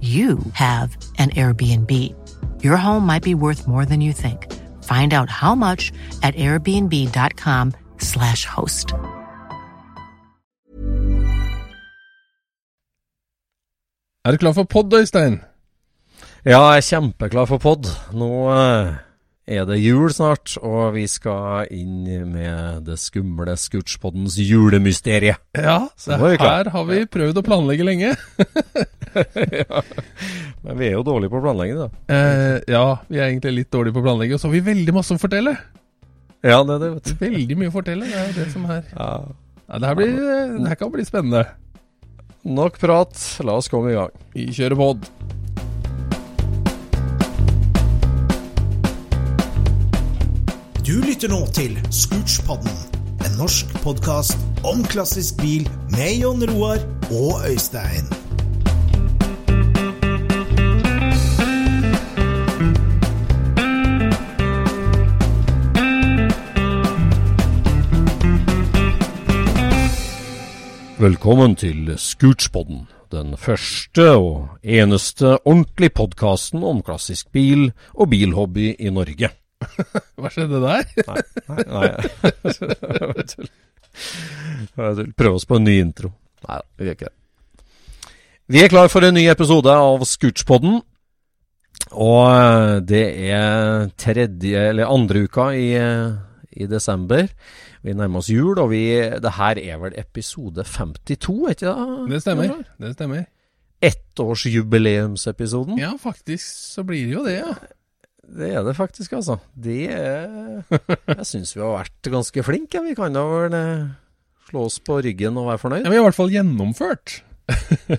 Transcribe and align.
you 0.00 0.38
have 0.54 0.96
an 1.18 1.28
Airbnb. 1.30 1.90
Your 2.62 2.76
home 2.78 3.04
might 3.06 3.22
be 3.22 3.34
worth 3.34 3.68
more 3.68 3.84
than 3.84 4.00
you 4.00 4.14
think. 4.14 4.50
Find 4.84 5.12
out 5.12 5.28
how 5.28 5.54
much 5.54 5.92
at 6.22 6.34
airbnb.com/slash 6.36 8.46
host. 8.46 8.94
Er 14.24 14.32
du 14.32 14.38
klar 14.38 14.52
for 14.52 14.64
pod, 14.64 14.92
Øystein? 14.92 15.40
Ja, 16.44 16.70
jeg 16.70 16.76
er 16.76 16.80
kjempeklar 16.80 17.44
for 17.44 17.58
pod. 17.58 17.84
Nå 18.12 18.52
eh, 18.52 18.94
er 19.50 19.64
det 19.66 19.80
jul 19.82 20.12
snart, 20.14 20.52
og 20.62 20.94
vi 20.94 21.04
skal 21.10 21.70
inn 21.74 22.04
med 22.30 22.84
det 22.86 22.96
skumle 23.02 23.56
Scootspoddens 23.58 24.36
julemysterie. 24.38 25.34
Ja, 25.58 25.78
så 25.98 26.14
er 26.14 26.36
her 26.40 26.70
har 26.70 26.86
vi 26.88 27.00
prøvd 27.10 27.40
å 27.40 27.44
planlegge 27.46 27.86
lenge. 27.86 28.12
ja. 29.60 29.82
Men 30.62 30.78
vi 30.78 30.90
er 30.90 30.94
jo 30.94 31.04
dårlige 31.06 31.32
på 31.32 31.40
å 31.40 31.44
planlegge, 31.48 31.80
da. 31.82 31.88
Eh, 32.14 32.56
ja, 32.70 32.84
vi 33.10 33.18
er 33.18 33.28
egentlig 33.28 33.56
litt 33.58 33.72
dårlige 33.74 33.96
på 33.96 34.04
å 34.04 34.06
planlegge, 34.06 34.38
og 34.38 34.42
så 34.42 34.50
har 34.50 34.56
vi 34.58 34.64
veldig 34.70 34.94
masse 34.96 35.16
å 35.16 35.22
fortelle. 35.22 35.56
Ja, 36.46 36.62
det 36.64 36.76
er 36.76 36.84
det, 36.84 36.92
vet 36.94 37.10
du. 37.10 37.16
Veldig 37.26 37.58
mye 37.60 37.72
å 37.72 37.74
fortelle, 37.74 38.06
det 38.08 38.22
er 38.22 38.36
det 38.38 38.48
som 38.54 38.70
er 38.70 38.84
Ja. 38.94 39.10
ja, 39.66 39.74
det, 39.74 39.90
her 39.90 39.98
blir, 39.98 40.14
det 40.60 40.70
her 40.70 40.80
kan 40.80 40.94
bli 40.94 41.08
spennende. 41.08 41.44
Nok 42.46 42.78
prat, 42.80 43.18
la 43.44 43.58
oss 43.60 43.68
komme 43.68 43.92
i 43.92 43.98
gang. 43.98 44.14
Vi 44.32 44.46
kjører 44.56 44.78
pod. 44.78 45.10
Lytter 51.20 51.36
nå 51.36 51.46
til 51.52 51.74
Scootspodden, 51.92 52.76
en 53.26 53.34
norsk 53.36 53.68
podkast 53.84 54.40
om 54.64 54.78
klassisk 54.88 55.36
bil 55.36 55.66
med 55.92 56.14
Jon 56.16 56.40
Roar 56.48 56.80
og 57.12 57.42
Øystein. 57.44 58.08
Velkommen 70.96 71.56
til 71.60 71.92
Scootspodden, 71.98 72.88
den 73.12 73.36
første 73.36 74.08
og 74.16 74.48
eneste 74.64 75.36
ordentlige 75.44 75.92
podkasten 76.00 76.64
om 76.64 76.80
klassisk 76.80 77.28
bil 77.32 77.74
og 77.92 78.08
bilhobby 78.08 78.72
i 78.80 78.88
Norge. 78.88 79.34
Hva 80.20 80.30
skjedde 80.32 80.60
der? 80.62 80.84
Nei, 81.08 81.22
nei, 81.48 81.62
nei. 81.70 81.90
Prøv 85.18 85.34
oss 85.36 85.48
på 85.48 85.58
en 85.58 85.66
ny 85.66 85.80
intro. 85.82 86.12
Nei 86.46 86.56
da, 86.60 86.64
vi 86.76 86.88
gjør 86.88 86.96
ikke 86.98 87.10
det. 87.10 87.16
Vi 88.50 88.58
er 88.64 88.72
klar 88.72 88.88
for 88.90 89.06
en 89.06 89.14
ny 89.14 89.28
episode 89.30 89.70
av 89.70 90.02
Scootspodden. 90.08 90.80
Og 91.90 92.24
eh, 92.28 92.76
det 92.86 93.04
er 93.30 93.88
tredje, 93.98 94.68
eller 94.72 94.90
andre 94.90 95.24
uka 95.26 95.44
i, 95.56 95.68
eh, 95.78 96.10
i 96.58 96.66
desember. 96.70 97.28
Vi 97.86 97.94
nærmer 97.96 98.18
oss 98.20 98.28
jul, 98.30 98.58
og 98.60 98.70
vi, 98.74 98.82
det 99.22 99.32
her 99.38 99.56
er 99.62 99.78
vel 99.80 99.94
episode 99.98 100.64
52, 100.66 101.46
er 101.46 101.50
ikke 101.56 101.66
det? 101.70 101.76
Det 102.10 102.20
stemmer. 102.24 102.48
Det 102.82 102.90
stemmer. 102.96 103.22
Ettårsjubileumsepisoden. 103.80 105.78
Ja, 105.80 105.94
faktisk 106.00 106.44
så 106.44 106.84
blir 106.84 107.06
det 107.06 107.14
jo 107.14 107.24
det, 107.24 107.38
ja. 107.38 107.54
Det 108.30 108.50
er 108.54 108.62
det 108.62 108.76
faktisk, 108.78 109.12
altså. 109.18 109.38
Det 109.58 109.88
er 109.90 110.62
Jeg 110.70 111.26
syns 111.26 111.54
vi 111.56 111.62
har 111.64 111.72
vært 111.80 112.10
ganske 112.12 112.44
flinke. 112.46 112.82
Vi 112.84 112.94
kan 112.98 113.16
da 113.16 113.24
vel 113.26 113.56
eh, 113.58 113.88
slå 114.50 114.66
oss 114.68 114.78
på 114.86 115.00
ryggen 115.02 115.38
og 115.40 115.48
være 115.50 115.58
ja 115.58 115.62
fornøyd. 115.64 115.88
vi 115.88 115.96
har 115.98 116.04
i 116.04 116.06
hvert 116.08 116.18
fall 116.20 116.34
gjennomført. 116.36 117.16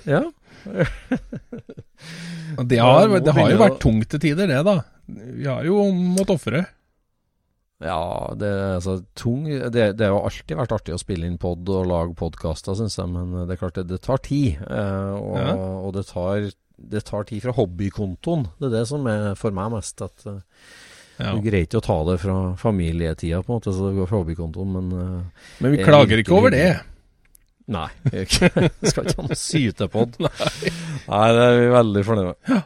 Ja. 0.07 0.23
Det 2.67 2.77
har, 2.81 3.07
Ja, 3.07 3.19
det 3.23 3.33
har 3.33 3.49
jo 3.53 3.59
vært 3.61 3.79
tungt 3.81 4.09
til 4.11 4.21
tider, 4.23 4.49
det, 4.49 4.59
da. 4.67 4.73
Vi 5.07 5.45
har 5.47 5.63
jo 5.67 5.83
måttet 5.95 6.33
ofre. 6.35 6.61
Ja, 7.81 8.29
det 8.37 8.49
altså 8.77 8.99
tung 9.17 9.47
Det, 9.47 9.85
det 9.97 10.05
har 10.11 10.19
alltid 10.27 10.53
vært 10.59 10.73
artig 10.75 10.93
å 10.93 10.99
spille 11.01 11.25
inn 11.25 11.39
pod 11.41 11.65
og 11.73 11.87
lage 11.89 12.13
podkaster, 12.19 12.75
syns 12.77 12.97
jeg, 12.99 13.09
men 13.09 13.31
det 13.47 13.55
er 13.55 13.61
klart 13.63 13.79
det, 13.79 13.87
det 13.89 14.01
tar 14.05 14.21
tid. 14.25 14.59
Eh, 14.61 15.13
og, 15.17 15.37
Ja. 15.39 15.55
og 15.57 15.93
det 15.97 16.05
tar 16.11 16.49
det 16.89 17.03
tar 17.05 17.23
tid 17.29 17.41
fra 17.43 17.51
hobbykontoen. 17.57 18.47
Det 18.59 18.69
er 18.69 18.75
det 18.79 18.87
som 18.89 19.05
er 19.07 19.35
for 19.39 19.51
meg 19.55 19.71
mest. 19.75 20.01
At 20.01 20.25
eh, 20.25 20.39
Ja. 21.21 21.35
Det 21.35 21.41
er 21.43 21.51
greit 21.51 21.75
å 21.77 21.81
ta 21.85 21.97
det 22.07 22.15
fra 22.23 22.35
familietida, 22.57 23.43
på 23.45 23.51
en 23.53 23.59
måte, 23.59 23.73
så 23.75 23.89
det 23.91 23.97
går 23.99 24.07
fra 24.09 24.21
hobbykontoen, 24.23 24.71
men 24.73 24.87
eh, 24.97 25.43
Men 25.61 25.71
vi 25.75 25.81
er 25.83 25.85
klager 25.85 26.17
ikke 26.23 26.33
over 26.33 26.49
det. 26.55 26.79
Nei. 27.71 27.89
jeg 28.11 28.25
ikke- 28.25 28.71
skal 28.89 29.05
ikke 29.05 29.19
ha 29.21 29.27
noe 29.27 29.37
sytepod. 29.37 30.17
Nei, 31.11 31.27
det 31.37 31.43
er 31.45 31.59
vi 31.59 31.67
veldig 31.75 32.03
fornøyd 32.07 32.25
med. 32.31 32.35
Ja, 32.49 32.61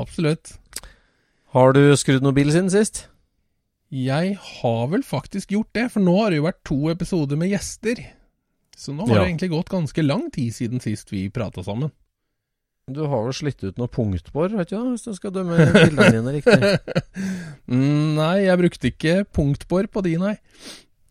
Absolutt. 0.00 0.54
Har 1.52 1.72
du 1.76 1.82
skrudd 1.96 2.24
noen 2.24 2.36
bil 2.36 2.50
siden 2.52 2.70
sist? 2.72 3.06
Jeg 3.92 4.34
har 4.40 4.82
vel 4.92 5.02
faktisk 5.06 5.52
gjort 5.54 5.70
det, 5.76 5.86
for 5.92 6.00
nå 6.04 6.12
har 6.20 6.30
det 6.32 6.40
jo 6.40 6.44
vært 6.48 6.58
to 6.68 6.76
episoder 6.92 7.38
med 7.40 7.48
gjester. 7.54 8.02
Så 8.76 8.92
nå 8.94 9.06
har 9.08 9.16
Ja. 9.16 9.22
det 9.24 9.30
egentlig 9.32 9.50
gått 9.52 9.70
ganske 9.72 10.02
lang 10.04 10.30
tid 10.30 10.52
siden 10.54 10.80
sist 10.80 11.08
vi 11.12 11.28
prata 11.32 11.62
sammen. 11.64 11.90
Du 12.94 13.02
har 13.06 13.24
vel 13.26 13.34
slitt 13.36 13.62
ut 13.64 13.80
noe 13.80 13.90
punktbor, 13.92 14.52
vet 14.56 14.70
du, 14.70 14.76
da, 14.76 14.84
hvis 14.92 15.04
du 15.06 15.12
skal 15.16 15.34
dømme 15.34 15.56
bildene 15.74 16.12
dine 16.18 16.36
riktig? 16.38 16.58
Mm, 17.68 18.14
nei, 18.16 18.46
jeg 18.46 18.56
brukte 18.56 18.88
ikke 18.88 19.14
punktbor 19.36 19.84
på 19.92 20.00
de, 20.06 20.14
nei. 20.22 20.30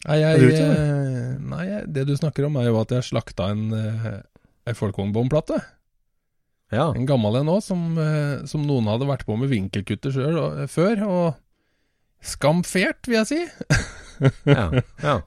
Nei, 0.08 0.16
jeg, 0.24 0.40
det? 0.42 0.62
eh, 0.64 1.36
nei 1.46 1.66
det 1.86 2.06
du 2.10 2.16
snakker 2.18 2.48
om, 2.48 2.58
er 2.58 2.72
jo 2.72 2.80
at 2.82 2.96
jeg 2.96 3.06
slakta 3.06 3.52
en, 3.54 3.68
en 3.76 4.24
en 4.68 4.76
folkvognbåndplate. 4.76 5.60
Ja. 6.76 6.90
En 6.92 7.08
gammel 7.08 7.40
en 7.40 7.52
òg, 7.52 7.62
som, 7.64 7.84
eh, 8.02 8.44
som 8.50 8.66
noen 8.68 8.90
hadde 8.92 9.08
vært 9.08 9.26
på 9.28 9.38
med 9.40 9.52
vinkelkutter 9.52 10.18
og, 10.28 10.60
eh, 10.64 10.68
før. 10.68 11.04
Og 11.08 11.36
skamfert, 12.20 13.08
vil 13.08 13.22
jeg 13.22 13.30
si. 13.30 13.42
ja, 14.58 14.68
ja. 15.04 15.22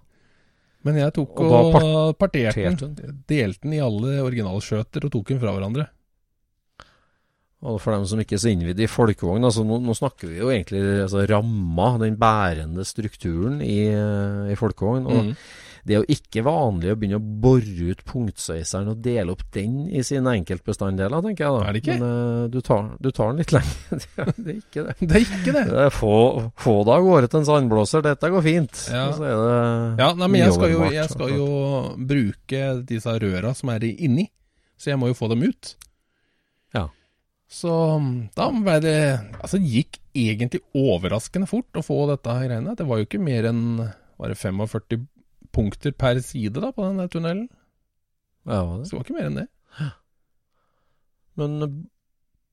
Men 0.85 0.97
jeg 0.97 1.12
tok 1.12 1.41
Og 1.44 1.75
og, 1.76 2.19
parterte 2.20 2.73
den. 2.73 3.23
Delte 3.29 3.67
den 3.67 3.76
i 3.76 3.82
alle 3.85 4.20
originalskjøter 4.25 5.05
og 5.05 5.12
tok 5.12 5.32
den 5.32 5.41
fra 5.43 5.52
hverandre. 5.52 5.88
Og 7.61 7.77
for 7.77 7.93
dem 7.93 8.07
som 8.09 8.21
ikke 8.23 8.39
er 8.39 8.41
så 8.41 8.53
innvidd 8.55 8.79
i 8.81 8.89
folkevogn, 8.89 9.45
altså 9.45 9.67
nå, 9.69 9.83
nå, 9.85 9.93
snakker 9.97 10.31
vi 10.31 10.39
jo 10.39 10.49
egentlig 10.49 10.81
altså, 11.03 11.27
ramma, 11.29 11.91
den 12.01 12.15
bærende 12.21 12.87
strukturen 12.89 13.59
i, 13.61 13.83
i 14.49 14.57
folkevogn. 14.57 15.05
Og 15.05 15.27
mm. 15.27 15.35
det 15.85 15.93
er 15.93 16.01
jo 16.01 16.17
ikke 16.17 16.45
vanlig 16.47 16.95
å 16.95 16.97
begynne 16.97 17.19
å 17.21 17.35
bore 17.45 17.91
ut 17.91 18.01
punktsveiseren 18.09 18.89
og 18.95 19.03
dele 19.05 19.35
opp 19.35 19.45
den 19.53 19.83
i 19.93 20.01
sine 20.09 20.33
enkeltbestanddeler, 20.39 21.21
tenker 21.27 21.45
jeg 21.45 21.59
da. 21.59 21.67
Er 21.67 21.77
det 21.77 21.83
ikke? 21.83 21.99
Men 22.01 22.07
uh, 22.07 22.47
du, 22.55 22.57
tar, 22.65 22.89
du, 22.97 23.11
tar, 23.11 23.35
den 23.35 23.43
litt 23.45 23.53
lenger. 23.59 24.09
det 24.41 24.55
er 24.55 24.57
ikke 24.57 24.87
det. 24.87 24.97
Det 25.03 25.21
er 25.21 25.27
ikke 25.27 25.57
det. 25.59 25.67
det 25.75 25.85
er 25.85 25.95
få, 25.99 26.17
få 26.65 26.77
det 26.89 26.97
av 26.97 27.11
gårde 27.11 27.29
til 27.29 27.43
en 27.43 27.51
sandblåser. 27.51 28.07
Dette 28.09 28.33
går 28.39 28.47
fint. 28.49 28.83
Ja, 28.89 29.05
så 29.12 29.27
det 29.27 29.37
ja 30.01 30.09
nei, 30.17 30.31
men 30.33 30.47
jeg 30.47 30.57
skal, 30.57 30.73
jo, 30.79 30.89
jeg 30.97 31.12
skal 31.12 31.37
jo 31.37 31.53
bruke 32.09 32.65
disse 32.89 33.21
røra 33.21 33.53
som 33.61 33.77
er 33.77 33.85
inni, 33.93 34.31
så 34.81 34.95
jeg 34.95 35.05
må 35.05 35.12
jo 35.12 35.21
få 35.21 35.29
dem 35.37 35.45
ut. 35.45 35.75
Ja. 37.50 37.56
Så 37.61 37.70
da 38.38 38.47
ble 38.55 38.76
det 38.85 38.99
Altså, 39.41 39.58
det 39.58 39.70
gikk 39.73 39.97
egentlig 40.14 40.61
overraskende 40.76 41.49
fort 41.50 41.75
å 41.75 41.82
få 41.82 42.05
dette 42.11 42.37
greiene. 42.44 42.76
Det 42.79 42.87
var 42.87 43.00
jo 43.00 43.08
ikke 43.08 43.23
mer 43.23 43.49
enn 43.50 43.64
var 44.20 44.31
det 44.31 44.38
45 44.38 45.08
punkter 45.50 45.94
per 45.99 46.20
side 46.23 46.62
da 46.62 46.70
på 46.75 46.85
den 46.87 47.00
der 47.00 47.11
tunnelen. 47.11 47.49
Ja, 48.47 48.62
det. 48.79 48.87
Så 48.87 48.94
det 48.94 48.99
var 48.99 49.06
ikke 49.08 49.17
mer 49.19 49.29
enn 49.31 49.41
det. 49.41 49.49
Men 51.41 51.62
eh, 51.64 51.76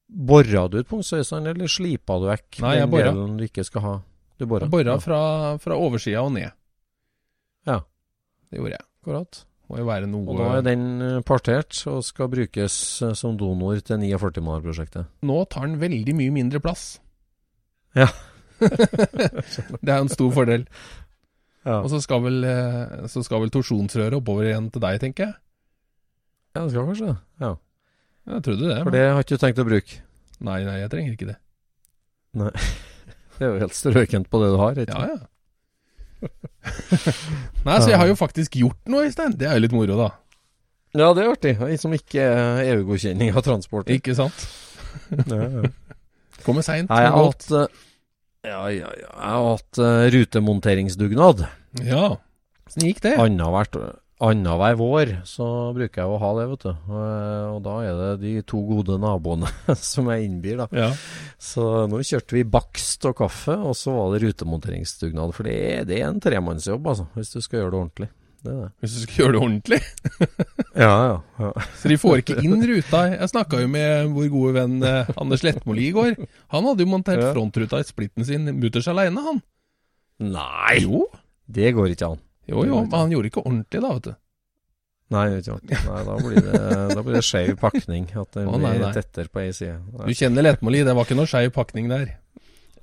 bora 0.07 0.67
du 0.71 0.79
ut 0.79 0.89
punktsøysene, 0.89 1.53
eller 1.53 1.71
slipa 1.71 2.17
du 2.21 2.29
vekk 2.29 2.61
Nei, 2.63 2.77
jeg 2.79 2.89
den 2.89 2.97
delen 3.11 3.37
du 3.39 3.45
ikke 3.47 3.65
skal 3.67 3.83
ha? 3.83 3.95
Du 4.37 4.45
bora? 4.49 4.67
Jeg 4.67 4.73
bora 4.73 4.97
fra, 5.03 5.19
fra 5.61 5.77
oversida 5.77 6.23
og 6.23 6.33
ned. 6.37 6.53
Ja. 7.67 7.81
Det 8.49 8.61
gjorde 8.61 8.77
jeg. 8.77 8.87
Akkurat. 9.01 9.43
Må 9.67 9.81
jo 9.81 9.87
være 9.89 10.07
noe 10.07 10.31
Og 10.31 10.39
da 10.39 10.51
er 10.57 10.63
den 10.63 10.85
eh, 11.03 11.17
partert 11.27 11.75
og 11.91 11.99
skal 12.07 12.29
brukes 12.31 12.77
eh, 13.03 13.11
som 13.19 13.35
donor 13.39 13.81
til 13.83 13.99
49-maler-prosjektet. 13.99 15.09
Nå 15.27 15.41
tar 15.51 15.67
den 15.67 15.75
veldig 15.81 16.15
mye 16.15 16.35
mindre 16.37 16.61
plass. 16.63 16.85
Ja. 17.97 18.07
det 19.83 19.91
er 19.91 19.99
en 19.99 20.11
stor 20.13 20.31
fordel. 20.35 20.63
Ja. 21.67 21.81
Og 21.81 21.91
så 21.91 21.99
skal 22.03 22.23
vel, 22.23 22.39
eh, 22.47 23.07
så 23.11 23.25
skal 23.27 23.43
vel 23.43 23.51
torsjonsrøret 23.51 24.15
oppover 24.21 24.47
igjen 24.47 24.71
til 24.71 24.83
deg, 24.87 25.01
tenker 25.03 25.27
jeg. 25.27 25.35
Ja, 26.55 26.63
det 26.63 26.71
skal 26.71 26.87
kanskje. 26.87 27.15
Ja. 27.43 27.53
Jeg 28.27 28.43
trodde 28.47 28.69
det. 28.71 28.77
For 28.85 28.95
det 28.95 29.03
har 29.03 29.23
ikke 29.23 29.35
du 29.35 29.43
tenkt 29.43 29.59
å 29.63 29.67
bruke? 29.67 29.99
Nei, 30.47 30.61
nei, 30.63 30.77
jeg 30.83 30.91
trenger 30.93 31.17
ikke 31.17 31.31
det. 31.33 31.41
Nei. 32.39 32.53
Det 33.37 33.45
er 33.45 33.51
jo 33.51 33.59
helt 33.61 33.75
strøkent 33.77 34.31
på 34.33 34.39
det 34.41 34.47
du 34.49 34.55
har. 34.57 34.79
Ikke? 34.81 34.95
Ja, 34.97 35.11
ja. 35.13 35.27
Nei, 37.67 37.77
så 37.81 37.91
jeg 37.91 37.99
har 37.99 38.09
jo 38.09 38.15
faktisk 38.19 38.57
gjort 38.59 38.79
noe, 38.91 39.07
Øystein. 39.07 39.35
Det 39.37 39.49
er 39.49 39.57
jo 39.57 39.65
litt 39.65 39.75
moro, 39.75 39.97
da. 39.99 40.09
Ja, 40.97 41.11
det 41.13 41.23
er 41.23 41.31
artig. 41.33 41.53
Som 41.81 41.93
ikke 41.95 42.23
EU-godkjenning 42.63 43.35
av 43.35 43.43
transport. 43.45 43.91
Ikke 43.93 44.15
sant? 44.17 44.47
Kommer 46.45 46.65
seint. 46.65 46.89
Jeg 46.89 47.11
har 47.11 47.17
hatt 47.17 47.47
uh, 47.51 47.67
ja, 48.47 48.61
ja, 48.71 48.89
ja. 48.95 49.11
Jeg 49.11 49.31
har 49.33 49.47
hatt 49.51 49.81
uh, 49.81 50.07
rutemonteringsdugnad. 50.15 51.45
Ja. 51.83 52.15
Åssen 52.67 52.87
gikk 52.87 53.03
det? 53.03 53.17
Annethvert 53.19 53.77
Annenhver 54.17 54.73
vår 54.79 55.11
så 55.29 55.45
bruker 55.77 56.01
jeg 56.01 56.09
å 56.09 56.17
ha 56.17 56.29
det, 56.39 56.45
vet 56.49 56.63
du. 56.65 56.71
Og, 56.89 57.01
og 57.53 57.59
da 57.67 57.75
er 57.85 57.99
det 57.99 58.11
de 58.23 58.31
to 58.49 58.63
gode 58.65 58.97
naboene 59.01 59.51
som 59.77 60.09
jeg 60.09 60.25
innbyr, 60.25 60.63
da. 60.63 60.67
Ja. 60.73 60.87
Så 61.37 61.85
nå 61.91 62.01
kjørte 62.01 62.39
vi 62.39 62.45
bakst 62.49 63.05
og 63.05 63.19
kaffe, 63.19 63.53
og 63.61 63.77
så 63.77 63.93
var 63.93 64.15
det 64.15 64.23
rutemonteringsdugnad. 64.25 65.35
For 65.37 65.45
det 65.45 65.57
er, 65.67 65.85
det 65.89 66.01
er 66.01 66.09
en 66.09 66.23
tremannsjobb, 66.23 66.89
altså, 66.93 67.05
hvis 67.13 67.35
du 67.35 67.43
skal 67.45 67.61
gjøre 67.61 67.75
det 67.75 67.81
ordentlig. 67.83 68.09
Det 68.47 68.57
det. 68.57 68.67
Hvis 68.81 68.95
du 68.95 68.99
skal 69.03 69.21
gjøre 69.21 69.35
det 69.35 69.41
ordentlig? 69.43 69.79
ja, 70.85 70.91
ja, 71.11 71.15
ja, 71.41 71.53
Så 71.79 71.93
de 71.93 72.01
får 72.01 72.21
ikke 72.23 72.41
inn 72.41 72.57
ruta. 72.73 73.05
Jeg 73.13 73.31
snakka 73.33 73.61
jo 73.61 73.71
med 73.73 74.13
vår 74.17 74.29
gode 74.33 74.53
venn 74.57 74.77
eh, 74.85 75.15
Anders 75.17 75.45
Lettmoli 75.45 75.89
i 75.89 75.95
går. 75.95 76.17
Han 76.53 76.69
hadde 76.71 76.85
jo 76.85 76.91
montert 76.93 77.21
ja. 77.21 77.33
frontruta 77.37 77.81
i 77.81 77.87
splitten 77.87 78.25
sin 78.25 78.49
mutters 78.57 78.89
aleine, 78.89 79.21
han. 79.29 79.43
Nei! 80.25 80.79
Jo. 80.85 81.05
Det 81.45 81.73
går 81.77 81.93
ikke 81.93 82.15
an. 82.15 82.23
Jo, 82.47 82.63
jo, 82.67 82.81
men 82.85 82.95
han 82.95 83.11
gjorde 83.13 83.31
ikke 83.31 83.43
ordentlig 83.43 83.83
da, 83.83 83.93
vet 83.97 84.07
du. 84.07 84.15
Nei. 85.07 85.25
Nei, 85.31 86.03
da 86.03 86.15
blir 86.19 86.39
det, 86.43 86.61
da 86.91 87.03
blir 87.03 87.15
det 87.15 87.23
skeiv 87.23 87.53
pakning. 87.61 88.09
At 88.11 88.33
det 88.35 88.43
Å, 88.43 88.55
nei, 88.59 88.73
blir 88.75 88.87
nei. 88.89 88.93
tettere 88.95 89.31
på 89.31 89.43
ei 89.43 89.53
side. 89.55 89.77
Du 90.03 90.15
kjenner 90.15 90.43
Letmoli, 90.43 90.83
det 90.83 90.95
var 90.97 91.07
ikke 91.07 91.19
noe 91.19 91.29
skeiv 91.31 91.53
pakning 91.55 91.87
der. 91.91 92.17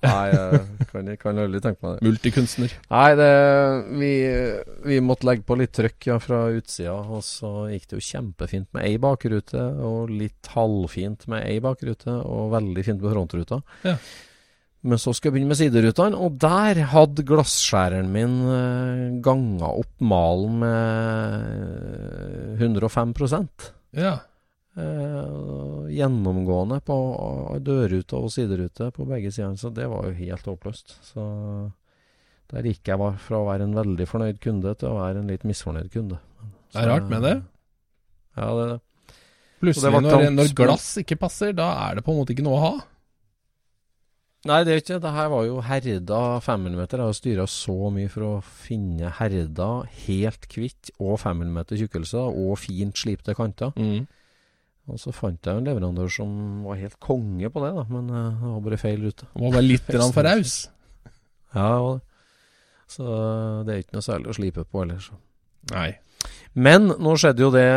Nei, 0.04 0.24
jeg 0.32 0.86
kan, 0.90 1.06
jeg 1.08 1.18
kan 1.20 1.38
aldri 1.40 1.60
tenke 1.64 1.80
meg 1.84 1.94
det. 1.96 2.08
Multikunstner. 2.08 2.74
Nei, 2.92 3.06
det, 3.20 3.28
vi, 4.00 4.10
vi 4.88 4.98
måtte 5.04 5.28
legge 5.28 5.46
på 5.48 5.56
litt 5.56 5.72
trøkk 5.76 6.08
ja, 6.10 6.18
fra 6.20 6.42
utsida, 6.52 6.96
og 6.96 7.24
så 7.24 7.52
gikk 7.72 7.88
det 7.88 8.00
jo 8.00 8.06
kjempefint 8.10 8.68
med 8.76 8.84
ei 8.88 8.98
bakrute, 9.00 9.64
og 9.84 10.12
litt 10.12 10.52
halvfint 10.52 11.24
med 11.32 11.46
ei 11.48 11.56
bakrute, 11.64 12.18
og 12.20 12.52
veldig 12.52 12.84
fint 12.84 13.00
med 13.00 13.16
frontruta. 13.16 13.60
Ja. 13.86 13.96
Men 14.84 15.00
så 15.00 15.14
skal 15.16 15.30
jeg 15.30 15.38
begynne 15.38 15.54
med 15.54 15.56
siderutene, 15.56 16.18
og 16.20 16.34
der 16.42 16.82
hadde 16.92 17.24
glasskjæreren 17.24 18.10
min 18.12 18.34
eh, 18.52 19.14
ganga 19.24 19.70
opp 19.80 19.94
malen 20.04 20.58
med 20.60 22.60
105 22.60 23.14
Ja. 23.96 24.18
eh, 24.76 25.88
Gjennomgående 25.94 26.82
på 26.84 26.98
dørrute 27.64 28.20
og 28.20 28.28
siderute 28.34 28.90
på 28.92 29.08
begge 29.08 29.32
sider, 29.32 29.56
så 29.56 29.72
det 29.72 29.88
var 29.88 30.10
jo 30.10 30.18
helt 30.20 30.52
håpløst. 30.52 30.98
Så 31.14 31.24
der 32.52 32.68
gikk 32.68 32.84
jeg 32.92 33.00
fra 33.24 33.40
å 33.40 33.48
være 33.48 33.64
en 33.64 33.78
veldig 33.78 34.04
fornøyd 34.10 34.36
kunde 34.44 34.74
til 34.76 34.92
å 34.92 34.98
være 35.00 35.22
en 35.22 35.32
litt 35.32 35.48
misfornøyd 35.48 35.88
kunde. 35.94 36.20
Det 36.74 36.82
er 36.82 36.90
rart 36.92 37.08
med 37.08 37.24
det. 37.24 37.38
Ja, 38.36 38.50
det 38.52 38.66
er 38.66 38.74
det. 38.74 38.82
Plutselig, 39.64 39.94
det 39.94 40.10
når, 40.10 40.30
når 40.34 40.50
glass 40.58 40.90
ikke 41.00 41.16
passer, 41.16 41.54
da 41.56 41.70
er 41.86 41.96
det 41.96 42.04
på 42.04 42.12
en 42.12 42.18
måte 42.20 42.34
ikke 42.34 42.44
noe 42.44 42.58
å 42.58 42.64
ha. 42.66 42.74
Nei, 44.44 44.58
det 44.66 44.72
er 44.74 44.82
ikke 44.82 44.98
det. 45.00 45.12
Her 45.16 45.30
var 45.32 45.46
jo 45.46 45.60
herda 45.64 46.20
5 46.44 46.66
mm. 46.66 46.80
Jeg 46.82 47.00
har 47.00 47.14
styra 47.16 47.46
så 47.48 47.76
mye 47.94 48.10
for 48.12 48.26
å 48.26 48.32
finne 48.44 49.12
herda 49.18 49.68
helt 50.04 50.48
hvitt 50.52 50.92
og 50.98 51.16
5 51.22 51.46
mm 51.46 51.62
tjukkelse 51.72 52.26
og 52.28 52.58
fint 52.60 53.00
slipte 53.00 53.36
kanter. 53.38 53.72
Mm. 53.80 54.04
Og 54.92 55.00
så 55.00 55.14
fant 55.16 55.48
jeg 55.48 55.56
en 55.56 55.64
leverandør 55.64 56.10
som 56.12 56.32
var 56.66 56.76
helt 56.76 56.98
konge 57.00 57.48
på 57.48 57.62
det, 57.64 57.70
da, 57.72 57.86
men 57.88 58.10
eh, 58.12 58.42
det 58.42 58.50
var 58.50 58.64
bare 58.66 58.80
feil 58.82 59.06
rute. 59.06 59.28
Må 59.40 59.52
være 59.54 59.64
litt 59.64 59.86
for 59.88 60.26
raus. 60.26 60.56
Ja, 61.54 61.70
det 61.70 61.78
var 61.86 61.94
det. 61.94 62.02
Så 62.94 63.04
det 63.64 63.72
er 63.72 63.80
ikke 63.80 63.96
noe 63.96 64.04
særlig 64.04 64.28
å 64.28 64.36
slipe 64.36 64.66
på 64.68 64.82
ellers. 64.84 65.08
Nei. 65.72 65.94
Men 66.54 66.86
nå 67.02 67.14
skjedde 67.18 67.42
jo 67.42 67.50
det 67.50 67.68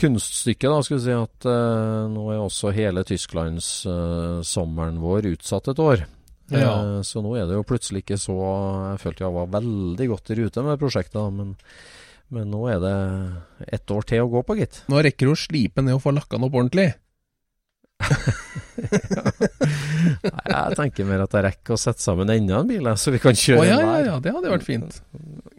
kunststykket, 0.00 0.66
da, 0.66 0.78
skulle 0.82 0.98
vi 0.98 1.06
si, 1.06 1.14
at 1.14 1.46
uh, 1.46 2.08
nå 2.10 2.24
er 2.34 2.40
også 2.42 2.72
hele 2.74 3.04
Tysklands 3.06 3.68
uh, 3.86 4.40
sommeren 4.46 4.98
vår 5.02 5.30
utsatt 5.36 5.70
et 5.70 5.82
år. 5.82 6.02
Ja. 6.50 6.72
Uh, 6.82 6.98
så 7.06 7.22
nå 7.22 7.36
er 7.38 7.46
det 7.46 7.54
jo 7.58 7.66
plutselig 7.68 8.00
ikke 8.02 8.16
så 8.16 8.34
Jeg 8.94 9.00
følte 9.02 9.26
jeg 9.26 9.34
var 9.34 9.50
veldig 9.52 10.06
godt 10.10 10.32
i 10.32 10.38
rute 10.40 10.64
med 10.66 10.80
prosjektet, 10.80 11.18
da, 11.20 11.28
men, 11.30 11.54
men 12.34 12.50
nå 12.50 12.64
er 12.72 12.82
det 12.82 12.96
ett 13.78 13.94
år 13.94 14.08
til 14.10 14.24
å 14.24 14.32
gå 14.32 14.42
på, 14.48 14.58
gitt. 14.58 14.82
Nå 14.90 15.04
rekker 15.04 15.30
du 15.30 15.36
å 15.36 15.38
slipe 15.38 15.84
ned 15.84 16.00
og 16.00 16.02
få 16.08 16.16
lakka 16.16 16.34
den 16.34 16.48
opp 16.48 16.58
ordentlig. 16.58 16.90
Nei, 18.78 20.44
jeg 20.48 20.76
tenker 20.78 21.06
mer 21.08 21.24
at 21.24 21.34
jeg 21.34 21.44
rekker 21.48 21.74
å 21.74 21.80
sette 21.80 22.02
sammen 22.02 22.30
enda 22.32 22.60
en 22.62 22.68
bil, 22.70 22.86
så 22.98 23.12
vi 23.14 23.20
kan 23.22 23.34
kjøre 23.36 23.64
kjøre 23.64 23.68
ja, 23.68 23.78
ja, 23.82 23.98
ja, 24.06 24.16
det 24.22 24.34
hadde 24.34 24.52
vært 24.52 24.66
fint. 24.66 25.00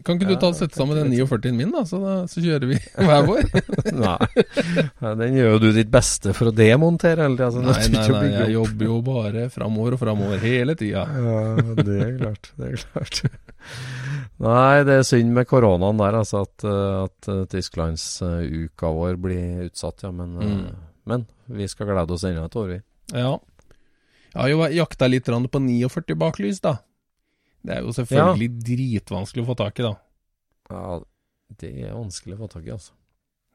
Kan 0.06 0.16
ikke 0.16 0.30
du 0.30 0.36
ta 0.40 0.48
og 0.48 0.56
sette 0.56 0.78
sammen 0.78 0.96
den 0.96 1.12
49-en 1.12 1.58
min, 1.58 1.72
da? 1.74 1.82
Så, 1.88 2.00
da? 2.00 2.14
så 2.30 2.40
kjører 2.40 2.70
vi 2.70 2.78
hver 3.06 3.26
vår? 3.28 3.42
Nei. 4.04 5.14
Den 5.20 5.36
gjør 5.36 5.54
jo 5.54 5.60
du 5.66 5.68
ditt 5.76 5.92
beste 5.92 6.32
for 6.36 6.48
å 6.50 6.54
demontere 6.56 7.26
hele 7.28 7.50
altså, 7.50 7.60
så 7.60 7.66
Nei, 7.68 7.88
nei, 7.98 8.06
nei, 8.08 8.30
jeg 8.38 8.56
jobber 8.56 8.88
jo 8.88 8.98
bare 9.04 9.46
framover 9.52 9.96
og 9.98 10.02
framover 10.02 10.40
hele 10.44 10.76
tida. 10.80 11.04
Ja, 11.04 11.74
det 11.84 11.98
er 12.06 12.12
klart. 12.16 12.52
Det 12.56 12.72
er 12.72 12.84
klart. 12.86 13.22
Nei, 14.40 14.76
det 14.88 14.94
er 15.02 15.04
synd 15.04 15.34
med 15.36 15.48
koronaen 15.50 16.00
der, 16.00 16.16
altså, 16.22 16.46
at, 16.48 16.64
eh, 16.64 16.94
at 17.04 17.28
uh, 17.28 17.42
Tysklandsuka 17.52 18.92
vår 18.96 19.18
blir 19.20 19.66
utsatt, 19.68 20.06
ja. 20.06 20.14
Men, 20.16 20.38
eh, 20.40 20.54
Mm. 20.60 20.86
Men 21.10 21.26
vi 21.50 21.66
skal 21.70 21.90
glede 21.90 22.14
oss 22.14 22.24
enda 22.28 22.46
et 22.46 22.56
år, 22.60 22.68
vi. 22.74 22.78
Ja. 23.16 23.32
Jeg 24.30 24.38
har 24.38 24.52
jo 24.52 24.68
jakta 24.78 25.08
litt 25.10 25.26
på 25.26 25.60
49 25.62 26.16
baklys, 26.18 26.60
da. 26.62 26.76
Det 27.60 27.74
er 27.76 27.82
jo 27.84 27.92
selvfølgelig 27.92 28.50
dritvanskelig 28.64 29.44
å 29.44 29.50
få 29.50 29.56
tak 29.58 29.80
i, 29.82 29.88
da. 29.88 29.94
Ja, 30.70 31.00
det 31.60 31.72
er 31.88 31.98
vanskelig 31.98 32.38
å 32.38 32.44
få 32.44 32.50
tak 32.54 32.68
i, 32.68 32.72
altså. 32.76 32.94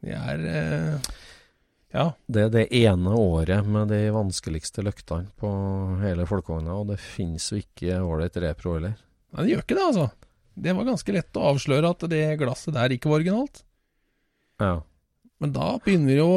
Det 0.06 0.18
er 0.20 0.44
eh, 0.52 1.16
Ja. 1.96 2.10
Det 2.28 2.42
er 2.44 2.52
det 2.52 2.66
ene 2.76 3.16
året 3.16 3.66
med 3.72 3.88
de 3.94 4.02
vanskeligste 4.12 4.84
løktene 4.84 5.32
på 5.40 5.50
hele 6.04 6.28
folkevogna, 6.30 6.76
og 6.76 6.92
det 6.92 7.00
finnes 7.02 7.48
jo 7.54 7.62
ikke 7.62 8.02
ålreit 8.04 8.38
repro 8.44 8.76
heller. 8.76 8.98
Nei, 9.32 9.46
det 9.46 9.54
gjør 9.54 9.64
ikke 9.64 9.80
det, 9.80 9.88
altså. 9.94 10.10
Det 10.56 10.76
var 10.76 10.88
ganske 10.88 11.16
lett 11.16 11.40
å 11.40 11.48
avsløre 11.54 11.90
at 11.96 12.06
det 12.12 12.22
glasset 12.40 12.76
der 12.76 12.94
ikke 12.96 13.10
var 13.12 13.24
originalt. 13.24 13.64
Ja. 14.62 14.76
Men 15.44 15.52
da 15.56 15.74
begynner 15.84 16.20
jo 16.20 16.30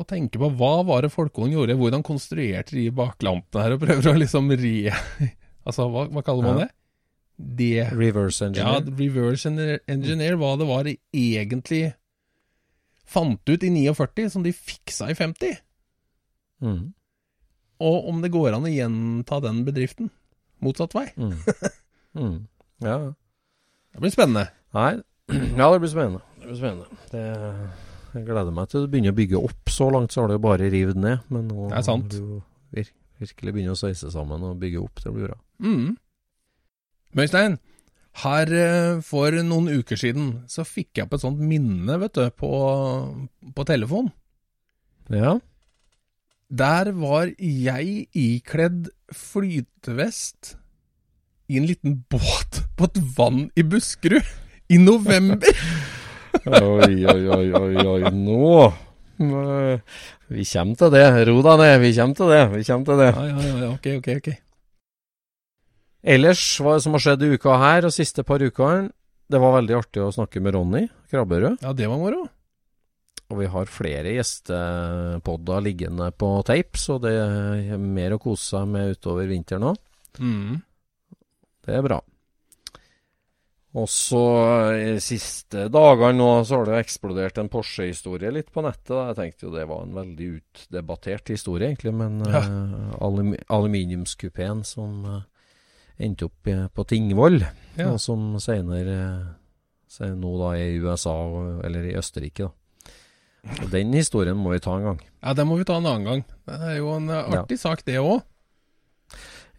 å, 0.00 0.04
tenker 0.08 0.38
tenke 0.38 0.40
på 0.40 0.48
hva 0.58 0.72
var 0.88 1.02
det 1.04 1.10
Folkvogn 1.12 1.52
gjorde, 1.52 1.76
hvordan 1.78 2.02
konstruerte 2.06 2.74
de 2.76 2.86
baklampene 2.96 3.64
her, 3.66 3.74
og 3.76 3.82
prøver 3.84 4.10
å 4.14 4.18
liksom 4.18 4.50
re... 4.56 4.74
Altså, 5.68 5.84
hva, 5.92 6.06
hva 6.08 6.22
kaller 6.24 6.46
man 6.46 6.56
Ja. 6.56 6.64
det? 6.64 6.70
Det 7.40 7.84
Reverse 7.96 8.46
Ja, 8.56 8.78
reverse 8.80 9.48
engineer- 9.48 9.82
engineer, 9.88 10.34
hva 10.40 10.54
det 10.60 10.66
var 10.68 10.84
de 10.88 10.94
egentlig 11.16 11.94
fant 13.08 13.40
ut 13.48 13.62
i 13.64 13.70
49, 13.70 14.30
som 14.32 14.42
de 14.44 14.52
fiksa 14.56 15.10
i 15.12 15.14
50. 15.18 15.56
Mm. 16.60 16.92
og 17.80 18.08
om 18.10 18.18
det 18.20 18.28
går 18.32 18.52
an 18.52 18.66
å 18.68 18.72
gjenta 18.72 19.38
den 19.40 19.62
bedriften 19.64 20.10
motsatt 20.60 20.92
vei. 20.96 21.06
Mm. 21.16 21.36
Mm. 22.10 22.48
Ja. 22.82 22.96
Det 23.94 24.00
blir 24.02 24.10
spennende. 24.10 24.48
Nei, 24.74 24.96
ja, 25.60 25.68
det 25.70 25.78
blir 25.78 25.92
spennende. 25.92 26.20
Det 26.40 26.48
blir 26.48 26.58
spennende. 26.58 26.98
Det, 27.12 27.22
jeg 28.14 28.26
gleder 28.26 28.54
meg 28.54 28.70
til 28.70 28.84
du 28.84 28.90
begynner 28.92 29.14
å 29.14 29.18
bygge 29.20 29.40
opp. 29.40 29.70
Så 29.72 29.90
langt 29.94 30.14
så 30.14 30.22
har 30.22 30.30
det 30.30 30.38
jo 30.38 30.44
bare 30.46 30.70
revet 30.72 30.98
ned. 30.98 31.26
Men 31.32 31.48
nå 31.50 31.68
Det 31.70 31.78
er 31.78 31.86
sant. 31.86 32.14
må 32.20 32.40
det 32.40 32.84
vir 32.84 32.92
virkelig 33.20 33.52
begynne 33.54 33.74
å 33.74 33.78
sveise 33.78 34.10
sammen 34.12 34.46
og 34.48 34.60
bygge 34.62 34.80
opp. 34.80 35.02
Det 35.04 35.12
blir 35.14 35.28
bra. 35.28 35.36
Mm. 35.60 35.90
Møystein, 37.18 37.58
her 38.24 38.52
eh, 38.54 39.00
for 39.06 39.34
noen 39.44 39.68
uker 39.80 39.98
siden 40.00 40.32
så 40.50 40.64
fikk 40.66 40.98
jeg 40.98 41.06
opp 41.06 41.14
et 41.18 41.24
sånt 41.24 41.42
minne, 41.42 41.98
vet 42.00 42.16
du, 42.16 42.24
på, 42.32 42.50
på 43.56 43.66
telefon. 43.68 44.10
Ja. 45.12 45.36
Der 46.50 46.90
var 46.96 47.30
jeg 47.38 48.08
ikledd 48.16 48.90
flytevest 49.14 50.56
i 51.50 51.58
en 51.58 51.66
liten 51.66 52.00
båt 52.10 52.62
på 52.78 52.88
et 52.88 53.00
vann 53.16 53.48
i 53.58 53.66
Buskerud 53.66 54.26
i 54.70 54.78
november. 54.78 55.50
Oi, 56.46 57.04
oi, 57.04 57.24
oi, 57.28 57.48
oi, 57.52 57.74
oi, 57.84 58.10
nå 58.16 58.44
Vi 59.20 60.44
kommer 60.48 60.78
til 60.80 60.92
det. 60.94 61.02
Ro 61.28 61.42
deg 61.44 61.58
ned. 61.60 61.74
Vi 61.82 61.90
kommer 61.98 62.16
til 62.16 62.30
det. 62.32 62.44
Vi 62.54 62.62
kommer 62.64 62.86
til 62.88 63.02
det. 63.02 63.08
Ja, 63.12 63.24
ja, 63.28 63.58
ja, 63.60 63.68
ok, 63.74 63.88
ok, 63.98 64.08
ok. 64.22 64.30
Ellers, 66.00 66.42
hva 66.64 66.78
som 66.80 66.96
har 66.96 67.04
skjedd 67.04 67.26
i 67.26 67.34
uka 67.36 67.58
her 67.60 67.84
og 67.84 67.92
siste 67.92 68.24
par 68.24 68.40
ukene 68.40 68.88
Det 69.28 69.40
var 69.42 69.58
veldig 69.58 69.74
artig 69.76 70.00
å 70.00 70.12
snakke 70.14 70.40
med 70.40 70.56
Ronny 70.56 70.86
Krabberød. 71.12 71.60
Ja, 71.60 71.74
det 71.76 71.90
var 71.90 72.00
moro. 72.00 72.24
Og 73.30 73.38
vi 73.38 73.50
har 73.52 73.68
flere 73.70 74.14
gjestepodder 74.16 75.60
liggende 75.62 76.08
på 76.16 76.32
tape, 76.48 76.80
så 76.80 76.96
det 77.02 77.12
er 77.20 77.76
mer 77.78 78.16
å 78.16 78.22
kose 78.22 78.56
seg 78.56 78.72
med 78.72 78.96
utover 78.96 79.28
vinteren 79.30 79.68
òg. 79.70 79.78
Mm. 80.18 80.56
Det 81.68 81.76
er 81.76 81.84
bra. 81.84 82.00
Og 83.78 83.86
så 83.86 84.20
de 84.74 84.96
siste 84.98 85.68
dagene 85.70 86.18
nå 86.18 86.30
så 86.42 86.56
har 86.58 86.66
det 86.66 86.72
jo 86.74 86.82
eksplodert 86.82 87.36
en 87.38 87.50
Porsche-historie 87.52 88.32
litt 88.34 88.48
på 88.50 88.64
nettet. 88.66 88.90
da. 88.90 89.04
Jeg 89.12 89.18
tenkte 89.20 89.46
jo 89.46 89.52
det 89.54 89.66
var 89.70 89.84
en 89.84 89.94
veldig 89.94 90.30
utdebattert 90.40 91.30
historie, 91.30 91.68
egentlig. 91.70 91.92
Men 91.94 92.18
Ja. 92.26 92.40
uh, 92.42 92.96
alum 93.00 93.36
aluminiumskupeen 93.48 94.64
som 94.66 95.04
uh, 95.06 95.20
endte 96.00 96.26
opp 96.26 96.48
eh, 96.48 96.66
på 96.74 96.84
Tingvoll, 96.88 97.42
Ja. 97.76 97.92
og 97.92 98.00
som 98.00 98.38
senere 98.40 99.36
eh, 100.00 100.14
nå 100.16 100.32
da 100.40 100.54
er 100.56 100.72
i 100.72 100.80
USA, 100.80 101.14
eller 101.62 101.84
i 101.90 101.94
Østerrike, 102.00 102.48
da. 102.48 102.50
Og 103.62 103.70
Den 103.70 103.92
historien 103.94 104.36
må 104.36 104.50
vi 104.52 104.58
ta 104.60 104.74
en 104.76 104.84
gang. 104.84 105.00
Ja, 105.22 105.32
den 105.34 105.46
må 105.48 105.56
vi 105.58 105.64
ta 105.64 105.76
en 105.78 105.86
annen 105.86 106.04
gang. 106.04 106.24
Det 106.46 106.58
er 106.60 106.76
jo 106.78 106.90
en 106.96 107.08
artig 107.08 107.38
artig 107.38 107.58
sak, 107.60 107.84
det 107.84 107.96
òg. 108.00 108.22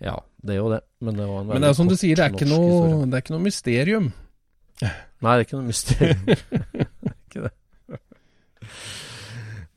Ja, 0.01 0.17
det 0.41 0.55
er 0.55 0.59
jo 0.59 0.69
det. 0.73 0.81
Men 1.05 1.17
det 1.19 1.27
var 1.29 1.41
en 1.43 1.49
Men 1.51 1.63
det 1.63 1.71
er 1.71 1.77
som 1.77 1.89
du 1.89 1.95
sier, 1.97 2.17
det 2.17 2.25
er, 2.25 2.35
ikke 2.35 2.49
noe, 2.49 3.05
det 3.05 3.17
er 3.19 3.25
ikke 3.25 3.35
noe 3.35 3.45
mysterium. 3.45 4.11
Nei, 4.81 5.33
det 5.33 5.35
er 5.35 5.45
ikke 5.45 5.59
noe 5.59 5.67
mysterium. 5.67 6.23
det 6.25 7.17
ikke 7.27 7.43
det. 7.45 7.51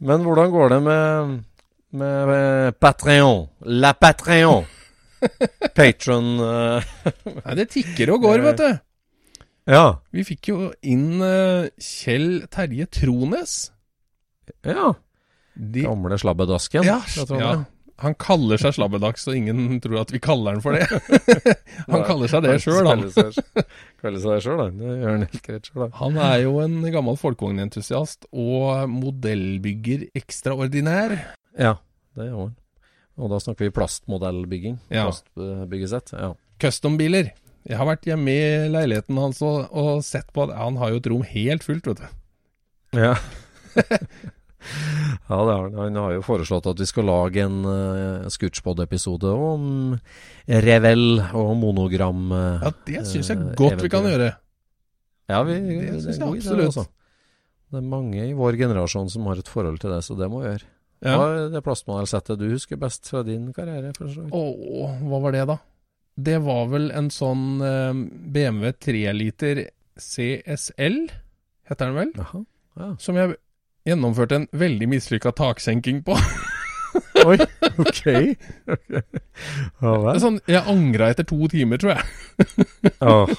Men 0.04 0.24
hvordan 0.24 0.50
går 0.52 0.72
det 0.74 0.80
med, 0.84 1.34
med, 1.96 2.16
med 2.30 2.80
Patreon? 2.80 3.46
La 3.82 3.92
Patreon! 3.96 4.64
Patron 5.76 6.34
uh, 6.40 6.82
Nei, 7.24 7.54
det 7.60 7.70
tikker 7.72 8.12
og 8.14 8.26
går, 8.26 8.42
vet 8.44 8.60
du. 8.60 8.82
Ja. 9.72 9.84
Vi 10.12 10.24
fikk 10.28 10.50
jo 10.50 10.58
inn 10.84 11.22
uh, 11.22 11.70
Kjell 11.80 12.44
Terje 12.52 12.88
Trones. 12.92 13.54
Ja. 14.66 14.92
De, 15.54 15.84
Gamle 15.86 16.18
slabbedasken. 16.20 16.84
ja, 16.84 17.00
ja. 17.40 17.54
Han 18.02 18.14
kaller 18.18 18.58
seg 18.58 18.74
Slabbedags, 18.74 19.26
og 19.30 19.36
ingen 19.38 19.78
tror 19.82 20.00
at 20.00 20.10
vi 20.14 20.18
kaller 20.22 20.56
han 20.56 20.62
for 20.64 20.74
det. 20.74 20.86
han 21.92 22.02
kaller 22.06 22.30
seg 22.30 22.42
det 22.46 22.56
sjøl, 22.64 22.88
han. 22.88 23.04
Kaller 24.02 24.18
seg- 24.18 24.34
det 24.34 24.40
sjøl, 24.42 24.62
han. 24.64 24.80
Det 24.80 24.96
gjør 24.98 25.12
han 25.12 25.26
helt 25.28 25.44
greit 25.46 25.70
sjøl, 25.70 25.84
da. 25.84 25.88
Han 26.00 26.18
er 26.26 26.36
jo 26.42 26.56
en 26.64 26.76
gammel 26.94 27.18
folkevognentusiast 27.20 28.26
og 28.32 28.90
modellbygger 28.90 30.08
ekstraordinær. 30.18 31.16
Ja, 31.54 31.76
det 32.18 32.28
gjør 32.30 32.42
han. 32.48 32.52
Og 33.14 33.30
da 33.30 33.38
snakker 33.38 33.68
vi 33.68 33.74
plastmodellbygging. 33.76 34.80
Ja. 34.90 35.06
Plastbyggesett. 35.06 36.16
Ja. 36.18 36.32
Custom-biler. 36.62 37.30
Jeg 37.64 37.78
har 37.80 37.88
vært 37.88 38.04
hjemme 38.10 38.32
i 38.34 38.68
leiligheten 38.74 39.16
hans 39.22 39.38
og, 39.46 39.70
og 39.70 40.02
sett 40.04 40.34
på 40.34 40.44
at 40.44 40.56
han 40.58 40.76
har 40.82 40.90
jo 40.92 40.98
et 41.00 41.06
rom 41.12 41.22
helt 41.30 41.64
fullt, 41.64 41.86
vet 41.92 42.02
du. 42.02 42.24
Ja. 43.06 43.14
ja, 45.28 45.38
det 45.46 45.54
har 45.56 45.70
han. 45.76 45.96
Har 45.96 46.14
jo 46.16 46.22
foreslått 46.24 46.66
at 46.70 46.80
vi 46.80 46.86
skal 46.88 47.06
lage 47.08 47.44
en 47.44 47.60
uh, 47.66 48.28
Scootspod-episode 48.32 49.30
om 49.34 49.94
Revel 50.66 51.20
og 51.32 51.52
monogram. 51.60 52.26
Uh, 52.32 52.64
Ja, 52.64 52.72
det 52.88 53.04
syns 53.10 53.30
jeg 53.32 53.38
godt 53.38 53.56
godt 53.60 53.84
vi 53.86 53.92
kan 53.92 54.08
gjøre. 54.08 54.32
Ja, 55.30 55.42
vi, 55.46 55.54
Det 55.56 55.80
det, 55.80 56.02
synes 56.04 56.18
er 56.18 56.26
jeg 56.26 56.36
absolutt. 56.38 56.66
altså. 56.72 56.86
Det 57.74 57.80
er 57.80 57.86
mange 57.90 58.22
i 58.28 58.32
vår 58.36 58.58
generasjon 58.60 59.08
som 59.10 59.26
har 59.26 59.40
et 59.40 59.48
forhold 59.50 59.80
til 59.82 59.90
det, 59.90 60.02
så 60.04 60.14
det 60.18 60.28
må 60.30 60.42
vi 60.42 60.50
gjøre. 60.52 60.68
Ja. 61.04 61.14
Hva 61.18 61.24
er 61.34 61.48
det 61.52 61.62
plastmalersettet 61.66 62.38
du 62.40 62.46
husker 62.52 62.78
best 62.80 63.08
fra 63.10 63.22
din 63.26 63.48
karriere? 63.52 63.90
Åh, 64.00 65.00
hva 65.04 65.18
var 65.24 65.34
det 65.34 65.46
da? 65.50 65.56
Det 66.14 66.36
var 66.44 66.68
vel 66.70 66.90
en 66.94 67.08
sånn 67.10 67.58
eh, 67.66 67.90
BMW 68.36 68.70
3 68.78 69.00
liter 69.16 69.64
CSL, 69.98 71.00
heter 71.68 71.90
den 71.90 71.98
vel? 71.98 72.12
Jaha. 72.20 72.40
Ja. 72.78 72.88
Som 73.02 73.18
jeg 73.18 73.34
gjennomførte 73.88 74.40
en 74.40 74.48
veldig 74.56 74.88
mislykka 74.94 75.32
taksenking 75.36 76.02
på. 76.06 76.16
Oi, 77.26 77.38
ok. 77.40 77.88
okay. 77.90 78.34
Ja 79.82 80.14
sånn, 80.22 80.38
jeg 80.46 80.62
angra 80.70 81.08
etter 81.10 81.26
to 81.26 81.48
timer, 81.50 81.80
tror 81.82 81.96
jeg. 81.96 82.04
Åh, 83.02 83.32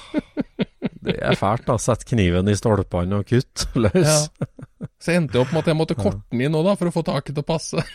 det 1.06 1.16
er 1.16 1.38
fælt, 1.40 1.64
da. 1.68 1.78
Sett 1.80 2.04
kniven 2.08 2.50
i 2.52 2.56
stolpene 2.58 3.22
og 3.22 3.30
kutt 3.30 3.64
løs. 3.78 3.94
Ja. 4.04 4.48
Så 5.00 5.16
endte 5.16 5.38
jeg 5.38 5.46
opp 5.46 5.54
med 5.54 5.64
at 5.64 5.70
jeg 5.72 5.78
måtte 5.78 5.96
korte 5.98 6.20
den 6.32 6.44
inn 6.46 6.54
nå, 6.54 6.60
da, 6.66 6.76
for 6.76 6.90
å 6.90 6.94
få 6.94 7.02
taket 7.06 7.32
til 7.36 7.44
å 7.44 7.48
passe. 7.48 7.86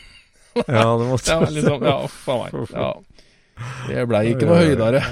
Ja, 0.66 0.88
det 0.98 1.08
måtte 1.08 1.28
Det 1.30 1.40
var 1.44 1.56
liksom, 1.58 1.86
ja, 1.88 1.98
faen 2.26 2.42
meg. 2.42 2.52
Ja. 2.74 2.92
Det 3.86 4.06
blei 4.10 4.24
ikke 4.34 4.50
noe 4.50 4.62
høydere. 4.66 5.02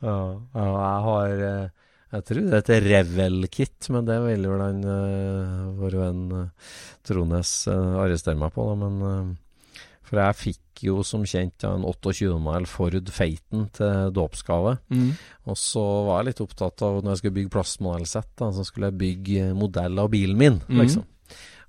Ja, 0.00 0.16
ja, 0.56 0.64
jeg 0.64 1.00
har 1.04 1.42
eh, 1.44 1.64
Jeg 2.10 2.26
tror 2.26 2.40
det 2.42 2.56
heter 2.58 2.88
Revel-kit, 2.88 3.86
men 3.94 4.06
det 4.08 4.16
vil 4.24 4.48
vel 4.50 4.64
han 4.64 4.80
uh, 4.82 5.68
vår 5.78 5.94
venn 6.00 6.24
uh, 6.34 6.72
Trones 7.06 7.52
uh, 7.70 8.00
arrestere 8.02 8.38
meg 8.38 8.50
på, 8.56 8.64
da. 8.66 8.78
Men 8.80 8.96
uh, 9.04 9.84
For 10.08 10.18
jeg 10.18 10.38
fikk 10.40 10.82
jo 10.88 11.04
som 11.06 11.22
kjent 11.28 11.62
en 11.68 11.84
28 11.86 12.40
mile 12.42 12.66
Ford 12.66 13.12
Feiten 13.14 13.68
til 13.76 14.10
dåpsgave. 14.16 14.74
Mm. 14.90 15.12
Og 15.46 15.60
så 15.60 15.84
var 16.08 16.20
jeg 16.20 16.32
litt 16.32 16.42
opptatt 16.42 16.82
av 16.86 16.98
når 16.98 17.12
jeg 17.12 17.22
skulle 17.22 17.38
bygge 17.38 17.54
plastmodellsett, 17.54 18.34
så 18.58 18.66
skulle 18.66 18.90
jeg 18.90 19.00
bygge 19.04 19.54
modell 19.54 20.02
av 20.02 20.10
bilen 20.10 20.40
min, 20.40 20.58
mm. 20.66 20.82
liksom. 20.82 21.06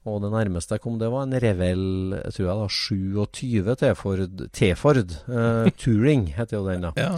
Og 0.09 0.17
det 0.23 0.31
nærmeste 0.33 0.73
jeg 0.73 0.81
kom, 0.81 0.97
det 0.97 1.11
var 1.13 1.27
en 1.27 1.37
Revel, 1.37 2.15
tror 2.33 2.47
jeg 2.47 2.57
da, 2.57 2.67
27 2.73 3.75
T-Ford, 3.83 4.43
T-Ford 4.57 5.15
Touring 5.83 6.25
heter 6.33 6.57
jo 6.57 6.65
den 6.65 6.87
da. 6.87 6.93
Ja. 6.97 7.13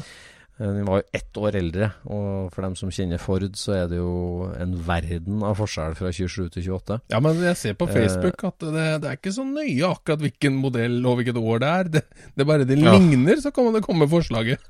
Eh, 0.64 0.70
Den 0.72 0.86
var 0.88 1.02
jo 1.02 1.08
ett 1.20 1.38
år 1.42 1.56
eldre, 1.60 1.90
og 2.08 2.54
for 2.54 2.64
dem 2.64 2.76
som 2.80 2.92
kjenner 2.94 3.20
Ford, 3.20 3.44
så 3.60 3.74
er 3.82 3.88
det 3.92 3.98
jo 4.00 4.46
en 4.56 4.78
verden 4.88 5.42
av 5.44 5.58
forskjell 5.60 5.96
fra 6.00 6.12
27 6.16 6.50
til 6.56 6.70
28. 6.72 7.00
ja, 7.12 7.20
men 7.20 7.42
jeg 7.44 7.58
ser 7.60 7.76
på 7.76 7.88
Facebook 7.92 8.44
at 8.48 8.64
det, 8.64 8.86
det 9.04 9.10
er 9.12 9.18
ikke 9.20 9.34
så 9.36 9.44
nøye 9.44 9.90
akkurat 9.90 10.24
hvilken 10.24 10.56
modell 10.62 10.96
og 11.10 11.20
hvilket 11.20 11.42
år 11.42 11.60
det 11.66 11.72
er. 11.74 11.92
Det, 11.98 12.04
det 12.40 12.48
bare 12.48 12.64
det 12.70 12.80
Ja. 12.80 12.96
ligner, 12.96 13.42
så 13.44 13.52
kan 13.52 13.74
det 13.76 13.84
komme 13.84 14.08
forslaget. 14.08 14.64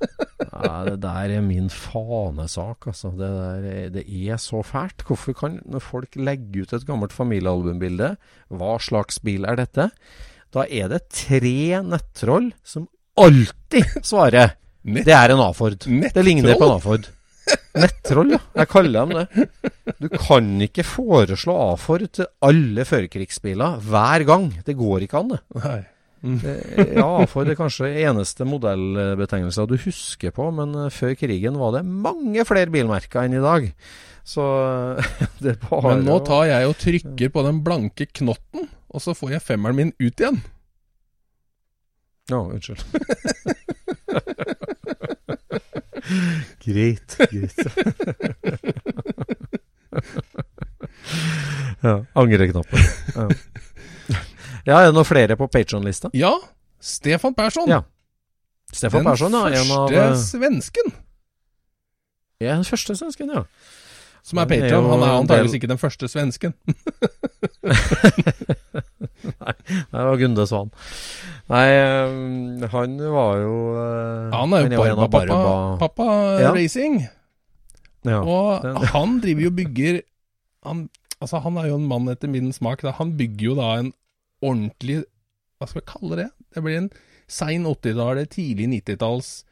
Ja, 0.54 0.84
det 0.86 1.00
der 1.02 1.32
er 1.34 1.40
min 1.42 1.66
fanesak, 1.72 2.86
altså. 2.90 3.10
Det, 3.14 3.26
der, 3.26 3.64
er- 3.70 3.88
det 3.94 4.04
er 4.06 4.36
så 4.38 4.60
fælt. 4.66 5.02
Hvorfor 5.06 5.34
kan, 5.36 5.56
når 5.66 5.82
folk 5.82 6.14
legge 6.16 6.62
ut 6.62 6.72
et 6.76 6.84
gammelt 6.86 7.12
familiealbumbilde, 7.12 8.12
hva 8.54 8.74
slags 8.82 9.18
bil 9.24 9.44
er 9.48 9.56
dette? 9.58 9.88
Da 10.54 10.64
er 10.70 10.88
det 10.92 11.00
tre 11.10 11.82
nettroll 11.82 12.52
som 12.62 12.86
alltid 13.18 13.98
svarer 14.06 14.54
Nett- 14.84 15.06
det 15.08 15.14
er 15.16 15.32
en 15.32 15.40
A-Ford. 15.40 15.78
Det 15.86 16.24
ligner 16.24 16.58
på 16.60 16.66
en 16.68 16.74
A-Ford. 16.76 17.06
Nettroll, 17.76 18.30
ja. 18.36 18.38
Jeg 18.56 18.68
kaller 18.72 19.04
dem 19.04 19.10
det. 19.18 19.48
Du 20.00 20.06
kan 20.12 20.46
ikke 20.64 20.84
foreslå 20.86 21.54
A-Ford 21.72 22.04
til 22.16 22.26
alle 22.44 22.84
førkrigsbiler 22.88 23.80
hver 23.84 24.24
gang. 24.28 24.46
Det 24.64 24.76
går 24.78 25.04
ikke 25.06 25.18
an, 25.20 25.34
det. 25.34 25.40
Nei. 25.64 25.80
Det- 26.24 26.94
Ja, 26.96 27.08
A-Ford 27.20 27.48
er 27.52 27.58
kanskje 27.58 27.90
eneste 28.06 28.46
modellbetegnelse 28.48 29.66
du 29.68 29.76
husker 29.76 30.32
på, 30.32 30.46
men 30.56 30.72
eh, 30.86 30.90
før 30.94 31.12
krigen 31.20 31.58
var 31.60 31.74
det 31.76 31.84
mange 31.84 32.44
flere 32.48 32.72
bilmerker 32.72 33.26
enn 33.26 33.36
i 33.36 33.42
dag. 33.44 33.66
Så 34.24 34.40
det 35.44 35.58
bare 35.66 35.96
Men 35.98 36.06
nå 36.08 36.16
tar 36.24 36.46
jeg 36.48 36.70
og 36.70 36.78
trykker 36.80 37.28
på 37.34 37.44
den 37.44 37.60
blanke 37.66 38.06
knotten, 38.08 38.68
og 38.88 39.04
så 39.04 39.12
får 39.16 39.34
jeg 39.36 39.44
femmeren 39.50 39.76
min 39.76 39.92
ut 40.00 40.16
igjen. 40.20 40.40
Ja, 42.32 42.40
unnskyld. 42.40 42.80
greit, 46.64 47.16
greit. 47.30 47.58
ja, 51.86 52.04
Angreknappen. 52.12 52.78
Ja. 53.14 53.28
Ja, 54.64 54.78
er 54.80 54.86
det 54.88 54.94
noen 54.96 55.04
flere 55.04 55.36
på 55.36 55.48
Patron-lista? 55.52 56.08
Ja, 56.16 56.32
Stefan 56.80 57.34
Persson. 57.36 57.68
Ja. 57.68 57.82
Stefan 58.72 59.04
den 59.04 59.04
Persson, 59.04 59.32
ja. 59.36 59.48
En 59.60 59.70
av 59.76 59.92
første 59.92 60.00
eh, 60.00 60.14
svensken 60.18 60.94
ja, 62.42 62.56
den 62.56 62.64
første 62.66 62.96
svensken, 62.98 63.30
ja. 63.30 63.44
Som 64.24 64.40
er 64.40 64.48
patron. 64.48 64.86
Han 64.88 65.02
er 65.04 65.14
antakeligvis 65.20 65.58
ikke 65.58 65.68
den 65.70 65.80
første 65.80 66.08
svensken. 66.08 66.54
Nei, 69.24 69.52
Det 69.68 70.04
var 70.08 70.16
Gunde 70.20 70.46
Svan. 70.48 70.70
Nei, 71.52 71.64
eh, 71.76 72.66
han 72.72 72.96
var 73.12 73.38
jo 73.42 73.54
eh, 73.76 74.34
Han 74.34 74.56
er 74.56 74.66
jo 74.68 74.80
Barba-pappa 74.80 75.78
pappa 75.82 76.06
Ja. 76.40 76.52
Racing. 76.56 77.02
Ja. 78.04 78.20
Og 78.20 78.62
den- 78.64 78.76
han 78.92 79.18
driver 79.20 79.42
jo 79.48 79.50
bygger 79.50 80.00
han, 80.64 80.88
Altså, 81.20 81.38
han 81.40 81.56
er 81.56 81.68
jo 81.68 81.76
en 81.76 81.86
mann 81.88 82.08
etter 82.08 82.28
min 82.28 82.52
smak. 82.52 82.82
Da. 82.82 82.90
Han 82.98 83.16
bygger 83.16 83.44
jo 83.46 83.54
da 83.56 83.68
en 83.78 83.92
ordentlig 84.42 85.04
Hva 85.58 85.68
skal 85.68 85.80
vi 85.80 85.86
kalle 85.92 86.16
det? 86.16 86.30
Det 86.54 86.62
blir 86.64 86.76
en 86.78 86.90
sein 87.28 87.64
80-tallet, 87.64 88.28
tidlig 88.34 88.66
90-talls 88.84 89.44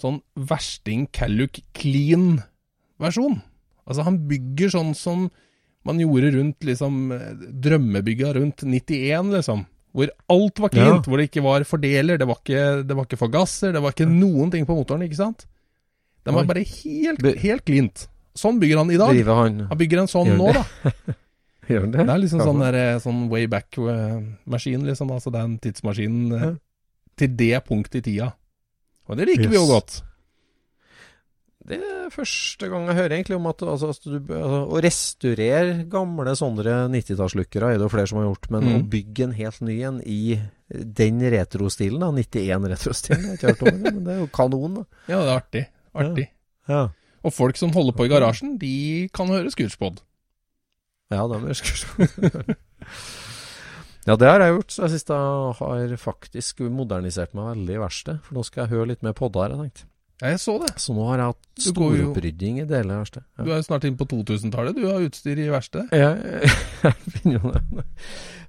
sånn 0.00 0.22
versting 0.34 1.06
Calluc 1.12 1.60
clean-versjon. 1.76 3.42
Altså, 3.90 4.04
han 4.06 4.20
bygger 4.30 4.70
sånn 4.72 4.94
som 4.94 5.26
man 5.88 5.98
gjorde 5.98 6.30
rundt 6.36 6.66
liksom 6.68 6.98
eh, 7.16 7.28
drømmebygga 7.64 8.34
rundt 8.36 8.62
91, 8.62 9.32
liksom. 9.34 9.64
Hvor 9.96 10.10
alt 10.30 10.60
var 10.62 10.70
cleant, 10.70 11.06
hvor 11.10 11.18
det 11.18 11.26
ikke 11.30 11.42
var 11.42 11.64
fordeler, 11.66 12.20
det 12.20 12.26
var 12.30 12.38
ikke, 12.38 12.60
det 12.86 12.94
var 12.94 13.08
ikke 13.08 13.18
forgasser, 13.18 13.72
det 13.74 13.80
var 13.82 13.90
ikke 13.96 14.06
noen 14.06 14.52
ting 14.52 14.62
på 14.68 14.76
motoren, 14.78 15.02
ikke 15.02 15.18
sant? 15.18 15.48
Den 16.22 16.36
var 16.36 16.46
bare 16.46 16.62
helt, 16.62 17.24
helt 17.42 17.64
klint. 17.66 18.04
Sånn 18.38 18.60
bygger 18.62 18.78
han 18.84 18.92
i 18.94 18.98
dag. 19.00 19.16
Han 19.26 19.56
Han 19.72 19.80
bygger 19.80 20.04
en 20.04 20.10
sånn 20.12 20.30
nå, 20.38 20.52
da. 20.54 20.62
Gjør 21.70 21.88
det? 21.90 22.04
Det 22.04 22.12
er 22.14 22.20
liksom 22.22 22.42
sånn, 22.44 22.62
der, 22.62 22.76
eh, 22.78 23.00
sånn 23.02 23.24
way 23.32 23.48
back-maskin, 23.50 24.84
liksom. 24.86 25.10
Altså 25.16 25.32
det 25.34 25.40
er 25.40 25.48
en 25.48 25.58
tidsmaskin 25.64 26.20
eh, 26.36 26.44
Ja. 26.44 26.52
til 27.18 27.34
det 27.36 27.64
punktet 27.66 28.00
i 28.00 28.04
tida. 28.12 28.30
Og 29.10 29.18
det 29.18 29.26
liker 29.26 29.50
vi 29.50 29.58
jo 29.58 29.66
godt. 29.66 30.00
Det 31.70 31.78
er 31.86 32.10
første 32.10 32.66
gang 32.72 32.88
jeg 32.90 32.96
hører 32.98 33.14
egentlig 33.14 33.36
om 33.38 33.46
at 33.50 33.62
altså, 33.62 33.92
du, 34.02 34.16
altså, 34.34 34.60
å 34.74 34.80
restaurere 34.82 35.84
gamle 35.92 36.32
sånne 36.38 36.74
90-tallslukkere 36.90 37.68
er 37.70 37.78
det 37.78 37.86
jo 37.86 37.90
flere 37.92 38.10
som 38.10 38.18
har 38.20 38.26
gjort, 38.28 38.48
men 38.50 38.66
Mm. 38.66 38.72
å 38.80 38.88
bygge 38.90 39.24
en 39.28 39.34
helt 39.38 39.60
ny 39.62 39.76
en 39.86 40.00
i 40.02 40.20
den 40.70 41.20
retrostilen, 41.34 42.00
da, 42.02 42.10
91-retrostilen, 42.14 43.22
jeg 43.22 43.30
har 43.30 43.38
ikke 43.38 43.52
hørt 43.54 43.62
om 43.74 43.82
det, 43.84 43.94
men 43.94 44.04
det 44.08 44.14
er 44.16 44.20
jo 44.24 44.28
kanon, 44.34 44.74
da. 44.80 44.84
Ja, 45.10 45.20
det 45.22 45.30
er 45.30 45.36
artig. 45.38 45.64
Artig. 46.04 46.26
Ja, 46.70 46.82
Og 47.22 47.34
folk 47.36 47.56
som 47.60 47.72
holder 47.74 47.92
på 47.98 48.06
i 48.06 48.10
garasjen, 48.12 48.54
de 48.58 49.08
kan 49.12 49.28
høre 49.28 49.50
Scootspod. 49.52 50.00
ja 51.10 51.26
det 51.28 51.40
er 51.50 51.58
Scootspod. 51.62 52.54
Ja, 54.08 54.14
det 54.16 54.26
har 54.30 54.40
jeg 54.40 54.54
gjort. 54.54 54.72
Så 54.72 54.82
jeg 54.86 54.90
synes 54.94 55.10
jeg 55.12 55.58
har 55.60 55.96
faktisk 56.00 56.62
modernisert 56.72 57.34
meg 57.36 57.50
veldig 57.52 57.74
i 57.76 57.80
verkstedet. 57.82 58.22
For 58.24 58.38
nå 58.38 58.44
skal 58.48 58.62
jeg 58.64 58.72
høre 58.72 58.88
litt 58.88 59.02
mer 59.04 59.12
podder, 59.12 59.42
har 59.44 59.52
jeg 59.52 59.60
tenkt. 59.60 59.82
Ja, 60.20 60.34
jeg 60.34 60.40
så 60.42 60.54
det. 60.60 60.74
Så 60.82 60.92
nå 60.96 61.06
har 61.08 61.20
jeg 61.22 61.32
hatt 61.32 61.62
storopprydding 61.64 62.58
i 62.60 62.66
deler 62.68 62.98
av 62.98 63.04
verkstedet. 63.06 63.26
Du 63.40 63.48
er 63.48 63.56
jo 63.60 63.66
snart 63.66 63.86
inn 63.88 63.96
på 63.96 64.06
2000-tallet. 64.10 64.76
Du 64.76 64.84
har 64.90 65.04
utstyr 65.06 65.40
i 65.40 65.48
verkstedet. 65.48 65.96
Ja, 65.96 66.10
jeg 66.84 66.94
finner 67.16 67.38
jo 67.38 67.52
det. 67.54 67.84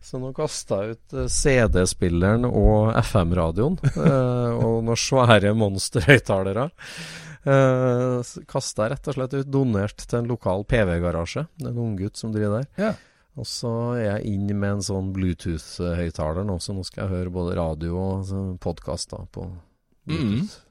Så 0.04 0.20
nå 0.20 0.34
kasta 0.36 0.82
jeg 0.84 0.98
ut 0.98 1.16
eh, 1.22 1.30
CD-spilleren 1.32 2.48
og 2.50 2.92
FM-radioen. 3.06 3.78
eh, 3.94 4.58
og 4.60 4.82
noen 4.88 5.00
svære 5.00 5.54
monsterhøyttalere. 5.56 6.68
Uh, 7.42 8.20
kasta 8.46 8.84
jeg 8.86 8.92
rett 8.94 9.08
og 9.10 9.16
slett 9.16 9.32
ut, 9.34 9.48
donert 9.50 10.04
til 10.04 10.20
en 10.20 10.28
lokal 10.30 10.62
PV-garasje. 10.70 11.48
Det 11.58 11.70
er 11.70 11.72
en 11.72 11.80
unggutt 11.88 12.20
som 12.20 12.34
driver 12.36 12.60
der. 12.60 12.68
Ja. 12.84 12.92
Og 13.40 13.48
så 13.48 13.72
er 13.96 14.04
jeg 14.20 14.34
inn 14.36 14.52
med 14.52 14.76
en 14.76 14.84
sånn 14.86 15.14
Bluetooth-høyttaler 15.16 16.44
nå, 16.46 16.58
så 16.62 16.76
nå 16.76 16.84
skal 16.86 17.06
jeg 17.06 17.14
høre 17.16 17.34
både 17.34 17.56
radio 17.58 17.96
og 18.02 18.60
podkaster 18.62 19.24
på 19.34 19.48
Bluetooth. 20.04 20.52
Ja. 20.60 20.68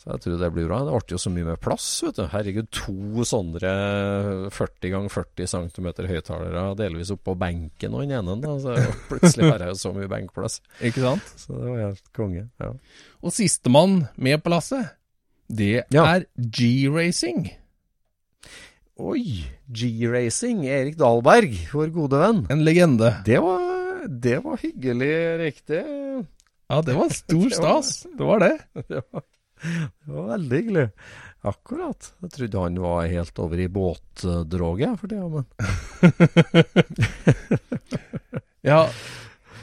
Så 0.00 0.08
jeg 0.14 0.20
tror 0.24 0.36
det 0.40 0.48
blir 0.54 0.64
bra. 0.64 0.78
Det 0.86 0.92
ble 0.96 1.12
jo 1.12 1.18
så 1.20 1.28
mye 1.34 1.44
mer 1.50 1.58
plass, 1.60 1.86
vet 2.06 2.16
du. 2.16 2.22
Herregud, 2.32 2.70
to 2.72 3.24
sånne 3.28 3.60
40 4.48 4.92
ganger 4.94 5.12
40 5.12 5.50
cm 5.52 5.88
høyttalere 6.08 6.62
delvis 6.78 7.10
oppå 7.12 7.34
benken 7.36 7.92
og 7.98 8.06
den 8.06 8.14
ene, 8.16 8.38
da. 8.40 8.54
Så 8.64 8.76
plutselig 9.10 9.50
har 9.50 9.66
jeg 9.66 9.74
jo 9.74 9.80
så 9.82 9.92
mye 9.98 10.08
benkplass. 10.08 10.56
Ikke 10.80 11.04
sant? 11.04 11.28
Så 11.42 11.52
det 11.52 11.66
var 11.68 11.82
helt 11.90 12.08
konge. 12.16 12.46
Ja. 12.64 12.70
Og 13.20 13.34
sistemann 13.36 14.06
med 14.16 14.40
på 14.44 14.54
lasset, 14.54 14.88
det 15.52 15.84
Ja. 15.92 16.06
er 16.16 16.24
G-racing. 16.38 17.50
Oi! 19.00 19.44
G-racing, 19.72 20.64
Erik 20.68 20.96
Dahlberg, 21.00 21.54
vår 21.72 21.92
gode 21.94 22.18
venn. 22.20 22.42
En 22.52 22.64
legende. 22.66 23.12
Det 23.26 23.38
var, 23.40 24.06
det 24.08 24.38
var 24.44 24.60
hyggelig 24.64 25.12
riktig. 25.40 25.82
Ja, 26.70 26.80
det 26.86 26.96
var 26.96 27.12
stor 27.14 27.48
stas. 27.58 27.92
Det 28.16 28.26
var 28.32 28.40
det. 28.44 28.54
Det 28.90 29.02
var, 29.12 29.24
det 29.62 30.14
var 30.14 30.30
veldig 30.34 30.60
hyggelig. 30.60 30.86
Akkurat. 31.40 32.12
Jeg 32.20 32.34
trodde 32.34 32.62
han 32.66 32.76
var 32.82 33.08
helt 33.08 33.38
over 33.40 33.60
i 33.62 33.68
båtdroget 33.72 35.00
for 35.00 35.08
tida, 35.08 35.28
men 35.32 35.46
Ja, 38.70 38.82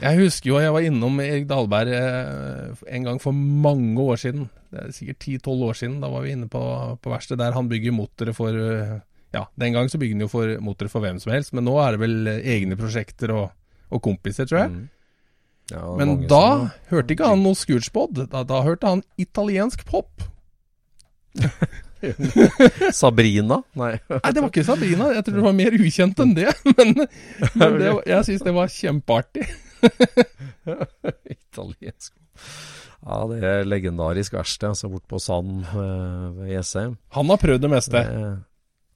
jeg 0.02 0.18
husker 0.20 0.50
jo 0.50 0.58
jeg 0.62 0.74
var 0.74 0.84
innom 0.86 1.20
Erik 1.22 1.46
Dahlberg 1.50 1.92
eh, 1.94 2.82
en 2.94 3.06
gang 3.06 3.20
for 3.22 3.34
mange 3.34 3.98
år 4.02 4.18
siden. 4.18 4.48
Det 4.70 4.82
er 4.82 4.92
sikkert 4.94 5.24
10-12 5.46 5.64
år 5.68 5.78
siden. 5.78 5.96
Da 6.02 6.10
var 6.12 6.26
vi 6.26 6.34
inne 6.34 6.50
på, 6.50 6.62
på 7.02 7.12
verkstedet 7.12 7.40
der 7.44 7.56
han 7.56 7.70
bygger 7.70 7.94
motorer 7.94 8.36
for 8.36 8.58
eh, 8.58 8.98
Ja, 9.34 9.46
den 9.60 9.74
gang 9.74 9.90
så 9.90 9.98
bygger 10.00 10.18
han 10.18 10.26
jo 10.26 10.30
for 10.32 10.54
motorer 10.64 10.90
for 10.92 11.04
hvem 11.04 11.18
som 11.22 11.34
helst, 11.34 11.54
men 11.54 11.66
nå 11.66 11.74
er 11.82 11.94
det 11.94 12.02
vel 12.02 12.30
eh, 12.30 12.44
egne 12.56 12.78
prosjekter 12.78 13.34
og, 13.34 13.50
og 13.90 14.02
kompiser, 14.02 14.50
tror 14.50 14.64
jeg. 14.64 14.74
Mm. 14.74 14.86
Ja, 15.70 15.84
Men 16.00 16.14
da 16.30 16.40
som- 16.42 16.70
hørte 16.92 17.12
ikke 17.16 17.28
han 17.28 17.42
noe 17.44 17.54
Scootspod. 17.58 18.22
Da, 18.32 18.42
da 18.48 18.62
hørte 18.64 18.86
han 18.88 19.02
italiensk 19.20 19.84
pop. 19.88 20.22
Sabrina? 22.94 23.60
Nei. 23.78 23.92
Nei, 24.08 24.30
det 24.32 24.42
var 24.42 24.50
ikke 24.52 24.64
Sabrina. 24.66 25.10
Jeg 25.16 25.24
tror 25.26 25.38
det 25.40 25.44
var 25.48 25.56
mer 25.58 25.76
ukjent 25.78 26.20
enn 26.24 26.34
det. 26.36 26.48
Men, 26.78 26.94
men 27.58 27.78
det, 27.80 27.90
jeg 28.08 28.26
syns 28.28 28.44
det 28.46 28.54
var 28.56 28.70
kjempeartig. 28.72 29.46
Italiensk. 31.38 32.12
Ja, 32.98 33.18
det 33.30 33.38
er 33.46 33.66
legendarisk 33.68 34.34
verksted, 34.34 34.72
altså 34.72 34.88
borte 34.90 35.08
på 35.10 35.20
Sand 35.22 35.62
eh, 35.70 36.24
ved 36.38 36.50
Jessheim. 36.56 36.96
Han 37.14 37.30
har 37.32 37.38
prøvd 37.40 37.62
det 37.64 37.70
meste. 37.72 38.02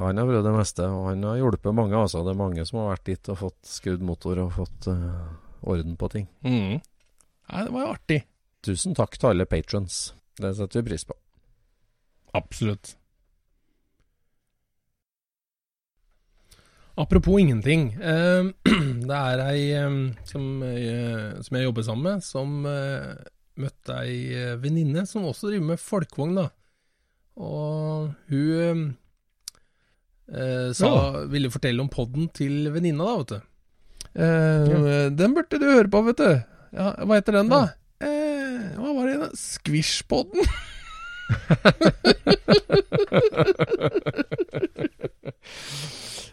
Han 0.03 0.19
har 0.19 0.27
prøvd 0.27 0.47
det 0.49 0.55
meste, 0.57 0.89
og 0.91 1.07
han 1.13 1.23
har 1.29 1.39
hjulpet 1.39 1.75
mange. 1.79 1.95
altså. 2.01 2.25
Det 2.27 2.33
er 2.35 2.41
mange 2.41 2.65
som 2.67 2.81
har 2.83 2.91
vært 2.97 3.07
dit 3.13 3.31
og 3.31 3.39
fått 3.45 3.61
skrudd 3.71 4.03
motor 4.05 4.41
og 4.47 4.51
fått 4.59 4.89
eh, 4.91 5.23
orden 5.63 5.97
på 5.97 6.09
ting. 6.13 6.29
Mm. 6.45 6.81
Nei, 6.81 7.63
det 7.67 7.75
var 7.75 7.85
jo 7.85 7.93
artig. 7.93 8.19
Tusen 8.63 8.97
takk 8.99 9.19
til 9.19 9.33
alle 9.33 9.47
patrons. 9.51 10.13
Det 10.39 10.55
setter 10.57 10.81
vi 10.81 10.93
pris 10.93 11.05
på. 11.07 11.17
Absolutt. 12.39 12.97
Apropos 16.95 17.41
ingenting. 17.41 17.93
Eh, 17.93 18.49
det 19.09 19.19
er 19.19 19.45
ei 19.47 19.63
eh, 19.77 20.01
som, 20.29 20.49
eh, 20.67 21.39
som 21.41 21.57
jeg 21.57 21.69
jobber 21.69 21.87
sammen 21.87 22.09
med, 22.09 22.27
som 22.27 22.59
møtte 23.63 23.97
ei 24.01 24.57
venninne 24.61 25.05
som 25.09 25.27
også 25.29 25.51
driver 25.51 25.73
med 25.73 25.81
folkevogn, 25.81 26.37
da. 26.41 26.49
Og 27.41 28.13
hun 28.29 28.83
eh, 30.29 30.69
sa, 30.77 30.91
ville 31.33 31.53
fortelle 31.53 31.85
om 31.85 31.91
podden 31.93 32.29
til 32.35 32.69
venninna, 32.73 33.07
da, 33.09 33.17
vet 33.23 33.33
du. 33.33 33.52
Eh, 34.17 35.09
Den 35.17 35.35
burde 35.37 35.59
du 35.59 35.67
høre 35.71 35.89
på, 35.93 36.03
vet 36.11 36.17
du. 36.21 36.31
Ja, 36.77 36.93
hva 37.05 37.15
heter 37.21 37.33
den, 37.41 37.49
da? 37.53 37.63
Eh, 38.01 38.77
hva 38.79 38.93
var 38.97 39.07
det? 39.09 39.15
igjen? 39.17 39.33
Squishpodden? 39.37 40.43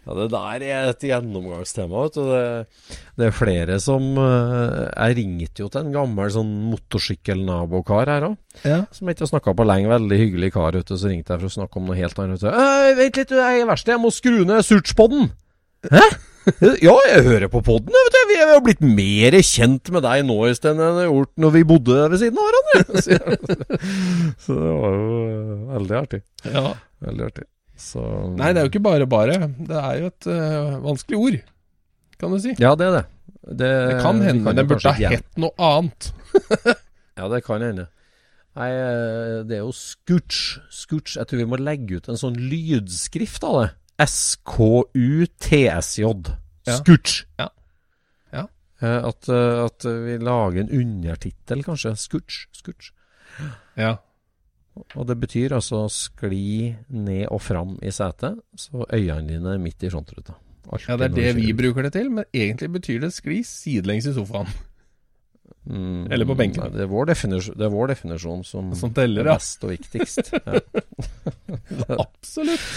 Ja, 0.10 0.16
Det 0.18 0.30
der 0.32 0.64
er 0.66 0.88
et 0.90 1.04
gjennomgangstema. 1.06 2.04
vet 2.08 2.16
du. 2.18 2.24
Det, 2.32 2.96
det 3.20 3.26
er 3.28 3.36
flere 3.36 3.76
som 3.84 4.06
eh, 4.18 4.88
Jeg 4.96 5.18
ringte 5.20 5.62
jo 5.62 5.68
til 5.70 5.84
en 5.86 5.92
gammel 5.94 6.32
sånn 6.34 6.50
motorsykkelnabokar 6.72 8.10
her 8.10 8.26
òg. 8.32 8.38
Ja. 8.66 8.80
Som 8.96 9.06
jeg 9.12 9.18
ikke 9.20 9.28
har 9.28 9.32
snakka 9.36 9.54
på 9.60 9.68
lenge. 9.70 9.92
Veldig 9.92 10.18
hyggelig 10.24 10.52
kar. 10.56 10.74
vet 10.80 10.90
du, 10.90 10.96
Så 10.98 11.12
ringte 11.12 11.36
jeg 11.36 11.44
for 11.44 11.52
å 11.52 11.58
snakke 11.60 11.78
om 11.82 11.86
noe 11.92 12.00
helt 12.00 12.18
annet. 12.24 12.42
vet 12.42 12.48
du. 12.48 12.58
«Øh, 12.64 12.96
Vent 13.04 13.22
litt, 13.22 13.36
jeg 13.38 13.60
er 13.60 13.62
i 13.62 13.68
verkstedet. 13.70 13.96
Jeg 13.98 14.04
må 14.08 14.12
skru 14.16 14.40
ned 14.50 14.66
Surtspodden. 14.66 15.30
Hæ? 15.94 16.06
Ja, 16.88 16.96
jeg 17.10 17.24
hører 17.26 17.52
på 17.52 17.62
du. 17.66 17.92
Vi 18.30 18.38
er 18.40 18.54
jo 18.56 18.64
blitt 18.66 18.82
mer 18.84 19.38
kjent 19.46 19.92
med 19.94 20.04
deg 20.06 20.26
nå 20.28 20.38
Øystein, 20.48 20.80
enn 20.82 21.00
jeg 21.02 21.10
gjort 21.12 21.32
når 21.44 21.54
vi 21.56 21.64
bodde 21.72 22.00
ved 22.14 22.22
siden 22.22 22.40
av 22.40 22.50
hverandre. 22.50 23.78
Så 24.46 24.58
det 24.58 24.74
var 24.82 24.98
jo 24.98 25.22
eh, 25.22 25.64
veldig 25.76 25.98
artig. 26.04 26.22
ja. 26.50 26.66
Veldig 27.00 27.30
artig. 27.30 27.46
Så 27.80 28.02
Nei, 28.36 28.50
det 28.52 28.60
er 28.60 28.66
jo 28.68 28.72
ikke 28.74 28.84
bare 28.84 29.06
bare. 29.08 29.38
Det 29.56 29.78
er 29.80 30.02
jo 30.02 30.10
et 30.10 30.28
uh, 30.28 30.74
vanskelig 30.84 31.20
ord, 31.20 31.38
kan 32.20 32.34
du 32.36 32.42
si. 32.44 32.52
Ja, 32.60 32.74
det 32.76 32.90
er 32.90 32.98
det. 32.98 33.06
Det, 33.40 33.70
Det 33.70 34.02
kan 34.04 34.20
hende 34.20 34.44
kan 34.50 34.60
den 34.60 34.68
burde 34.68 34.92
ha 34.92 35.14
hett 35.16 35.40
noe 35.40 35.56
annet. 35.72 36.12
Ja, 37.20 37.28
det 37.28 37.42
kan 37.44 37.60
hende. 37.60 37.90
Nei, 38.56 38.70
eh, 38.72 39.40
det 39.44 39.58
er 39.58 39.66
jo 39.66 39.74
Scooch. 39.76 40.60
Scooch. 40.72 41.18
Jeg 41.18 41.28
tror 41.28 41.42
vi 41.42 41.48
må 41.52 41.58
legge 41.60 42.00
ut 42.00 42.08
en 42.08 42.20
sånn 42.20 42.38
lydskrift 42.40 43.44
av 43.44 43.58
det. 43.58 43.66
S-K-U-T-S-J. 44.06 46.04
Scooch. 46.70 47.26
Ja. 47.40 47.48
Ja. 48.32 48.44
Eh, 48.80 49.08
at, 49.10 49.30
eh, 49.30 49.66
at 49.66 49.86
vi 50.06 50.18
lager 50.24 50.62
en 50.64 50.72
undertittel, 50.82 51.64
kanskje. 51.66 51.96
Scooch. 52.00 52.48
Scooch. 52.56 52.92
Ja. 53.80 53.98
Og 54.96 55.08
det 55.10 55.18
betyr 55.20 55.56
altså 55.58 55.88
skli 55.92 56.76
ned 56.96 57.26
og 57.34 57.42
fram 57.44 57.76
i 57.84 57.92
setet, 57.92 58.40
så 58.56 58.86
øynene 58.88 59.28
dine 59.28 59.54
er 59.56 59.60
midt 59.62 59.84
i 59.84 59.92
frontruta. 59.92 60.34
Alltid 60.70 60.90
ja, 60.92 60.98
det 61.02 61.08
er 61.10 61.16
det 61.16 61.36
vi 61.40 61.54
bruker 61.58 61.88
det 61.88 61.94
til, 61.96 62.12
men 62.14 62.28
egentlig 62.36 62.70
betyr 62.78 63.00
det 63.04 63.12
skli 63.16 63.42
sidelengs 63.48 64.08
i 64.10 64.14
sofaen. 64.16 64.48
Mm, 65.70 66.12
Eller 66.14 66.26
på 66.26 66.36
benken. 66.38 66.64
Nei, 66.64 66.72
det, 66.78 66.86
er 66.86 67.72
vår 67.74 67.92
definisjon, 67.92 68.44
som, 68.48 68.72
Som 68.78 68.94
teller, 68.96 69.26
er 69.26 69.34
ja. 69.34 69.38
best 69.38 69.66
og 69.66 69.74
viktigst. 69.74 70.32
ja. 70.38 70.62
Absolutt. 72.06 72.70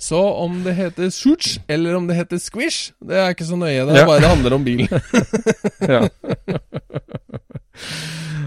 Så 0.00 0.20
om 0.44 0.62
det 0.64 0.74
heter 0.78 1.10
shooch 1.12 1.58
eller 1.68 1.94
om 1.98 2.06
det 2.08 2.16
heter 2.16 2.38
squish, 2.40 2.92
det 3.04 3.16
er 3.20 3.34
ikke 3.34 3.44
så 3.48 3.56
nøye. 3.60 3.84
Det 3.86 3.94
er 3.96 4.00
Ja. 4.00 4.06
bare 4.08 4.20
det 4.20 4.30
handler 4.30 4.54
om 4.56 4.64
bil. 4.64 4.86
ja. 5.94 6.00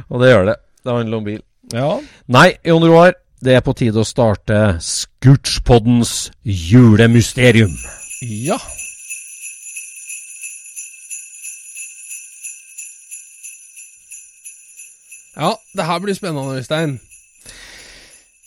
og 0.09 0.21
det 0.23 0.31
gjør 0.33 0.45
det. 0.51 0.55
Det 0.83 0.95
handler 0.97 1.17
om 1.17 1.23
bil. 1.27 1.41
Ja, 1.73 1.91
Nei, 2.27 2.49
Jon 2.67 2.83
Roar, 2.85 3.13
det 3.43 3.55
er 3.55 3.61
på 3.65 3.73
tide 3.77 4.01
å 4.01 4.05
starte 4.07 4.57
Scootspoddens 4.83 6.31
julemysterium. 6.43 7.71
ja. 8.21 8.57
Ja, 15.35 15.53
det 15.77 15.85
her 15.85 15.99
blir 15.99 16.13
spennende, 16.13 16.55
Øystein. 16.57 16.99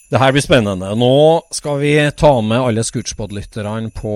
Det 0.07 0.21
her 0.23 0.31
blir 0.31 0.45
spennende. 0.45 0.93
Nå 0.95 1.15
skal 1.51 1.81
vi 1.81 1.95
ta 2.15 2.31
med 2.39 2.63
alle 2.63 2.85
Scootspod-lytterne 2.87 3.91
på 3.91 4.15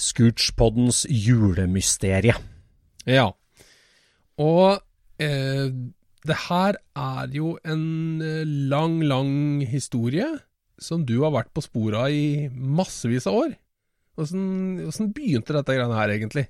Scootspoddens 0.00 1.02
julemysterie. 1.12 2.32
Ja. 3.04 3.26
Og 4.40 4.80
eh, 5.20 5.68
det 6.26 6.38
her 6.46 6.80
er 6.96 7.36
jo 7.36 7.58
en 7.68 8.24
eh, 8.24 8.48
lang, 8.72 9.02
lang 9.04 9.60
historie 9.68 10.30
som 10.80 11.04
du 11.04 11.18
har 11.26 11.34
vært 11.34 11.52
på 11.52 11.64
sporet 11.64 12.00
av 12.00 12.16
i 12.16 12.48
massevis 12.48 13.28
av 13.28 13.36
år. 13.44 13.54
Åssen 14.16 15.12
begynte 15.12 15.52
dette 15.58 15.76
greiene 15.76 16.00
her, 16.00 16.14
egentlig? 16.16 16.48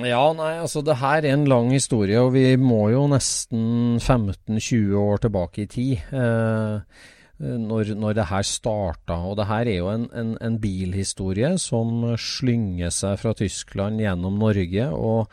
Ja, 0.00 0.24
nei, 0.32 0.54
altså 0.56 0.80
det 0.80 0.96
her 1.02 1.20
er 1.20 1.34
en 1.34 1.44
lang 1.50 1.68
historie, 1.74 2.16
og 2.16 2.32
vi 2.32 2.54
må 2.56 2.86
jo 2.94 3.04
nesten 3.12 3.98
15-20 4.00 4.94
år 4.96 5.20
tilbake 5.26 5.66
i 5.66 5.68
tid. 5.68 6.06
Eh, 6.16 7.02
når, 7.42 7.92
når 7.98 8.14
det 8.16 8.28
her 8.30 8.46
starta. 8.46 9.18
Og 9.28 9.36
det 9.40 9.48
her 9.50 9.68
er 9.68 9.78
jo 9.80 9.90
en, 9.92 10.06
en, 10.16 10.32
en 10.40 10.58
bilhistorie 10.62 11.50
som 11.60 12.04
slynger 12.16 12.94
seg 12.94 13.18
fra 13.20 13.34
Tyskland 13.36 14.00
gjennom 14.00 14.38
Norge, 14.40 14.88
og 14.94 15.32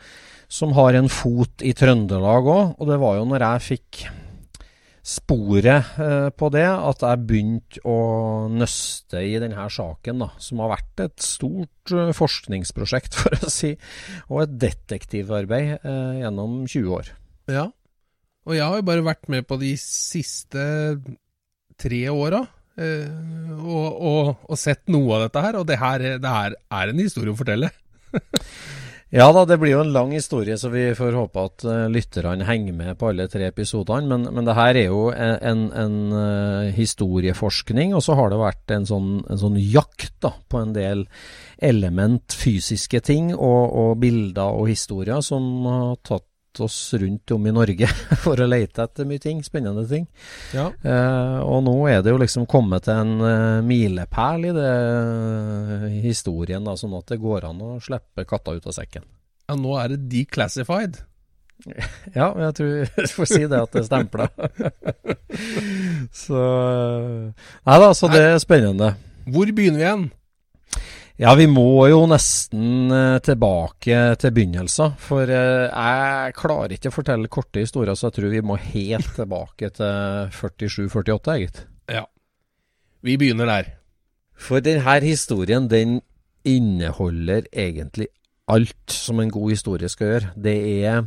som 0.50 0.74
har 0.76 0.98
en 0.98 1.08
fot 1.12 1.62
i 1.62 1.72
Trøndelag 1.76 2.50
òg. 2.50 2.74
Og 2.80 2.90
det 2.90 2.98
var 3.00 3.20
jo 3.20 3.28
når 3.30 3.46
jeg 3.46 3.66
fikk 3.68 4.02
sporet 5.06 5.96
eh, 6.00 6.28
på 6.36 6.50
det, 6.52 6.66
at 6.66 7.02
jeg 7.04 7.24
begynte 7.28 7.82
å 7.88 7.96
nøste 8.52 9.22
i 9.24 9.34
denne 9.40 9.66
saken, 9.72 10.24
da, 10.24 10.30
som 10.42 10.62
har 10.64 10.74
vært 10.74 11.04
et 11.06 11.24
stort 11.24 11.94
eh, 11.94 12.12
forskningsprosjekt, 12.16 13.16
for 13.22 13.36
å 13.38 13.52
si, 13.52 13.72
og 14.28 14.44
et 14.44 14.56
detektivarbeid 14.68 15.72
eh, 15.80 16.20
gjennom 16.22 16.62
20 16.66 16.96
år. 16.98 17.12
Ja. 17.50 17.66
Og 18.48 18.56
jeg 18.56 18.64
har 18.64 18.80
jo 18.80 18.88
bare 18.88 19.06
vært 19.06 19.28
med 19.32 19.46
på 19.48 19.60
de 19.60 19.74
siste 19.80 20.62
tre 21.80 22.02
åra. 22.12 22.44
Eh, 22.80 23.08
og, 23.60 23.88
og, 24.00 24.30
og 24.48 24.60
sett 24.60 24.86
noe 24.92 25.16
av 25.16 25.26
dette 25.26 25.44
her, 25.44 25.60
og 25.60 25.66
det 25.68 25.80
her, 25.80 26.06
det 26.20 26.36
her 26.36 26.56
er 26.56 26.92
en 26.92 27.02
historie 27.02 27.32
å 27.32 27.40
fortelle. 27.40 27.72
Ja 29.10 29.32
da, 29.34 29.42
det 29.42 29.56
blir 29.58 29.72
jo 29.72 29.80
en 29.82 29.90
lang 29.90 30.12
historie, 30.14 30.54
så 30.54 30.68
vi 30.70 30.84
får 30.94 31.16
håpe 31.18 31.42
at 31.42 31.64
uh, 31.66 31.88
lytterne 31.90 32.46
henger 32.46 32.76
med 32.78 32.98
på 33.00 33.08
alle 33.10 33.24
tre 33.26 33.48
episodene. 33.50 34.06
Men, 34.06 34.28
men 34.36 34.46
det 34.46 34.54
her 34.54 34.78
er 34.78 34.86
jo 34.86 35.08
en, 35.10 35.64
en, 35.74 35.96
uh, 36.14 36.68
historieforskning, 36.76 37.90
og 37.98 38.04
så 38.06 38.14
har 38.14 38.30
det 38.30 38.38
vært 38.38 38.74
en 38.76 38.86
sånn, 38.86 39.08
en 39.26 39.40
sånn 39.40 39.58
jakt 39.58 40.14
da, 40.22 40.30
på 40.46 40.62
en 40.62 40.76
del 40.76 41.02
element, 41.58 42.38
fysiske 42.38 43.02
ting 43.02 43.32
og, 43.34 43.74
og 43.82 43.98
bilder 44.04 44.62
og 44.62 44.70
historier 44.70 45.26
som 45.26 45.66
har 45.66 45.98
tatt 46.06 46.29
oss 46.58 46.94
rundt 46.98 47.30
om 47.30 47.46
i 47.46 47.52
Norge 47.54 47.86
for 48.24 48.40
å 48.40 48.48
lete 48.50 48.82
etter 48.82 49.06
mye 49.06 49.22
ting, 49.22 49.42
spennende 49.46 49.84
ting. 49.88 50.08
Ja. 50.56 50.70
Eh, 50.82 51.38
og 51.44 51.62
nå 51.66 51.76
er 51.90 52.02
det 52.02 52.14
jo 52.14 52.18
liksom 52.20 52.48
kommet 52.50 52.88
til 52.88 52.98
en 52.98 53.22
uh, 53.22 53.62
milepæl 53.66 54.48
i 54.50 54.54
det 54.56 54.72
uh, 54.72 55.86
historien, 56.02 56.66
da, 56.66 56.74
sånn 56.80 56.96
at 56.98 57.12
det 57.12 57.20
går 57.22 57.46
an 57.52 57.62
å 57.62 57.76
slippe 57.84 58.26
katta 58.26 58.56
ut 58.56 58.66
av 58.66 58.74
sekken. 58.76 59.06
ja, 59.46 59.58
nå 59.58 59.78
er 59.78 59.94
det 59.94 60.02
declassified. 60.10 61.04
Ja, 62.16 62.30
jeg 62.32 62.54
tror 62.56 62.70
jeg 62.80 63.10
får 63.12 63.28
si 63.28 63.42
det 63.44 63.58
at 63.60 63.74
det 63.76 63.82
stempler. 63.84 64.30
så 66.22 66.40
Nei 67.68 67.76
da, 67.84 67.90
så 67.92 68.08
det 68.08 68.22
er 68.30 68.40
spennende. 68.40 68.94
Hvor 69.30 69.50
begynner 69.52 69.78
vi 69.78 69.84
igjen? 69.84 70.06
Ja, 71.20 71.34
vi 71.36 71.44
må 71.52 71.84
jo 71.90 72.06
nesten 72.08 72.88
eh, 72.96 73.18
tilbake 73.20 73.96
til 74.22 74.30
begynnelsen. 74.32 74.94
For 75.04 75.28
eh, 75.28 75.66
jeg 75.68 76.36
klarer 76.38 76.72
ikke 76.72 76.88
å 76.88 76.94
fortelle 76.94 77.28
korte 77.28 77.60
historier, 77.60 77.92
så 77.92 78.08
jeg 78.08 78.16
tror 78.16 78.32
vi 78.32 78.40
må 78.40 78.56
helt 78.56 79.10
tilbake 79.18 79.68
til 79.76 80.30
47-48, 80.32 81.34
gitt. 81.42 81.60
Ja. 81.92 82.06
Vi 83.04 83.18
begynner 83.20 83.50
der. 83.52 83.68
For 84.32 84.64
denne 84.64 84.96
historien, 85.04 85.68
den 85.68 85.98
inneholder 86.48 87.44
egentlig 87.52 88.08
alt 88.48 88.96
som 88.96 89.20
en 89.20 89.32
god 89.34 89.52
historie 89.52 89.92
skal 89.92 90.14
gjøre. 90.14 90.32
Det 90.40 90.56
er 90.86 91.02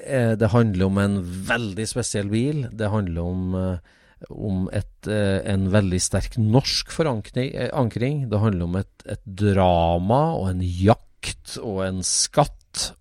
eh, 0.00 0.32
Det 0.32 0.48
handler 0.56 0.88
om 0.88 1.02
en 1.04 1.20
veldig 1.52 1.90
spesiell 1.92 2.32
bil. 2.32 2.70
Det 2.72 2.88
handler 2.88 3.20
om, 3.36 3.52
om 4.30 4.68
et, 4.72 5.08
eh, 5.08 5.40
en 5.52 5.68
veldig 5.72 6.00
sterk 6.00 6.38
norsk 6.38 6.90
forankring. 6.94 7.54
eh. 7.54 7.70
Det 8.28 8.40
handler 8.40 8.64
om 8.64 8.76
et, 8.76 9.06
et 9.06 9.24
drama 9.26 10.34
og 10.38 10.50
en 10.50 10.60
jakt 10.62 11.58
og 11.62 11.84
en 11.86 12.02
skatt 12.02 12.52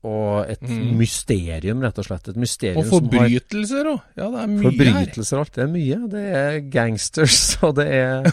og 0.06 0.46
et 0.52 0.62
Mm. 0.62 0.98
mysterium, 1.00 1.82
rett 1.82 1.98
og 1.98 2.06
slett. 2.06 2.28
Og 2.30 2.86
forbrytelser 2.86 3.88
òg. 3.90 4.02
Ja, 4.16 4.28
det 4.30 4.40
er 4.44 4.48
mye 4.48 4.62
her. 4.62 4.70
Forbrytelser 4.70 5.34
og 5.34 5.40
alt. 5.40 5.54
Det 5.54 5.64
er 5.64 5.72
mye. 5.74 5.98
Det 6.12 6.24
er 6.36 6.60
gangsters, 6.70 7.58
og 7.66 7.76
det 7.76 7.88
er, 7.88 8.28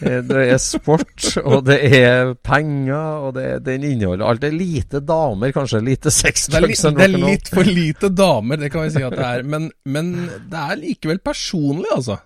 eh, 0.00 0.22
det 0.22 0.44
er 0.48 0.56
sport, 0.56 1.36
og 1.44 1.66
det 1.66 1.78
er 1.92 2.32
penger, 2.34 3.28
og 3.28 3.34
det, 3.34 3.62
den 3.64 3.84
inneholder 3.84 4.24
alt. 4.30 4.40
Det 4.40 4.48
er 4.52 4.56
lite 4.56 5.00
damer, 5.04 5.52
kanskje. 5.52 5.84
Lite 5.84 6.10
sex, 6.10 6.46
Det 6.48 6.56
er, 6.56 6.66
li 6.66 6.74
det 6.74 7.04
er 7.04 7.18
litt 7.18 7.48
for 7.52 7.64
lite 7.68 8.08
damer, 8.08 8.56
det 8.56 8.72
kan 8.72 8.82
vi 8.88 8.90
si 8.96 9.02
at 9.04 9.12
det 9.12 9.28
er. 9.28 9.42
Men, 9.44 9.70
men 9.84 10.14
det 10.48 10.64
er 10.64 10.76
likevel 10.80 11.18
personlig, 11.20 11.86
altså. 11.94 12.16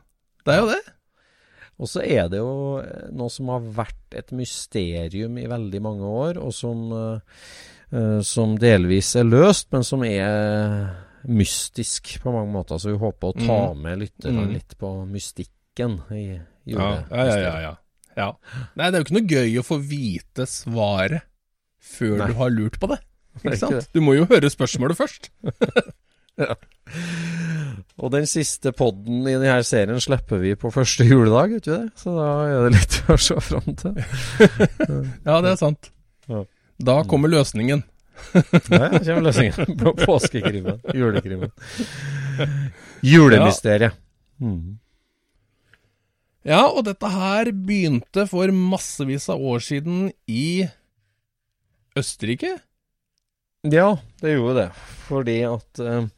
Det 0.44 0.54
er 0.54 0.60
jo 0.62 0.70
det. 0.72 0.80
Og 1.82 1.88
så 1.90 2.02
er 2.04 2.28
det 2.30 2.38
jo 2.38 2.78
eh, 2.82 3.06
noe 3.16 3.30
som 3.32 3.48
har 3.50 3.62
vært 3.82 4.16
et 4.18 4.30
mysterium 4.36 5.38
i 5.40 5.46
veldig 5.50 5.80
mange 5.82 6.04
år, 6.06 6.38
og 6.42 6.52
som, 6.54 6.82
eh, 6.92 7.40
eh, 7.96 8.20
som 8.26 8.56
delvis 8.60 9.14
er 9.18 9.24
løst, 9.26 9.70
men 9.74 9.82
som 9.86 10.04
er 10.06 10.92
mystisk 11.26 12.16
på 12.22 12.32
mange 12.34 12.52
måter. 12.54 12.78
Så 12.82 12.92
vi 12.92 12.98
håper 13.00 13.30
å 13.32 13.38
ta 13.38 13.58
Mm. 13.74 13.82
med 13.82 13.98
lytterne 14.02 14.46
Mm. 14.46 14.52
litt 14.52 14.76
på 14.78 14.92
mystikken 15.08 16.00
i 16.12 16.40
Ja, 16.66 17.02
ja, 17.10 17.24
ja, 17.26 17.36
ja, 17.36 17.58
ja. 17.60 17.76
ja. 18.16 18.32
Nei, 18.76 18.90
det 18.90 18.94
er 18.94 19.02
jo 19.02 19.06
ikke 19.08 19.18
noe 19.18 19.32
gøy 19.34 19.58
å 19.58 19.64
få 19.66 19.78
vite 19.82 20.46
svaret 20.46 21.22
før 21.82 22.18
Nei. 22.18 22.26
du 22.28 22.34
har 22.34 22.50
lurt 22.50 22.78
på 22.78 22.86
det. 22.92 23.00
Ikke 23.42 23.56
sant? 23.58 23.72
Ikke? 23.72 23.92
Du 23.94 24.00
må 24.04 24.14
jo 24.14 24.26
høre 24.26 24.50
spørsmålet 24.52 24.94
først. 24.98 25.30
Og 28.02 28.10
den 28.10 28.26
siste 28.26 28.72
podden 28.74 29.22
i 29.30 29.36
denne 29.36 29.62
serien 29.66 30.00
slipper 30.02 30.40
vi 30.42 30.56
på 30.58 30.72
første 30.74 31.06
juledag, 31.06 31.54
vet 31.54 31.68
du 31.68 31.70
det? 31.70 31.84
Så 32.00 32.14
da 32.16 32.28
er 32.48 32.64
det 32.66 32.80
litt 32.80 32.98
å 33.14 33.18
se 33.20 33.38
fram 33.38 33.78
til. 33.78 33.96
Ja, 35.28 35.38
det 35.38 35.52
er 35.52 35.58
sant. 35.60 35.92
Ja. 36.26 36.42
Da 36.82 36.96
kommer 37.06 37.30
løsningen. 37.30 37.84
Ja, 38.34 38.42
ja, 38.90 39.00
kommer 39.06 39.28
løsningen 39.28 39.78
på 39.78 39.92
påskekrimmen. 40.02 40.80
Julekrimmen. 40.94 41.52
Julemysteriet. 43.06 43.94
Mm. 44.42 44.78
Ja, 46.42 46.64
og 46.66 46.82
dette 46.88 47.06
her 47.06 47.52
begynte 47.54 48.26
for 48.30 48.50
massevis 48.50 49.28
av 49.30 49.42
år 49.46 49.62
siden 49.62 50.08
i 50.26 50.66
Østerrike. 51.98 52.56
Ja, 53.70 53.92
det 54.22 54.34
gjorde 54.34 54.56
det. 54.58 54.68
Fordi 55.06 55.36
at 55.46 55.82
eh, 55.86 56.08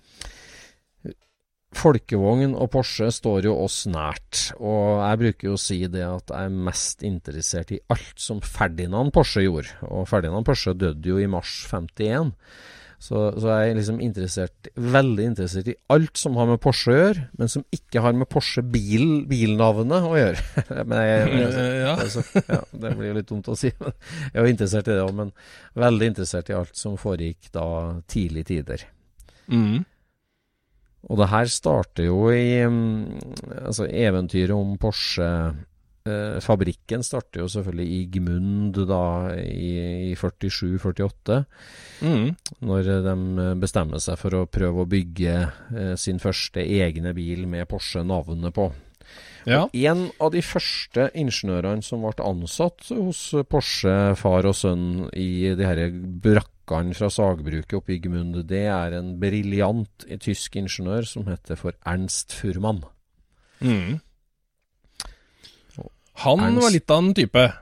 folkevogn 1.79 2.55
og 2.59 2.71
Porsche 2.75 3.11
står 3.15 3.49
jo 3.49 3.57
oss 3.65 3.85
nært. 3.91 4.51
Og 4.59 5.01
jeg 5.01 5.21
bruker 5.23 5.51
jo 5.51 5.57
å 5.57 5.65
si 5.65 5.81
det 5.91 6.05
at 6.07 6.31
jeg 6.33 6.51
er 6.51 6.63
mest 6.69 7.05
interessert 7.07 7.75
i 7.75 7.83
alt 7.93 8.21
som 8.21 8.43
Ferdinand 8.45 9.13
Porsche 9.15 9.45
gjorde. 9.47 9.75
Og 9.91 10.09
Ferdinand 10.11 10.47
Porsche 10.47 10.77
døde 10.79 11.13
jo 11.13 11.21
i 11.21 11.29
mars 11.31 11.63
51. 11.71 12.35
Så, 13.05 13.19
så 13.37 13.51
jeg 13.51 13.71
er 13.71 13.77
liksom 13.77 13.99
interessert, 14.01 14.69
veldig 14.81 15.25
interessert 15.29 15.67
i 15.69 15.77
alt 15.93 16.17
som 16.17 16.39
har 16.41 16.47
med 16.49 16.61
Porsche 16.63 16.93
å 16.93 16.97
gjøre, 16.97 17.25
men 17.37 17.51
som 17.53 17.65
ikke 17.75 18.01
har 18.01 18.15
med 18.17 18.31
Porsche 18.33 18.63
bil, 18.65 19.27
bilnavnet 19.29 20.07
å 20.09 20.15
gjøre. 20.17 20.45
men 20.89 20.95
jeg, 21.05 21.43
ja. 21.83 21.95
altså, 21.99 22.25
ja, 22.39 22.63
det 22.73 22.95
blir 22.97 23.11
jo 23.11 23.17
litt 23.19 23.29
dumt 23.29 23.51
å 23.53 23.59
si. 23.61 23.75
Men 23.81 23.93
jeg 23.93 24.39
er 24.39 24.47
jo 24.47 24.55
interessert 24.55 24.89
i 24.89 24.97
det 24.97 25.05
òg, 25.05 25.13
men 25.21 25.35
veldig 25.85 26.13
interessert 26.15 26.49
i 26.49 26.57
alt 26.57 26.81
som 26.81 26.97
foregikk 27.01 27.53
da 27.53 27.67
tidlig 28.09 28.47
tider. 28.49 28.87
Mm. 29.53 29.85
Og 31.11 31.21
det 31.21 31.31
her 31.33 31.51
starter 31.53 32.09
jo 32.09 32.29
i 32.33 32.64
mm, 32.64 33.61
Altså, 33.64 33.87
eventyret 33.88 34.55
om 34.57 34.77
Porsche 34.81 35.29
eh, 36.09 37.03
starter 37.03 37.40
jo 37.43 37.49
selvfølgelig 37.49 37.88
i 37.99 38.07
Gmund 38.12 38.81
da 38.88 39.35
i, 39.40 40.12
i 40.12 40.14
47-48, 40.14 41.45
Mm. 42.05 42.35
når 42.67 42.88
de 43.07 43.12
bestemmer 43.62 44.03
seg 44.03 44.19
for 44.21 44.35
å 44.37 44.47
prøve 44.51 44.83
å 44.83 44.88
bygge 44.90 45.35
eh, 45.40 45.95
sin 45.97 46.19
første 46.21 46.61
egne 46.61 47.14
bil 47.17 47.47
med 47.49 47.69
Porsche-navnet 47.71 48.53
på. 48.53 48.73
Ja. 49.47 49.69
En 49.73 50.09
av 50.21 50.33
de 50.35 50.43
første 50.45 51.11
ingeniørene 51.14 51.85
som 51.85 52.05
ble 52.05 52.25
ansatt 52.25 52.88
hos 52.90 53.27
Porsche, 53.49 54.14
far 54.19 54.49
og 54.49 54.57
sønn, 54.57 55.07
i 55.12 55.55
de 55.55 55.69
her 55.69 55.87
brakkene 56.66 56.94
fra 56.96 57.09
sagbruket 57.11 57.74
oppe 57.77 57.92
i 57.94 57.98
Gmund, 58.00 58.37
det 58.48 58.64
er 58.66 58.92
en 58.98 59.18
briljant 59.20 60.07
tysk 60.20 60.57
ingeniør 60.57 61.05
som 61.07 61.27
heter 61.29 61.57
for 61.57 61.72
Ernst 61.87 62.33
Furman. 62.33 62.83
Mm. 63.61 64.00
Han 66.24 66.40
Ernst- 66.40 66.62
var 66.62 66.70
litt 66.70 66.90
av 66.90 67.03
en 67.05 67.14
type. 67.14 67.53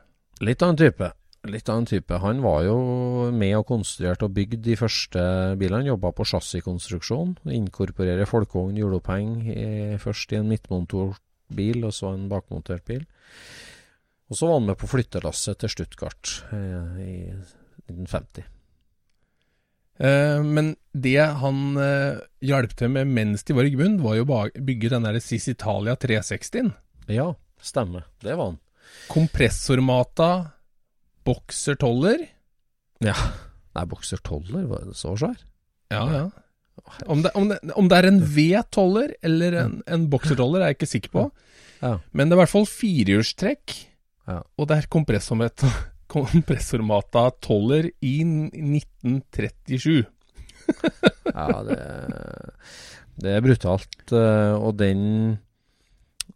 Litt 0.41 0.63
av 0.63 0.69
en 0.71 0.77
type. 0.77 1.13
Litt 1.45 1.69
av 1.69 1.79
en 1.79 1.87
type. 1.87 2.19
Han 2.21 2.43
var 2.43 2.63
jo 2.65 3.31
med 3.33 3.57
og 3.57 3.67
konstruerte 3.67 4.25
og 4.29 4.35
bygde 4.35 4.63
de 4.63 4.77
første 4.77 5.57
bilene. 5.59 5.87
Jobba 5.89 6.13
på 6.13 6.25
chassiskonstruksjon. 6.25 7.37
Inkorporere 7.51 8.27
folkevogn, 8.27 8.77
hjuloppheng. 8.77 9.49
eh, 9.51 9.99
Først 9.99 10.33
i 10.33 10.37
en 10.37 10.49
midtmotorbil, 10.49 11.85
og 11.85 11.93
så 11.93 12.15
en 12.15 12.29
bakmontert 12.29 12.85
bil. 12.85 13.07
Og 14.31 14.37
så 14.37 14.47
var 14.47 14.61
han 14.61 14.67
med 14.67 14.77
på 14.79 14.87
flyttelasset 14.87 15.59
til 15.59 15.69
Stuttgart 15.69 16.45
eh, 16.53 17.01
i 17.03 17.33
1950. 17.91 18.45
Eh, 20.03 20.43
men 20.43 20.73
det 20.93 21.21
han 21.43 21.77
eh, 21.79 22.19
hjalp 22.43 22.75
til 22.79 22.91
med 22.95 23.11
mens 23.15 23.45
de 23.47 23.55
var 23.55 23.69
i 23.69 23.73
Gmund, 23.75 24.01
var 24.03 24.17
jo 24.19 24.27
å 24.27 24.41
bygge 24.59 24.91
den 24.93 25.07
der 25.07 25.21
Sisitalia 25.23 25.95
360-en. 26.01 26.73
Ja, 27.13 27.29
stemmer. 27.63 28.09
Det 28.23 28.35
var 28.35 28.53
han. 28.53 28.59
Kompressormata 29.13 30.31
Boxer 31.25 31.79
Toller. 31.79 32.25
Ja. 33.03 33.15
Nei, 33.77 33.85
Boxer 33.89 34.21
Toller, 34.27 34.67
var 34.71 34.85
det 34.91 34.97
så 34.99 35.15
svær? 35.19 35.39
Ja, 35.93 36.03
ja. 36.13 36.25
Om 37.07 37.21
det, 37.23 37.31
om, 37.39 37.49
det, 37.51 37.59
om 37.79 37.89
det 37.89 37.99
er 38.01 38.07
en 38.09 38.21
V-toller 38.35 39.13
eller 39.23 39.55
en, 39.61 39.75
en 39.87 40.07
Boxer-toller, 40.11 40.63
er 40.65 40.73
jeg 40.73 40.79
ikke 40.81 40.89
sikker 40.91 41.13
på. 41.15 41.25
Ja. 41.83 41.95
Men 42.17 42.29
det 42.31 42.35
er 42.35 42.41
i 42.41 42.43
hvert 42.43 42.53
fall 42.55 42.69
firehjulstrekk, 42.71 43.75
Ja. 44.31 44.39
og 44.57 44.69
det 44.71 44.77
er 44.79 44.87
kompressormata, 44.91 45.69
kompressormata 46.13 47.27
toller 47.45 47.91
i 48.05 48.17
1937. 48.25 50.03
Ja, 51.33 51.63
det, 51.67 51.77
det 53.19 53.33
er 53.35 53.43
brutalt. 53.45 54.13
eh, 54.15 54.53
Og 54.55 54.77
den 54.79 55.01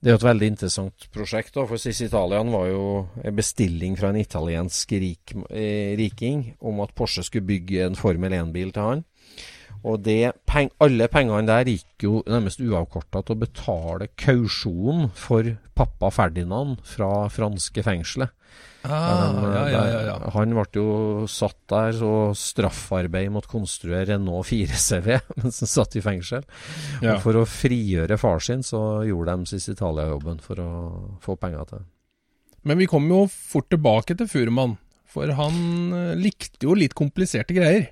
Det 0.00 0.10
er 0.10 0.14
jo 0.16 0.18
et 0.20 0.26
veldig 0.26 0.48
interessant 0.52 1.06
prosjekt, 1.14 1.54
da, 1.56 1.64
for 1.68 1.80
Sicilian 1.80 2.50
var 2.52 2.66
jo 2.68 2.82
en 3.22 3.36
bestilling 3.38 3.94
fra 3.98 4.10
en 4.12 4.18
italiensk 4.20 4.92
rik, 5.02 5.32
eh, 5.50 5.94
riking 5.98 6.42
om 6.60 6.80
at 6.84 6.94
Porsche 6.98 7.24
skulle 7.26 7.46
bygge 7.48 7.86
en 7.86 7.96
Formel 7.98 8.34
1-bil 8.36 8.72
til 8.74 8.82
han. 8.90 9.04
Og 9.84 10.00
det, 10.06 10.32
peng, 10.48 10.70
alle 10.82 11.08
pengene 11.12 11.46
der 11.48 11.68
gikk 11.68 12.06
jo 12.06 12.22
nærmest 12.26 12.62
uavkorta 12.62 13.22
til 13.26 13.36
å 13.36 13.42
betale 13.42 14.08
kausjonen 14.18 15.10
for 15.14 15.52
pappa 15.76 16.10
Ferdinand 16.14 16.80
fra 16.86 17.26
franske 17.32 17.84
fengselet. 17.84 18.32
Ah, 18.86 19.32
Den, 19.32 19.42
ja, 19.42 19.62
eh, 19.66 19.72
ja, 19.72 19.82
ja, 19.90 20.00
ja. 20.06 20.30
Han 20.36 20.52
ble 20.54 20.64
jo 20.78 21.26
satt 21.30 21.58
der 21.72 21.98
og 22.06 22.36
straffarbeid 22.38 23.32
måtte 23.34 23.50
konstruere 23.50 24.12
Renault 24.12 24.46
4CV 24.46 25.16
mens 25.40 25.58
han 25.64 25.72
satt 25.72 25.98
i 25.98 26.04
fengsel. 26.04 26.46
ja. 27.02 27.16
Og 27.16 27.24
for 27.24 27.40
å 27.40 27.44
frigjøre 27.50 28.18
far 28.20 28.38
sin, 28.44 28.62
så 28.66 29.02
gjorde 29.08 29.34
de 29.40 29.50
sist 29.50 29.72
Italia-jobben 29.74 30.38
for 30.44 30.62
å 30.62 30.70
få 31.24 31.34
penger 31.40 31.66
til. 31.72 31.84
Men 32.66 32.78
vi 32.82 32.88
kom 32.90 33.10
jo 33.10 33.24
fort 33.30 33.68
tilbake 33.70 34.16
til 34.18 34.30
Furumann, 34.30 34.76
for 35.10 35.30
han 35.38 35.58
eh, 35.94 36.14
likte 36.18 36.66
jo 36.66 36.78
litt 36.78 36.94
kompliserte 36.98 37.54
greier. 37.58 37.90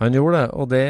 Han 0.00 0.12
gjorde 0.12 0.40
det, 0.42 0.48
og 0.52 0.68
det 0.72 0.86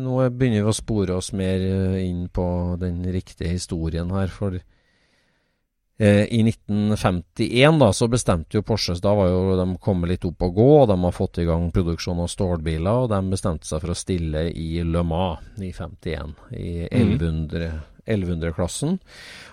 Nå 0.00 0.18
begynner 0.32 0.64
vi 0.64 0.70
å 0.70 0.76
spore 0.76 1.18
oss 1.18 1.32
mer 1.36 1.60
eh, 1.60 1.98
inn 2.06 2.28
på 2.32 2.44
den 2.80 3.02
riktige 3.12 3.52
historien 3.52 4.10
her, 4.16 4.32
for 4.32 4.56
eh, 4.56 6.24
i 6.24 6.40
1951 6.40 7.82
da, 7.82 7.90
så 7.92 8.08
bestemte 8.12 8.56
jo 8.56 8.64
Porsche 8.64 8.96
Da 9.02 9.12
var 9.18 9.28
jo 9.28 9.58
de 9.60 9.68
kommet 9.84 10.14
litt 10.14 10.26
opp 10.28 10.48
og 10.48 10.56
gå, 10.56 10.68
og 10.80 10.88
de 10.88 10.98
har 11.04 11.16
fått 11.16 11.42
i 11.44 11.46
gang 11.48 11.68
produksjon 11.74 12.24
av 12.24 12.32
stålbiler, 12.32 13.04
og 13.04 13.12
de 13.12 13.22
bestemte 13.34 13.68
seg 13.68 13.84
for 13.84 13.92
å 13.92 13.98
stille 13.98 14.48
i 14.50 14.84
Le 14.88 15.04
Mans 15.04 15.60
i 15.60 15.72
51, 15.76 16.36
i 16.56 16.76
1100 16.88 17.72
1100-klassen, 18.06 18.96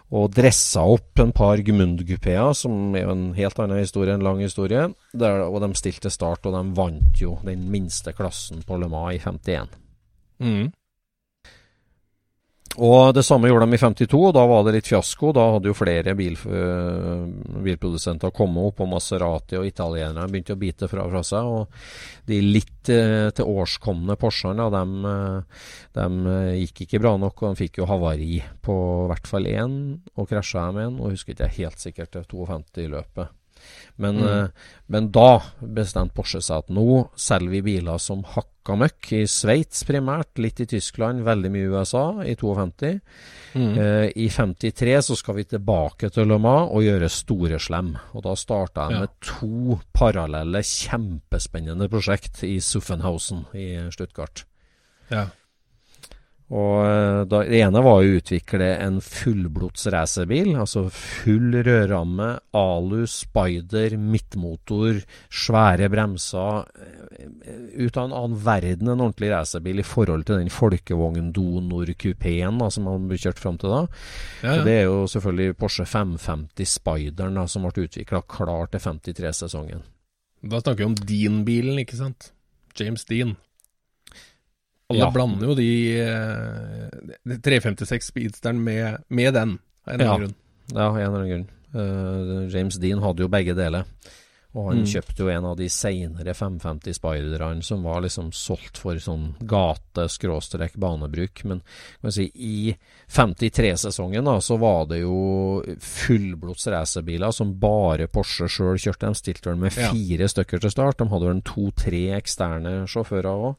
og 0.10 0.32
dressa 0.34 0.82
opp 0.90 1.22
en 1.22 1.32
par 1.36 1.62
Gmund-kupeer, 1.62 2.54
som 2.58 2.96
er 2.98 3.06
jo 3.06 3.14
en 3.14 3.26
helt 3.38 3.60
annen 3.62 3.84
historie, 3.84 4.16
en 4.16 4.26
lang 4.26 4.42
historie. 4.42 4.88
Der, 5.14 5.44
og 5.46 5.62
de 5.62 5.70
stilte 5.78 6.10
start, 6.14 6.48
og 6.50 6.56
de 6.56 6.64
vant 6.78 7.22
jo 7.22 7.36
den 7.46 7.68
minste 7.70 8.16
klassen 8.18 8.64
på 8.66 8.80
Le 8.82 8.90
Mans 8.90 9.20
i 9.20 9.22
51. 9.22 9.78
Mm. 10.40 10.72
Og 12.80 13.14
det 13.14 13.26
samme 13.28 13.50
gjorde 13.50 13.66
de 13.68 13.76
i 13.76 13.82
52, 13.82 14.20
og 14.30 14.34
da 14.38 14.44
var 14.48 14.64
det 14.64 14.74
litt 14.78 14.88
fiasko. 14.88 15.32
Da 15.36 15.46
hadde 15.56 15.68
jo 15.68 15.76
flere 15.76 16.14
bil, 16.16 16.38
øh, 16.48 17.26
bilprodusenter 17.66 18.32
kommet 18.36 18.70
opp, 18.70 18.80
og 18.86 18.92
Maserati 18.94 19.58
og 19.60 19.68
italienerne 19.68 20.30
begynte 20.32 20.56
å 20.56 20.60
bite 20.62 20.88
fra, 20.88 21.04
fra 21.12 21.24
seg. 21.28 21.50
Og 21.50 22.30
de 22.30 22.40
litt 22.46 22.92
eh, 22.94 23.28
til 23.36 23.52
årskomne 23.52 24.16
Porschene, 24.22 24.70
de, 24.72 24.84
eh, 25.12 25.66
de 26.00 26.36
eh, 26.36 26.62
gikk 26.64 26.86
ikke 26.86 27.02
bra 27.04 27.18
nok, 27.20 27.44
og 27.44 27.52
de 27.58 27.64
fikk 27.66 27.82
jo 27.82 27.90
havari 27.90 28.40
på 28.64 28.78
i 28.78 29.10
hvert 29.12 29.28
fall 29.28 29.50
én, 29.52 29.76
og 30.16 30.30
krasja 30.32 30.70
med 30.72 30.88
en, 30.88 31.02
og 31.04 31.18
husker 31.18 31.36
ikke 31.36 31.50
jeg 31.50 31.58
helt 31.66 31.84
sikkert 31.84 32.16
det 32.16 32.26
52 32.32 32.86
i 32.86 32.90
løpet. 32.96 33.36
Men, 34.00 34.16
Mm. 34.16 34.28
eh, 34.28 34.48
men 34.88 35.12
da 35.12 35.42
bestemte 35.60 36.16
Porsche 36.16 36.40
seg 36.42 36.64
at 36.64 36.70
nå 36.72 37.10
selger 37.20 37.52
vi 37.58 37.62
biler 37.62 38.00
som 38.00 38.24
hakka 38.70 38.78
møkk, 38.78 39.10
i 39.18 39.24
Sveits 39.30 39.84
primært, 39.88 40.38
litt 40.38 40.60
i 40.62 40.66
Tyskland, 40.70 41.24
veldig 41.26 41.50
mye 41.52 41.66
i 41.66 41.72
USA, 41.74 42.04
i 42.22 42.36
52. 42.38 43.00
Mm. 43.56 43.72
Eh, 43.80 44.12
I 44.16 44.28
53 44.30 45.02
så 45.10 45.16
skal 45.18 45.36
vi 45.40 45.44
tilbake 45.50 46.10
til 46.14 46.28
Le 46.30 46.38
Mans 46.40 46.70
og 46.72 46.84
gjøre 46.86 47.10
store 47.10 47.60
slem. 47.60 47.96
Og 48.14 48.24
da 48.24 48.36
starta 48.36 48.90
jeg 48.90 48.92
Ja. 48.94 49.00
med 49.00 49.10
to 49.22 49.80
parallelle, 49.94 50.62
kjempespennende 50.62 51.90
prosjekt 51.90 52.44
i 52.44 52.60
Suffenhausen 52.60 53.46
i 53.56 53.90
Stuttgart. 53.92 54.46
Ja. 55.10 55.28
Og 56.50 56.80
eh, 56.82 57.20
da, 57.30 57.44
Det 57.46 57.60
ene 57.62 57.82
var 57.86 58.00
å 58.02 58.14
utvikle 58.18 58.72
en 58.82 58.96
fullblods 59.06 59.84
racerbil. 59.94 60.56
Altså 60.58 60.88
full 60.90 61.54
rødramme, 61.66 62.30
alu, 62.58 63.04
spider, 63.10 63.94
midtmotor, 64.02 65.04
svære 65.30 65.92
bremser. 65.94 66.64
eh, 66.82 67.60
Ut 67.86 67.98
av 68.02 68.08
en 68.10 68.16
annen 68.18 68.40
verden 68.42 68.90
en 68.90 69.04
ordentlig 69.06 69.30
racerbil 69.30 69.84
i 69.84 69.86
forhold 69.86 70.26
til 70.26 70.40
den 70.42 70.50
folkevogn 70.50 71.30
Donor-kupeen 71.38 72.58
som 72.74 72.90
han 72.90 73.06
ble 73.12 73.20
kjørt 73.22 73.40
fram 73.42 73.60
til 73.62 73.70
da. 73.76 73.84
Ja, 74.42 74.56
ja. 74.58 74.64
Det 74.66 74.74
er 74.80 74.88
jo 74.90 75.04
selvfølgelig 75.12 75.58
Porsche 75.62 75.86
550 75.86 76.66
Spideren 76.80 77.38
da, 77.38 77.46
som 77.46 77.68
ble 77.68 77.86
utvikla 77.86 78.24
klar 78.26 78.72
til 78.74 78.82
53-sesongen. 78.82 79.86
Da 80.42 80.62
snakker 80.64 80.82
vi 80.82 80.90
om 80.90 80.98
Dean-bilen, 80.98 81.78
ikke 81.84 82.00
sant? 82.00 82.32
James 82.80 83.06
Dean. 83.06 83.36
Alle 84.90 85.00
Ja. 85.06 85.12
blander 85.14 85.46
jo 85.48 85.54
de 85.56 85.70
de 87.26 87.38
356 87.46 88.08
Speedsteren 88.10 88.64
med, 88.64 88.98
med 89.10 89.34
den, 89.34 89.60
av 89.86 89.94
en 89.94 90.00
eller 90.00 90.06
Ja. 90.06 90.14
annen 90.16 90.28
grunn. 90.28 90.36
Ja, 90.74 90.88
av 90.90 90.98
en 90.98 91.04
eller 91.04 91.20
annen 91.20 91.30
grunn. 91.30 91.50
Uh, 91.70 92.48
James 92.50 92.76
Dean 92.82 93.00
hadde 93.04 93.22
jo 93.22 93.28
begge 93.30 93.54
deler. 93.54 93.86
Og 94.58 94.72
han 94.72 94.80
Mm. 94.80 94.86
kjøpte 94.90 95.20
jo 95.20 95.28
en 95.30 95.46
av 95.46 95.58
de 95.58 95.68
seinere 95.70 96.34
550 96.34 96.94
Spiderne 96.98 97.62
som 97.64 97.84
var 97.84 98.02
liksom 98.02 98.32
solgt 98.34 98.78
for 98.78 98.96
sånn 98.96 99.36
gate-banebruk. 99.46 101.44
Men 101.46 101.62
kan 102.02 102.12
si, 102.12 102.32
i 102.34 102.76
53-sesongen 103.12 104.26
da, 104.26 104.40
så 104.42 104.58
var 104.60 104.86
det 104.90 105.02
jo 105.04 105.62
fullblods 105.80 106.68
racerbiler 106.74 107.32
som 107.36 107.54
bare 107.62 108.08
Porsche 108.12 108.48
sjøl 108.50 108.80
kjørte. 108.82 109.08
De 109.10 109.14
stilte 109.20 109.50
vel 109.52 109.58
med 109.62 109.72
Ja. 109.78 109.92
fire 109.92 110.28
stykker 110.28 110.60
til 110.62 110.72
start. 110.72 110.98
De 110.98 111.08
hadde 111.08 111.26
vel 111.28 111.36
en 111.38 111.42
to-tre 111.42 112.04
eksterne 112.20 112.88
sjåfører 112.88 113.30
òg. 113.30 113.56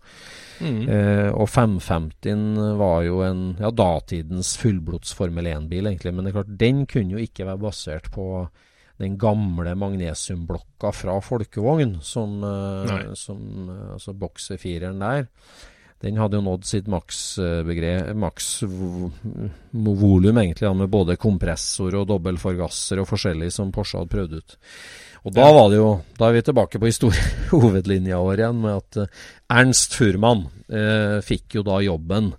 Mm. 0.61 0.89
Eh, 0.89 1.31
og 1.33 1.49
550 1.49 2.77
var 2.77 3.03
jo 3.05 3.21
en 3.23 3.57
ja, 3.61 3.71
datidens 3.71 4.57
fullblods 4.59 5.15
Formel 5.15 5.45
1-bil, 5.47 5.85
egentlig. 5.87 6.13
Men 6.15 6.25
det 6.25 6.35
er 6.35 6.43
klart, 6.43 6.59
den 6.59 6.87
kunne 6.87 7.11
jo 7.13 7.19
ikke 7.19 7.47
være 7.47 7.59
basert 7.63 8.11
på 8.11 8.49
den 9.01 9.17
gamle 9.19 9.75
magnesiumblokka 9.81 10.93
fra 10.93 11.17
folkevogn, 11.25 11.99
som, 12.05 12.39
eh, 12.45 13.13
som 13.17 13.69
eh, 13.69 13.93
altså 13.97 14.15
bokserfireren 14.17 15.01
der. 15.01 15.29
Den 16.01 16.17
hadde 16.17 16.39
jo 16.39 16.45
nådd 16.47 16.65
sitt 16.65 16.87
maksvolum, 16.89 18.21
maks 18.23 18.63
egentlig, 19.75 20.65
da, 20.65 20.73
med 20.73 20.89
både 20.93 21.19
kompressor 21.21 21.97
og 21.99 22.07
dobbeltforgasser 22.09 23.03
og 23.03 23.09
forskjellig 23.11 23.51
som 23.53 23.73
Porsche 23.73 24.01
hadde 24.01 24.13
prøvd 24.15 24.39
ut. 24.39 24.57
Og 25.29 25.35
da 25.37 25.51
var 25.53 25.69
det 25.69 25.77
jo 25.77 25.91
Da 26.17 26.31
er 26.31 26.39
vi 26.39 26.43
tilbake 26.47 26.81
på 26.81 26.89
historie, 26.89 27.25
hovedlinja 27.53 28.21
vår 28.25 28.45
igjen, 28.45 28.63
med 28.65 28.81
at 28.81 29.01
eh, 29.03 29.25
Ernst 29.53 29.97
Furman 29.99 30.47
eh, 30.73 31.19
fikk 31.25 31.59
jo 31.59 31.67
da 31.67 31.81
jobben 31.85 32.33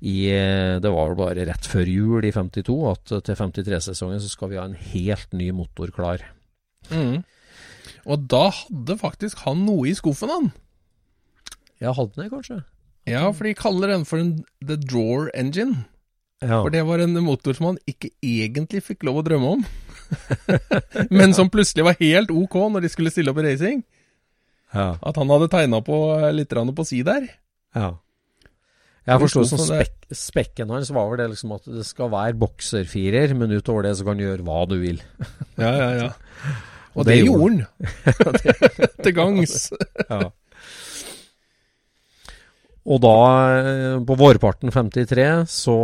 i 0.00 0.30
eh, 0.32 0.78
Det 0.80 0.90
var 0.92 1.10
vel 1.10 1.18
bare 1.18 1.46
rett 1.48 1.66
før 1.68 1.88
jul 1.88 2.24
i 2.24 2.32
52 2.32 2.76
at 2.90 3.12
eh, 3.16 3.22
til 3.26 3.36
53-sesongen 3.36 4.22
så 4.22 4.30
skal 4.32 4.52
vi 4.52 4.58
ha 4.60 4.64
en 4.68 4.78
helt 4.92 5.36
ny 5.36 5.50
motor 5.56 5.92
klar. 5.94 6.24
Mm. 6.88 7.20
Og 8.08 8.26
da 8.32 8.46
hadde 8.54 8.96
faktisk 9.00 9.44
han 9.44 9.64
noe 9.66 9.90
i 9.90 9.94
skuffen, 9.96 10.32
han. 10.32 10.50
Ja, 11.80 11.92
hadde 11.96 12.16
det, 12.16 12.30
kanskje? 12.32 12.62
Ja, 13.08 13.28
for 13.32 13.48
de 13.48 13.56
kaller 13.56 13.92
den 13.92 14.06
for 14.08 14.20
en 14.20 14.34
The 14.64 14.76
Drawer 14.80 15.30
Engine. 15.36 15.84
Ja. 16.40 16.62
For 16.62 16.72
det 16.72 16.86
var 16.88 17.02
en 17.04 17.16
motor 17.24 17.56
som 17.56 17.72
han 17.72 17.80
ikke 17.88 18.12
egentlig 18.24 18.82
fikk 18.86 19.04
lov 19.04 19.20
å 19.20 19.24
drømme 19.26 19.54
om. 19.58 19.64
Men 21.16 21.36
som 21.36 21.52
plutselig 21.52 21.84
var 21.86 22.00
helt 22.00 22.32
ok 22.32 22.56
når 22.72 22.86
de 22.86 22.92
skulle 22.92 23.12
stille 23.12 23.32
opp 23.32 23.40
i 23.42 23.46
racing. 23.50 23.82
ja. 24.72 24.94
At 24.96 25.20
han 25.20 25.30
hadde 25.30 25.50
tegna 25.52 25.82
på 25.84 25.98
eh, 26.16 26.30
litt 26.32 26.54
på 26.54 26.86
si 26.88 27.02
der. 27.04 27.28
ja. 27.76 27.98
Jeg 29.08 29.22
forstår 29.22 29.46
som 29.48 29.62
spek 29.64 29.96
spekken 30.10 30.72
hans 30.74 30.90
var 30.92 31.06
vel 31.08 31.22
det 31.22 31.28
liksom 31.32 31.54
at 31.54 31.68
det 31.70 31.86
skal 31.88 32.10
være 32.12 32.36
bokserfirer, 32.40 33.32
men 33.38 33.54
utover 33.54 33.86
det 33.86 33.94
så 33.98 34.06
kan 34.06 34.18
du 34.18 34.26
gjøre 34.26 34.44
hva 34.46 34.64
du 34.68 34.76
vil. 34.82 35.00
Ja, 35.56 35.70
ja, 35.70 35.88
ja. 35.96 36.10
Og, 36.92 37.00
Og 37.00 37.06
det, 37.06 37.14
det 37.14 37.24
gjorde 37.24 37.50
han. 37.54 38.92
Til 39.04 39.14
gangs. 39.16 39.56
Ja. 40.10 40.24
Og 42.90 42.98
da, 43.04 43.14
eh, 43.60 43.96
på 44.08 44.16
vårparten 44.16 44.72
53, 44.72 45.44
så, 45.52 45.76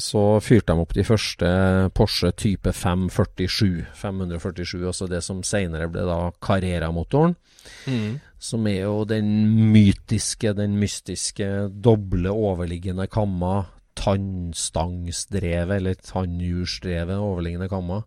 så 0.00 0.22
fyrte 0.42 0.72
de 0.72 0.84
opp 0.84 0.94
de 0.96 1.04
første 1.04 1.48
Porsche 1.94 2.32
type 2.32 2.72
547, 2.72 3.84
547, 4.00 4.80
altså 4.88 5.08
det 5.10 5.20
som 5.26 5.42
senere 5.46 5.90
ble 5.92 6.06
da 6.08 6.18
Carrera-motoren. 6.42 7.36
Mm. 7.86 8.16
Som 8.42 8.66
er 8.66 8.80
jo 8.82 9.04
den 9.06 9.28
mytiske, 9.70 10.50
den 10.58 10.74
mystiske, 10.80 11.46
doble 11.84 12.32
overliggende 12.34 13.06
kamma, 13.10 13.68
tannstangsdrevet, 13.98 15.76
eller 15.76 16.00
tannhjulsdrevet 16.00 17.20
overliggende 17.22 17.68
kamma, 17.70 18.00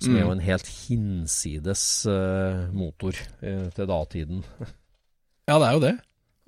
som 0.00 0.16
er 0.16 0.24
jo 0.24 0.32
en 0.34 0.42
helt 0.42 0.70
hinsides 0.88 1.84
uh, 2.10 2.66
motor 2.74 3.14
uh, 3.44 3.68
til 3.76 3.90
datiden. 3.90 4.42
Ja, 5.46 5.60
det 5.60 5.68
er 5.68 5.76
jo 5.76 5.84
det. 5.84 5.94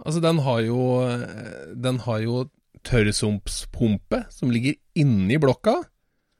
Altså, 0.02 0.22
den 0.22 0.38
har 0.42 0.60
jo 0.62 0.80
eh, 1.02 1.74
Den 1.74 1.98
har 2.04 2.20
jo 2.22 2.44
tørrsumpspumpe 2.86 4.24
som 4.30 4.50
ligger 4.54 4.76
inni 4.98 5.38
blokka. 5.42 5.74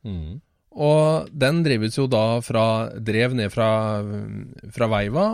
Mm. 0.07 0.39
Og 0.79 1.31
den 1.35 1.63
drives 1.67 1.99
jo 1.99 2.07
da 2.11 2.39
fra 2.45 2.65
Drev 2.95 3.35
ned 3.35 3.51
fra, 3.51 3.71
fra 4.75 4.91
veiva, 4.91 5.27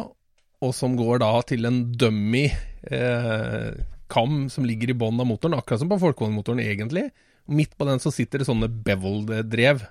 og 0.64 0.72
som 0.77 0.96
går 0.96 1.20
da 1.22 1.33
til 1.46 1.68
en 1.68 1.81
dummy 2.00 2.46
eh, 2.48 3.70
kam 4.12 4.46
som 4.53 4.66
ligger 4.66 4.92
i 4.92 4.96
bånn 4.96 5.20
av 5.20 5.29
motoren, 5.29 5.57
akkurat 5.59 5.83
som 5.83 5.90
på 5.90 6.00
folkevognmotoren 6.03 6.62
egentlig. 6.64 7.09
Og 7.44 7.59
midt 7.59 7.74
på 7.77 7.88
den 7.88 8.00
så 8.03 8.12
sitter 8.14 8.40
det 8.40 8.48
sånne 8.48 8.70
beveled-drev. 8.87 9.85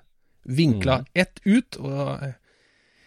Vinkla 0.43 1.03
ett 1.15 1.39
ut, 1.45 1.77
og 1.79 2.33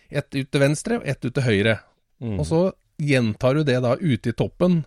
ett 0.08 0.34
ut 0.34 0.48
til 0.48 0.62
venstre 0.62 1.00
og 1.00 1.08
ett 1.08 1.24
ut 1.26 1.34
til 1.34 1.46
høyre. 1.46 1.78
Mm. 2.22 2.38
Og 2.38 2.46
så 2.48 2.60
gjentar 3.02 3.58
du 3.58 3.66
det 3.68 3.80
da 3.84 3.96
ute 4.00 4.32
i 4.32 4.36
toppen, 4.36 4.84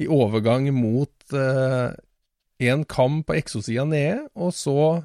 i 0.00 0.06
overgang 0.08 0.68
mot 0.72 1.34
eh, 1.36 1.90
en 2.70 2.84
kam 2.88 3.22
på 3.26 3.36
eksosida 3.36 3.84
nede, 3.88 4.28
og 4.36 4.52
så 4.54 5.02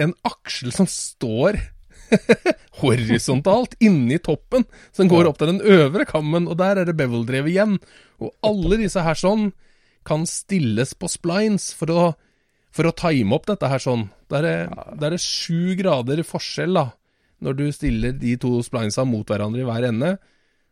en 0.00 0.14
aksel 0.26 0.72
som 0.74 0.88
står 0.90 1.60
horisontalt 2.80 3.74
inni 3.84 4.18
toppen, 4.22 4.66
som 4.94 5.10
går 5.10 5.28
opp 5.30 5.40
til 5.40 5.52
den 5.52 5.62
øvre 5.62 6.06
kammen, 6.08 6.48
og 6.48 6.58
der 6.60 6.82
er 6.82 6.88
det 6.88 6.96
beveldrevet 6.98 7.52
igjen. 7.52 7.78
Og 8.22 8.32
alle 8.46 8.80
disse 8.80 9.02
her 9.04 9.18
sånn 9.18 9.50
kan 10.08 10.24
stilles 10.28 10.94
på 10.96 11.10
splines 11.10 11.70
for 11.76 11.92
å, 11.92 12.04
for 12.74 12.88
å 12.88 12.94
time 12.96 13.36
opp 13.36 13.48
dette 13.50 13.70
her 13.70 13.82
sånn. 13.82 14.08
Der 14.32 14.46
er, 14.46 14.72
der 15.00 15.16
er 15.16 15.22
sju 15.22 15.74
grader 15.78 16.22
forskjell, 16.26 16.76
da, 16.78 16.86
når 17.44 17.58
du 17.58 17.66
stiller 17.74 18.16
de 18.18 18.36
to 18.40 18.58
splinesa 18.66 19.04
mot 19.08 19.28
hverandre 19.28 19.62
i 19.64 19.68
hver 19.68 19.88
ende. 19.90 20.16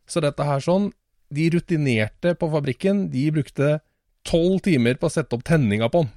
Så 0.06 0.22
dette 0.22 0.46
her 0.46 0.62
sånn 0.62 0.92
De 1.34 1.48
rutinerte 1.50 2.36
på 2.38 2.46
fabrikken, 2.52 3.08
de 3.10 3.24
brukte 3.34 3.80
tolv 4.26 4.60
timer 4.64 4.98
på 5.00 5.08
å 5.08 5.12
sette 5.12 5.36
opp 5.36 5.44
tenninga 5.46 5.88
på 5.92 6.04
den. 6.04 6.12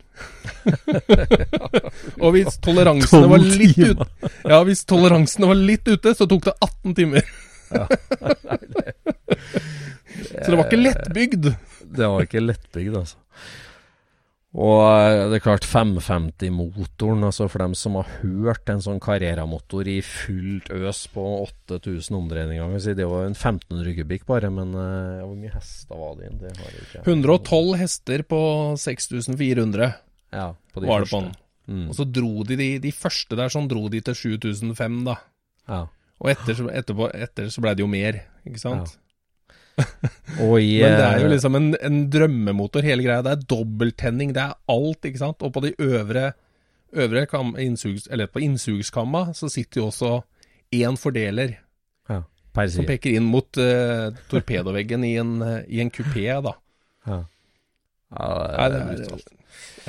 og 2.24 2.34
hvis 2.36 2.58
toleransene 2.64 3.30
var 3.32 3.40
litt 3.44 3.78
ute, 3.80 4.08
ja, 4.50 4.60
hvis 4.68 4.84
toleransene 4.90 5.50
var 5.52 5.60
litt 5.60 5.88
ute, 5.88 6.14
så 6.18 6.28
tok 6.30 6.50
det 6.50 6.56
18 6.66 6.98
timer. 6.98 7.24
så 10.44 10.48
det 10.50 10.58
var 10.58 10.66
ikke 10.66 10.84
lettbygd. 10.84 11.44
Det 11.90 12.06
var 12.12 12.26
ikke 12.26 12.44
lettbygd, 12.44 12.96
altså. 13.04 13.18
Og 14.58 14.80
eh, 14.82 15.28
det 15.30 15.38
er 15.38 15.44
klart 15.46 15.66
550-motoren, 15.70 17.26
altså 17.28 17.46
for 17.52 17.62
dem 17.62 17.76
som 17.78 18.00
har 18.00 18.08
hørt 18.24 18.72
en 18.72 18.82
sånn 18.82 19.02
Carrera-motor 19.04 19.90
i 19.92 20.00
fullt 20.06 20.72
øs 20.74 21.04
på 21.14 21.26
8000 21.44 22.18
omdreininger 22.18 22.80
si, 22.82 22.96
Det 22.98 23.06
var 23.06 23.28
en 23.28 23.38
1500 23.38 23.94
kubikk 24.00 24.26
bare, 24.30 24.50
men 24.54 24.74
uh, 24.74 25.22
hvor 25.22 25.36
mye 25.38 25.54
hester 25.54 26.02
var 26.02 26.18
det? 26.18 26.32
Det 26.42 26.56
har 26.58 26.72
jeg 26.74 26.88
ikke 26.88 27.04
112 27.06 27.78
hester 27.84 28.26
på 28.34 28.42
6400 28.82 29.92
Ja, 30.34 30.48
på 30.74 30.82
de 30.82 30.90
var 30.90 31.06
det 31.06 31.12
på 31.14 31.22
den. 31.22 31.38
Mm. 31.70 31.86
Og 31.86 32.00
så 32.00 32.08
dro 32.10 32.32
de, 32.50 32.58
de 32.58 32.70
de 32.82 32.94
første 32.96 33.38
der 33.38 33.54
sånn 33.54 33.70
dro 33.70 33.86
de 33.94 34.02
til 34.02 34.18
7005, 34.18 35.04
da. 35.06 35.20
Ja. 35.70 35.84
Og 36.20 36.34
etter, 36.34 36.66
etterpå, 36.74 37.12
etter 37.14 37.54
så 37.54 37.62
ble 37.62 37.76
det 37.78 37.86
jo 37.86 37.92
mer, 37.92 38.18
ikke 38.50 38.62
sant? 38.66 38.98
Og 38.98 39.09
i 40.60 40.82
Men 40.82 40.96
det 40.98 41.06
er 41.06 41.22
jo 41.22 41.28
eh, 41.28 41.34
liksom 41.34 41.58
en, 41.60 41.70
en 41.90 42.02
drømmemotor, 42.12 42.86
hele 42.86 43.06
greia. 43.06 43.24
Det 43.26 43.34
er 43.34 43.48
dobbelttenning, 43.56 44.34
det 44.36 44.44
er 44.44 44.58
alt, 44.72 45.08
ikke 45.08 45.22
sant. 45.22 45.46
Og 45.46 45.54
på 45.56 45.64
de 45.66 45.74
øvre, 45.86 46.32
øvre 46.94 47.26
kam, 47.32 47.56
innsugs, 47.60 48.08
eller 48.12 48.30
på 48.32 48.44
innsugskamma 48.46 49.30
så 49.38 49.52
sitter 49.52 49.84
jo 49.84 49.90
også 49.90 50.14
én 50.76 51.00
fordeler 51.02 51.58
ja, 52.10 52.22
som 52.70 52.86
peker 52.86 53.18
inn 53.18 53.26
mot 53.30 53.58
uh, 53.58 54.10
torpedoveggen 54.30 55.06
i 55.08 55.16
en, 55.22 55.36
eh, 55.46 55.62
i 55.70 55.82
en 55.82 55.92
kupé, 55.94 56.28
da. 56.46 56.54
Ja. 57.08 57.24
Ja, 58.10 58.30
Nei, 58.58 58.70
det 58.70 58.74
det 58.74 58.80
er 58.80 58.90
er- 58.90 58.96
brutalt. 58.96 59.36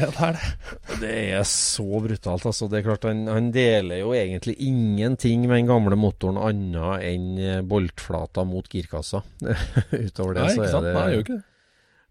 Ja, 0.00 0.06
det 0.06 0.24
er 0.24 0.36
det. 0.36 0.48
Det 1.00 1.10
er 1.34 1.44
så 1.48 1.84
brutalt, 2.04 2.44
altså. 2.46 2.68
Det 2.70 2.78
er 2.80 2.84
klart, 2.86 3.04
han, 3.08 3.26
han 3.28 3.50
deler 3.52 4.00
jo 4.00 4.12
egentlig 4.16 4.54
ingenting 4.64 5.42
med 5.48 5.58
den 5.60 5.68
gamle 5.70 5.96
motoren 5.98 6.38
annet 6.40 7.04
enn 7.08 7.26
eh, 7.40 7.60
boltflata 7.66 8.44
mot 8.48 8.68
girkassa. 8.72 9.20
Utover 9.92 10.36
det 10.38 10.46
Nei, 10.46 10.54
så 10.56 10.64
er 10.80 10.86
det 10.86 10.94
Nei, 10.96 11.06
ikke 11.20 11.36
det. 11.38 11.42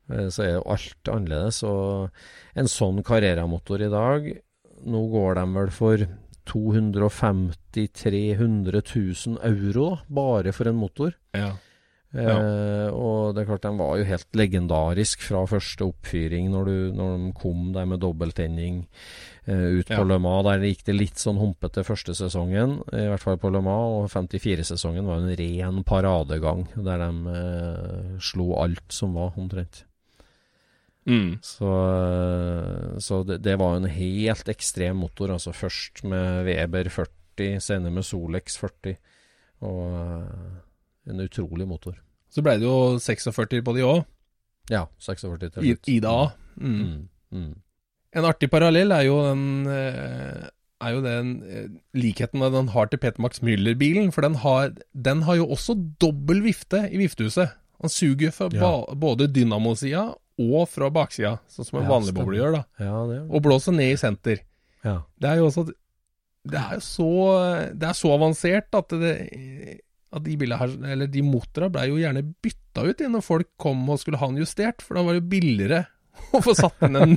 Eh, 0.10 0.28
så 0.34 0.44
er 0.46 0.52
jo 0.58 0.64
alt 0.76 1.12
annerledes. 1.14 1.62
Og 1.70 2.60
en 2.62 2.70
sånn 2.72 3.02
Carrera-motor 3.06 3.86
i 3.86 3.92
dag, 3.94 4.30
nå 4.90 5.04
går 5.14 5.40
de 5.42 5.46
vel 5.58 5.74
for 5.76 6.06
250 6.50 7.90
300 7.94 8.82
000 8.82 9.40
euro, 9.46 9.90
da, 9.90 10.04
bare 10.20 10.54
for 10.56 10.70
en 10.72 10.80
motor. 10.80 11.14
Ja. 11.38 11.52
Eh, 12.10 12.88
og 12.90 13.36
det 13.36 13.44
er 13.44 13.50
klart, 13.52 13.66
de 13.68 13.78
var 13.78 13.98
jo 14.00 14.06
helt 14.10 14.38
legendarisk 14.38 15.22
fra 15.22 15.44
første 15.50 15.86
oppfyring, 15.92 16.48
når, 16.50 16.70
du, 16.70 16.78
når 16.98 17.12
de 17.14 17.34
kom 17.38 17.68
der 17.76 17.86
med 17.86 18.02
dobbelttenning 18.02 18.80
eh, 19.46 19.78
ut 19.78 19.92
på 19.92 20.00
Ja. 20.00 20.08
Le 20.08 20.18
Mans. 20.22 20.48
Der 20.48 20.66
gikk 20.66 20.82
det 20.88 20.96
litt 20.98 21.22
sånn 21.22 21.38
humpete 21.38 21.84
første 21.86 22.16
sesongen, 22.18 22.80
i 22.90 23.06
hvert 23.12 23.26
fall 23.26 23.38
på 23.42 23.52
Le 23.54 23.62
Mans. 23.62 24.00
Og 24.00 24.10
54-sesongen 24.16 25.06
var 25.06 25.22
en 25.22 25.36
ren 25.38 25.84
paradegang, 25.86 26.66
der 26.76 27.06
de 27.06 27.36
eh, 27.36 28.18
slo 28.32 28.56
alt 28.64 28.88
som 28.96 29.14
var, 29.20 29.38
omtrent. 29.38 29.84
Mm. 31.10 31.38
Så, 31.46 31.70
eh, 31.70 32.98
så 33.06 33.22
det, 33.24 33.40
det 33.46 33.56
var 33.62 33.78
en 33.78 33.90
helt 33.90 34.50
ekstrem 34.50 34.98
motor. 35.06 35.36
Altså 35.38 35.54
først 35.54 36.04
med 36.10 36.50
Weber 36.50 36.90
40, 36.90 37.62
senere 37.62 37.94
med 37.94 38.06
Solex 38.08 38.58
40. 38.58 38.98
Og 39.70 39.86
eh, 39.94 40.58
en 41.10 41.20
utrolig 41.26 41.68
motor. 41.68 41.96
Så 42.30 42.44
ble 42.46 42.58
det 42.60 42.68
jo 42.68 42.98
46 43.02 43.64
på 43.66 43.74
de 43.76 43.82
òg, 43.88 44.06
Ja, 44.70 44.86
46 45.00 45.40
til 45.40 45.50
slutt. 45.64 45.88
i 45.90 46.00
det 46.00 46.10
A. 46.10 46.32
Mm. 46.60 46.80
Mm, 46.80 47.10
mm. 47.34 47.56
En 48.14 48.24
artig 48.26 48.50
parallell 48.52 48.92
er 48.92 49.04
jo 49.08 49.20
den 49.24 49.68
eh, 49.68 50.48
er 50.82 50.94
jo 50.96 51.02
den 51.04 51.32
eh, 51.44 51.68
likheten 51.94 52.40
den 52.54 52.68
har 52.70 52.86
til 52.88 52.98
Peter 53.00 53.20
Max 53.22 53.40
Müller-bilen. 53.42 54.12
For 54.14 54.22
den 54.22 54.36
har, 54.36 54.72
den 54.96 55.24
har 55.24 55.36
jo 55.36 55.48
også 55.48 55.76
dobbel 56.00 56.42
vifte 56.46 56.86
i 56.92 56.98
viftehuset. 57.02 57.52
Han 57.82 57.90
suger 57.90 58.32
fra 58.32 58.50
Ja. 58.54 58.72
både 58.96 59.28
dynamosida 59.28 60.14
og 60.40 60.70
fra 60.70 60.90
baksida, 60.90 61.40
sånn 61.50 61.66
som 61.66 61.80
en 61.80 61.86
Ja, 61.86 61.90
vanlig 61.92 62.14
boble 62.16 62.38
gjør. 62.38 62.52
da 62.54 62.64
Ja, 62.86 63.06
det 63.08 63.20
Og 63.32 63.42
blåser 63.44 63.74
ned 63.74 63.92
i 63.94 63.98
senter. 63.98 64.40
ja. 64.84 65.02
Det 65.20 65.30
er 65.30 65.36
jo 65.38 65.48
også 65.48 65.66
det 66.50 66.56
er 66.58 66.74
jo 66.76 66.80
så 66.80 67.78
Det 67.78 67.84
er 67.90 67.94
så 67.94 68.14
avansert 68.16 68.74
at 68.74 68.88
det 68.90 69.82
at 70.10 70.26
de 70.26 70.36
her, 70.50 70.74
eller 70.94 71.10
de 71.12 71.22
motorene 71.26 71.74
ble 71.74 71.86
jo 71.92 72.00
gjerne 72.02 72.26
bytta 72.42 72.86
ut 72.88 73.04
når 73.14 73.26
folk 73.26 73.50
kom 73.62 73.84
og 73.90 74.02
skulle 74.02 74.20
ha 74.22 74.30
den 74.32 74.42
justert, 74.42 74.82
for 74.82 74.98
da 74.98 75.06
var 75.06 75.16
det 75.16 75.22
jo 75.22 75.32
billigere 75.36 75.84
å 76.36 76.42
få 76.44 76.56
satt 76.58 76.84
inn 76.88 76.98
en, 77.00 77.16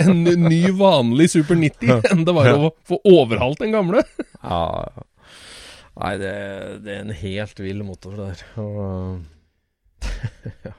en 0.00 0.24
ny 0.24 0.62
vanlig 0.76 1.30
Super 1.34 1.58
90 1.58 2.10
enn 2.10 2.24
det 2.26 2.34
var 2.34 2.50
å 2.56 2.72
få 2.88 3.00
overhalt 3.08 3.62
den 3.62 3.76
gamle. 3.76 4.04
Ja. 4.40 4.88
Nei, 6.00 6.14
det, 6.16 6.30
det 6.80 6.94
er 6.94 7.02
en 7.02 7.12
helt 7.12 7.58
vill 7.60 7.82
motor 7.84 8.14
der. 8.16 8.40
Og, 8.62 9.18
ja. 10.64 10.72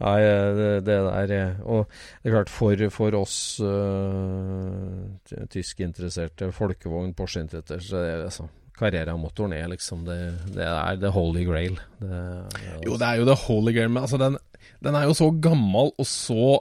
Nei, 0.00 0.16
det, 0.58 0.66
det 0.84 0.98
der 1.06 1.32
er 1.36 1.62
Og 1.64 1.86
det 1.88 2.28
er 2.28 2.34
klart, 2.34 2.52
for, 2.52 2.84
for 2.92 3.16
oss 3.16 3.38
uh, 3.64 5.08
tyskinteresserte, 5.52 6.50
folkevogn, 6.56 7.14
Porsche-interesserte, 7.16 7.80
så 7.84 8.02
er 8.02 8.18
det 8.18 8.28
liksom 8.28 8.52
Carrera-motoren 8.80 9.52
er 9.56 9.68
liksom 9.72 10.06
det, 10.08 10.18
det 10.56 10.64
er 10.64 10.98
the 11.02 11.12
holy 11.12 11.44
grail. 11.48 11.76
Det, 12.00 12.20
det, 12.56 12.74
Jo, 12.86 12.96
det 13.00 13.06
er 13.10 13.20
jo 13.20 13.28
the 13.28 13.38
holy 13.44 13.74
grail, 13.76 13.92
men 13.92 14.06
altså 14.06 14.20
den, 14.20 14.38
den 14.84 14.96
er 14.98 15.06
jo 15.08 15.16
så 15.18 15.30
gammel 15.44 15.92
og 15.92 16.08
så 16.08 16.58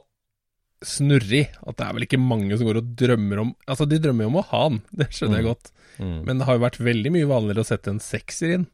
snurrig 0.86 1.46
at 1.68 1.76
det 1.76 1.86
er 1.86 1.96
vel 1.96 2.06
ikke 2.06 2.22
mange 2.22 2.56
som 2.56 2.68
går 2.70 2.78
og 2.80 2.92
drømmer 3.00 3.42
om 3.42 3.50
Altså, 3.68 3.84
de 3.90 3.98
drømmer 4.00 4.24
jo 4.24 4.30
om 4.32 4.38
å 4.40 4.46
ha 4.52 4.62
den, 4.70 4.82
det 5.02 5.10
skjønner 5.16 5.42
jeg 5.42 5.48
Mm. 5.48 5.50
godt, 5.50 5.72
mm, 6.00 6.20
men 6.28 6.40
det 6.40 6.46
har 6.48 6.56
jo 6.60 6.66
vært 6.66 6.78
veldig 6.88 7.12
mye 7.16 7.30
vanligere 7.32 7.66
å 7.66 7.68
sette 7.68 7.92
en 7.92 8.04
sekser 8.04 8.54
inn, 8.56 8.68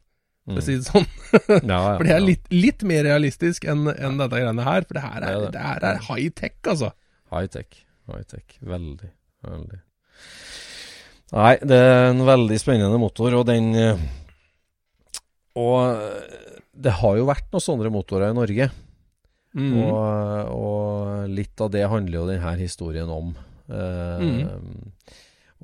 for 0.46 0.54
mm. 0.54 0.60
å 0.60 0.66
si 0.66 0.76
det 0.78 0.86
sånn. 0.86 1.08
ja, 1.50 1.58
ja, 1.74 1.96
For 1.96 2.06
det 2.06 2.14
er 2.14 2.22
litt, 2.22 2.46
litt 2.54 2.86
mer 2.86 3.02
realistisk 3.08 3.66
enn 3.66 3.88
en 3.90 4.20
dette 4.22 4.38
greiene 4.38 4.66
her. 4.66 4.86
For 4.86 4.98
det 4.98 5.02
her 5.02 5.18
er 5.18 5.26
er, 5.32 5.40
det. 5.46 5.50
det 5.56 5.64
her 5.64 5.88
er 5.90 5.98
high 6.06 6.30
tech, 6.38 6.54
altså. 6.70 6.92
High-tech. 7.34 7.80
High-tech. 8.06 8.60
Veldig. 8.62 9.10
Veldig. 9.42 9.80
Nei, 11.34 11.56
det 11.58 11.76
er 11.76 12.10
en 12.12 12.22
veldig 12.26 12.58
spennende 12.62 12.98
motor, 13.02 13.34
og 13.40 13.46
den 13.48 13.72
eh, 13.74 14.02
Og 15.58 15.78
eh, 15.90 16.44
det 16.76 16.92
har 17.00 17.16
jo 17.18 17.26
vært 17.26 17.48
noen 17.50 17.64
sånne 17.64 17.90
motorer 17.90 18.30
i 18.30 18.36
Norge. 18.36 18.68
Mm. 19.56 19.72
Og, 19.80 20.52
og 20.52 21.32
litt 21.32 21.62
av 21.64 21.72
det 21.72 21.86
handler 21.88 22.20
jo 22.20 22.28
denne 22.28 22.52
historien 22.60 23.10
om. 23.10 23.32
Eh, 23.72 24.52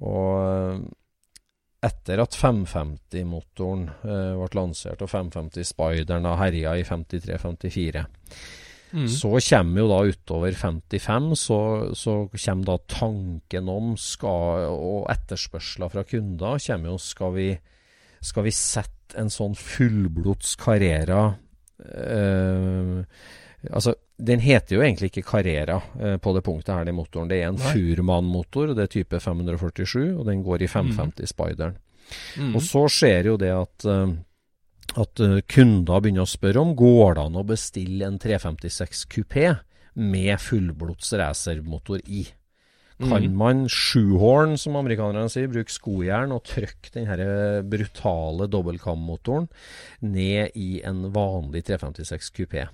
Og 0.03 0.89
etter 1.83 2.23
at 2.23 2.37
550-motoren 2.39 3.89
uh, 4.07 4.39
ble 4.39 4.51
lansert, 4.55 5.03
og 5.03 5.11
550 5.11 5.67
Spideren 5.67 6.29
har 6.31 6.39
herja 6.45 6.77
i 6.79 6.85
53-54, 6.87 8.05
Mm. 8.93 9.07
så 9.09 9.31
kommer 9.41 9.81
jo 9.81 9.89
da 9.89 9.99
utover 10.05 10.53
55, 10.53 11.29
så, 11.41 11.61
så 11.97 12.17
kommer 12.29 12.67
da 12.69 12.79
tanken 12.93 13.71
om 13.73 13.95
skal, 13.97 14.67
og 14.73 15.07
etterspørsler 15.13 15.93
fra 15.93 16.05
kunder 16.05 16.61
kommer 16.67 16.93
jo 16.93 16.99
skal 17.01 17.33
vi, 17.37 17.47
skal 18.21 18.47
vi 18.49 18.53
sette 18.57 19.17
en 19.21 19.33
sånn 19.33 19.57
fullblods 19.59 20.57
Carrera 20.61 21.25
eh, 21.85 23.01
Altså, 23.71 23.93
den 24.19 24.41
heter 24.43 24.75
jo 24.75 24.83
egentlig 24.83 25.13
ikke 25.13 25.23
Carrera 25.27 25.77
eh, 26.01 26.17
på 26.19 26.33
det 26.35 26.43
punktet 26.43 26.75
her, 26.75 26.87
den 26.87 26.97
motoren. 26.99 27.29
Det 27.31 27.39
er 27.39 27.53
en 27.53 27.61
Furman-motor, 27.63 28.73
det 28.75 28.89
er 28.89 28.91
type 28.91 29.21
547, 29.23 30.17
og 30.17 30.27
den 30.27 30.43
går 30.43 30.65
i 30.67 30.71
550 30.71 31.31
Spideren. 31.31 31.77
Mm. 32.41 32.57
Og 32.59 32.65
så 32.67 32.83
skjer 32.91 33.31
jo 33.31 33.37
det 33.41 33.53
at, 33.55 33.87
eh, 33.87 34.17
at 35.01 35.21
eh, 35.25 35.41
kunder 35.49 36.03
begynner 36.03 36.27
å 36.27 36.31
spørre 36.31 36.63
om 36.63 36.75
går 36.77 37.17
det 37.17 37.25
an 37.27 37.41
å 37.41 37.47
bestille 37.49 38.07
en 38.07 38.19
356 38.21 39.07
kupé 39.13 39.49
med 39.95 40.41
fullblods 40.41 41.13
racermotor 41.21 42.01
i. 42.07 42.27
Kan 43.03 43.25
Mm. 43.25 43.35
man 43.35 43.69
shoehorn, 43.69 44.57
som 44.57 44.77
amerikanerne 44.79 45.29
sier, 45.33 45.49
bruke 45.51 45.73
skojern 45.73 46.31
og 46.31 46.45
trykke 46.45 46.93
den 46.93 47.09
brutale 47.69 48.47
dobbeltkammotoren 48.47 49.49
ned 50.03 50.53
i 50.55 50.83
en 50.87 51.11
vanlig 51.11 51.65
356 51.67 52.31
kupé? 52.31 52.69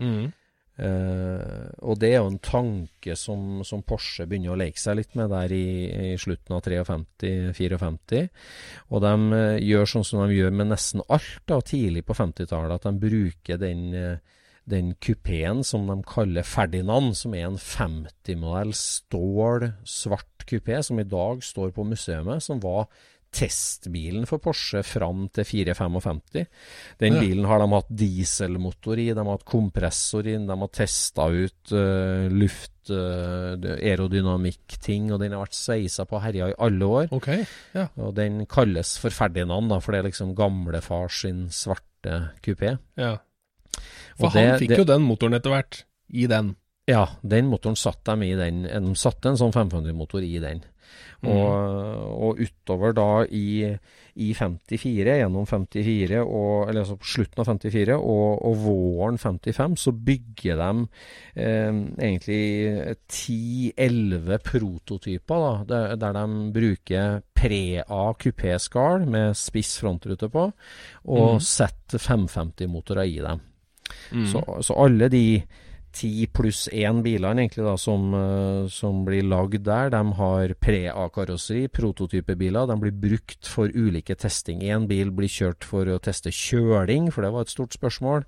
Mm. 0.00 0.32
Eh, 0.78 1.70
og 1.82 1.98
det 1.98 2.12
er 2.12 2.20
jo 2.20 2.30
en 2.30 2.38
tanke 2.38 3.16
som, 3.18 3.64
som 3.66 3.82
Porsche 3.86 4.28
begynner 4.30 4.54
å 4.54 4.58
leke 4.60 4.78
seg 4.78 5.00
litt 5.00 5.16
med 5.18 5.32
der 5.32 5.54
i, 5.54 5.66
i 6.12 6.16
slutten 6.20 6.54
av 6.54 6.62
53-54. 6.62 8.22
Og 8.94 9.02
de 9.02 9.12
uh, 9.34 9.58
gjør 9.58 9.90
sånn 9.90 10.06
som 10.06 10.22
de 10.22 10.38
gjør 10.38 10.54
med 10.54 10.70
nesten 10.70 11.02
alt 11.10 11.42
da, 11.50 11.58
tidlig 11.66 12.04
på 12.06 12.16
50-tallet, 12.18 12.78
at 12.78 12.86
de 12.86 13.02
bruker 13.08 13.58
den, 13.58 13.84
uh, 13.90 14.46
den 14.70 14.94
kupeen 15.02 15.64
som 15.66 15.90
de 15.90 15.98
kaller 16.06 16.46
Ferdinand, 16.46 17.16
som 17.18 17.34
er 17.34 17.48
en 17.48 17.58
50-modell 17.58 18.74
stål, 18.78 19.72
svart 19.82 20.46
kupé, 20.48 20.78
som 20.86 21.02
i 21.02 21.08
dag 21.08 21.42
står 21.44 21.74
på 21.74 21.86
museet, 21.90 22.44
som 22.44 22.62
var 22.62 22.86
testbilen 23.34 24.24
for 24.26 24.38
Porsche 24.42 24.80
fram 24.86 25.26
til 25.34 25.44
455. 25.44 26.46
Den 27.00 27.18
bilen 27.20 27.44
har 27.48 27.60
de 27.60 27.68
hatt 27.74 27.90
dieselmotor 27.90 28.98
i, 28.98 29.08
de 29.12 29.20
har 29.20 29.30
hatt 29.36 29.44
kompressor 29.48 30.26
i, 30.26 30.36
de 30.38 30.56
har 30.62 30.70
testa 30.72 31.26
ut 31.28 31.72
uh, 31.76 32.26
luft, 32.32 32.90
uh, 32.90 33.54
aerodynamikk-ting, 33.78 35.10
og 35.12 35.20
den 35.22 35.34
har 35.36 35.44
vært 35.44 35.58
sveisa 35.58 36.06
på 36.08 36.20
herja 36.24 36.50
i 36.52 36.56
alle 36.58 36.88
år. 36.88 37.08
Okay, 37.14 37.44
Ja. 37.76 37.88
Og 38.00 38.14
den 38.16 38.44
kalles 38.50 38.96
for 38.98 39.10
Ferdinand, 39.14 39.68
da, 39.70 39.80
for 39.80 39.92
det 39.92 40.00
er 40.02 40.08
liksom 40.10 40.34
gamlefar 40.38 41.08
sin 41.12 41.48
svarte 41.50 42.30
kupé. 42.44 42.78
ja. 42.96 43.16
For 44.18 44.26
Og 44.26 44.32
han 44.34 44.42
det- 44.48 44.60
fikk 44.62 44.68
det- 44.70 44.78
jo 44.78 44.84
den 44.84 45.02
motoren 45.06 45.34
etter 45.34 45.50
hvert. 45.50 45.84
I 46.10 46.26
den. 46.26 46.56
Ja, 46.88 47.04
den 47.22 47.46
motoren 47.46 47.76
satte 47.76 48.16
de 48.18 48.26
i 48.32 48.34
den. 48.34 48.62
De 48.64 48.94
satte 48.96 49.26
en 49.28 49.36
sånn 49.36 49.52
500-motor 49.52 50.22
i 50.24 50.38
den. 50.40 50.64
Mm. 51.22 51.30
Og, 51.32 52.12
og 52.28 52.42
utover 52.44 52.92
da 52.94 53.24
i, 53.34 53.66
i 54.22 54.28
54, 54.38 55.16
gjennom 55.18 55.46
54, 55.50 56.20
og, 56.22 56.68
eller 56.68 56.84
altså 56.84 56.98
på 57.00 57.10
slutten 57.14 57.42
av 57.42 57.48
54 57.50 57.96
og, 57.98 58.44
og 58.46 58.60
våren 58.62 59.18
55, 59.18 59.74
så 59.82 59.94
bygger 59.94 60.62
de 60.62 60.86
eh, 61.42 61.80
egentlig 61.98 62.42
10-11 63.10 64.38
prototyper, 64.46 65.44
da, 65.44 65.52
der, 65.72 65.96
der 66.04 66.18
de 66.20 66.40
bruker 66.54 67.20
pre-A 67.38 68.02
kupéskall 68.18 69.06
med 69.10 69.36
spiss 69.38 69.78
frontrute 69.82 70.30
på, 70.30 70.48
og 71.10 71.38
mm. 71.38 71.46
setter 71.50 72.02
550-motorer 72.02 73.10
i 73.10 73.18
dem. 73.22 73.42
Mm. 74.12 74.26
Så, 74.30 74.42
så 74.62 74.76
alle 74.78 75.08
de 75.10 75.24
ti 75.92 76.26
pluss 76.30 76.68
én 76.72 77.02
bilene 77.02 77.42
egentlig 77.44 77.64
da, 77.64 77.76
som, 77.80 78.12
eh, 78.14 78.68
som 78.68 79.04
blir 79.06 79.22
lagd 79.24 79.64
der, 79.64 79.90
de 79.90 80.02
har 80.18 80.54
pre-A-karosseri, 80.60 81.68
prototypebiler. 81.68 82.66
De 82.68 82.76
blir 82.80 82.92
brukt 82.92 83.46
for 83.46 83.68
ulike 83.68 84.14
testing. 84.16 84.60
Én 84.62 84.86
bil 84.86 85.10
blir 85.10 85.28
kjørt 85.28 85.64
for 85.64 85.84
å 85.86 85.98
teste 86.00 86.30
kjøling, 86.30 87.10
for 87.12 87.22
det 87.22 87.32
var 87.32 87.46
et 87.46 87.54
stort 87.54 87.72
spørsmål. 87.76 88.24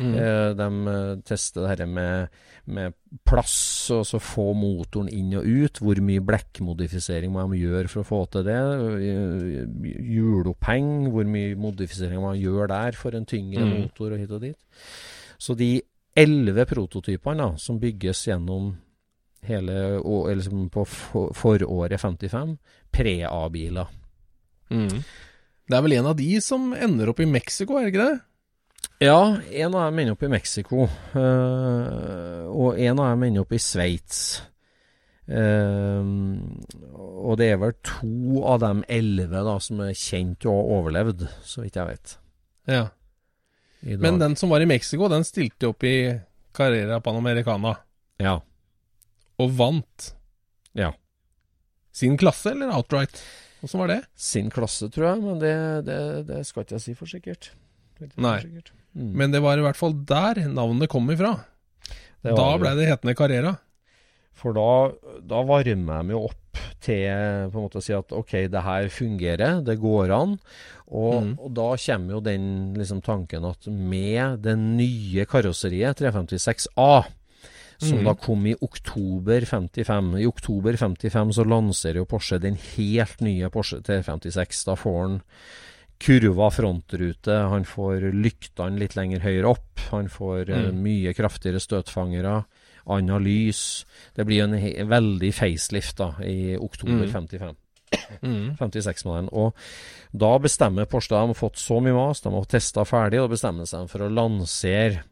Mm. 0.00 0.14
Eh, 0.14 0.54
de 0.54 0.68
eh, 0.94 1.22
tester 1.28 1.62
det 1.66 1.78
her 1.78 1.86
med, 1.86 2.28
med 2.66 2.94
plass, 3.28 3.90
og 3.90 4.04
så 4.06 4.20
få 4.22 4.54
motoren 4.54 5.08
inn 5.12 5.34
og 5.38 5.44
ut. 5.46 5.78
Hvor 5.82 6.00
mye 6.00 6.24
blekkmodifisering 6.24 7.32
må 7.32 7.44
de 7.50 7.62
gjøre 7.62 7.88
for 7.92 8.02
å 8.02 8.08
få 8.08 8.24
til 8.32 8.44
det? 8.48 8.58
Hjuloppheng, 9.82 11.08
hvor 11.12 11.24
mye 11.28 11.54
modifisering 11.58 12.20
må 12.20 12.32
man 12.32 12.40
gjøre 12.40 12.68
der 12.72 12.92
for 12.98 13.14
en 13.16 13.26
tyngre 13.26 13.64
Mm. 13.64 13.80
motor 13.82 14.12
og 14.12 14.18
hit 14.18 14.30
og 14.30 14.40
dit. 14.40 14.56
Så 15.38 15.56
de 15.56 15.82
elleve 16.14 16.66
prototypene 16.68 17.42
da, 17.42 17.58
som 17.58 17.78
bygges 17.80 18.26
gjennom 18.28 18.72
hele 19.42 19.72
eller 19.98 20.34
liksom 20.38 20.68
på 20.70 20.84
foråret 21.34 22.00
55, 22.00 22.56
pre-A-biler. 22.90 23.88
Mm. 24.70 25.02
Det 25.68 25.76
er 25.76 25.82
vel 25.82 25.96
en 25.96 26.10
av 26.12 26.16
de 26.18 26.28
som 26.44 26.70
ender 26.74 27.10
opp 27.10 27.20
i 27.22 27.26
Mexico, 27.26 27.78
er 27.78 27.88
det 27.88 27.92
ikke 27.92 28.06
det? 28.06 28.20
Ja, 29.02 29.36
en 29.50 29.74
av 29.74 29.88
dem 29.88 29.98
ender 29.98 30.14
opp 30.14 30.22
i 30.22 30.30
Mexico, 30.30 30.86
eh, 31.18 32.46
og 32.46 32.78
en 32.78 33.02
av 33.02 33.12
dem 33.12 33.26
ender 33.26 33.42
opp 33.42 33.54
i 33.54 33.60
Sveits. 33.62 34.22
Eh, 35.26 36.06
og 37.02 37.36
det 37.38 37.50
er 37.50 37.60
vel 37.62 37.74
to 37.86 38.42
av 38.46 38.62
de 38.62 38.72
elleve 38.90 39.42
som 39.64 39.82
er 39.82 39.94
kjent 39.98 40.46
og 40.46 40.58
ha 40.58 40.78
overlevd, 40.78 41.26
så 41.46 41.64
vidt 41.64 41.78
jeg 41.80 41.90
vet. 41.90 42.16
Ja. 42.70 42.84
Men 43.82 44.18
den 44.20 44.36
som 44.38 44.50
var 44.52 44.62
i 44.62 44.66
Mexico, 44.70 45.08
den 45.10 45.24
stilte 45.26 45.68
opp 45.72 45.82
i 45.84 45.94
Carrera 46.54 47.00
Panamericana 47.02 47.76
Ja. 48.22 48.36
og 49.42 49.50
vant. 49.58 50.12
Ja. 50.78 50.92
Sin 51.92 52.16
klasse, 52.20 52.52
eller 52.54 52.70
outright? 52.76 53.18
Åssen 53.62 53.80
var 53.82 53.88
det? 53.90 54.00
Sin 54.18 54.50
klasse, 54.50 54.88
tror 54.90 55.08
jeg, 55.08 55.22
men 55.22 55.38
det, 55.42 55.54
det, 55.86 55.98
det 56.28 56.40
skal 56.46 56.64
ikke 56.64 56.76
jeg 56.78 56.84
si 56.86 56.94
for 56.98 57.10
sikkert. 57.10 57.50
Er 58.00 58.08
Nei. 58.16 58.36
for 58.40 58.46
sikkert. 58.48 58.72
Mm. 58.94 59.10
Men 59.18 59.32
det 59.34 59.40
var 59.42 59.58
i 59.58 59.64
hvert 59.64 59.78
fall 59.78 59.94
der 60.08 60.40
navnet 60.52 60.90
kom 60.92 61.10
ifra. 61.14 61.34
Da 62.22 62.48
blei 62.60 62.74
det 62.78 62.86
hetende 62.90 63.14
Carrera. 63.18 63.56
For 64.42 64.56
da, 64.56 65.20
da 65.22 65.42
varmer 65.46 66.00
jeg 66.02 66.08
meg 66.10 66.16
opp 66.18 66.38
til 66.82 67.06
på 67.52 67.56
en 67.60 67.64
måte 67.64 67.78
å 67.78 67.84
si 67.84 67.94
at 67.94 68.10
ok, 68.12 68.32
det 68.50 68.62
her 68.66 68.88
fungerer, 68.90 69.60
det 69.64 69.78
går 69.80 70.10
an. 70.16 70.36
Og, 70.92 71.22
Mm. 71.22 71.34
og 71.40 71.54
da 71.56 71.68
kommer 71.78 72.16
jo 72.16 72.20
den 72.20 72.74
liksom 72.76 73.00
tanken 73.06 73.46
at 73.48 73.66
med 73.70 74.42
det 74.42 74.56
nye 74.58 75.24
karosseriet, 75.30 75.96
356A, 76.02 77.04
som 77.82 77.98
mm. 77.98 78.04
da 78.04 78.14
kom 78.14 78.44
i 78.46 78.54
oktober 78.62 79.46
55. 79.48 80.12
I 80.20 80.26
oktober 80.28 80.76
55 80.76 81.32
så 81.38 81.46
lanserer 81.48 82.02
jo 82.02 82.04
Porsche 82.10 82.38
den 82.42 82.58
helt 82.76 83.20
nye 83.24 83.48
Porsche 83.50 83.80
356. 83.82 84.64
Da 84.68 84.76
får 84.78 84.98
han 85.00 85.16
kurva 86.02 86.50
frontrute, 86.50 87.34
han 87.48 87.64
får 87.64 88.08
lyktene 88.12 88.78
litt 88.82 88.96
lenger 88.98 89.22
høyere 89.22 89.52
opp, 89.54 89.82
han 89.92 90.08
får 90.10 90.50
eh, 90.50 90.68
Mm. 90.72 90.82
mye 90.82 91.14
kraftigere 91.14 91.60
støtfangere, 91.62 92.44
anna 92.86 93.18
lys. 93.18 93.84
Det 94.14 94.24
blir 94.26 94.42
en 94.44 94.88
veldig 94.88 95.32
facelift 95.34 95.96
da, 95.96 96.14
i 96.24 96.56
oktober 96.56 97.06
Mm. 97.06 97.12
55. 97.12 97.56
Mm. 98.22 98.56
56-modellen. 98.56 99.28
Og 99.32 99.52
da 100.16 100.38
bestemmer 100.40 100.86
Porsche 100.88 101.12
De 101.12 101.26
har 101.28 101.34
fått 101.36 101.58
så 101.60 101.76
mye 101.84 101.92
mas, 101.92 102.20
de 102.24 102.30
har 102.32 102.44
testa 102.48 102.84
ferdig, 102.88 103.20
og 103.20 103.30
bestemmer 103.34 103.66
seg 103.68 103.88
for 103.92 104.06
å 104.06 104.08
lansere 104.12 105.02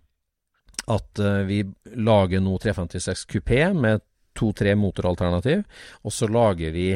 at 0.90 1.20
uh, 1.20 1.42
vi 1.46 1.60
lager 2.00 2.40
nå 2.40 2.56
356 2.58 3.26
kupé 3.30 3.60
med 3.76 4.00
to-tre 4.34 4.72
motoralternativ, 4.78 5.62
og 6.04 6.12
så 6.14 6.28
lager 6.30 6.72
vi 6.72 6.86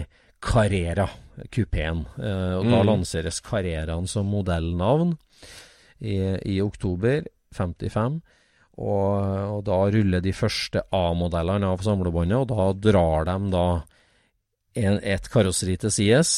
Carrera, 0.45 1.07
kupeen. 1.53 2.05
Uh, 2.19 2.59
og 2.61 2.65
Da 2.71 2.81
Mm. 2.83 2.87
lanseres 2.89 3.41
Carreraen 3.45 4.07
som 4.09 4.27
modellnavn 4.33 5.17
i, 6.01 6.17
i 6.57 6.61
oktober 6.65 7.25
55. 7.55 8.21
Og, 8.75 9.59
og 9.59 9.61
da 9.69 9.79
ruller 9.95 10.23
de 10.23 10.33
første 10.35 10.83
A-modellene 10.95 11.69
av 11.71 11.85
samlebåndet, 11.87 12.41
og 12.43 12.51
da 12.51 12.91
drar 12.91 13.29
de 13.29 13.37
da 13.53 13.67
en, 14.75 14.99
et 14.99 15.31
karosseri 15.31 15.77
til 15.79 15.93
sides 15.95 16.33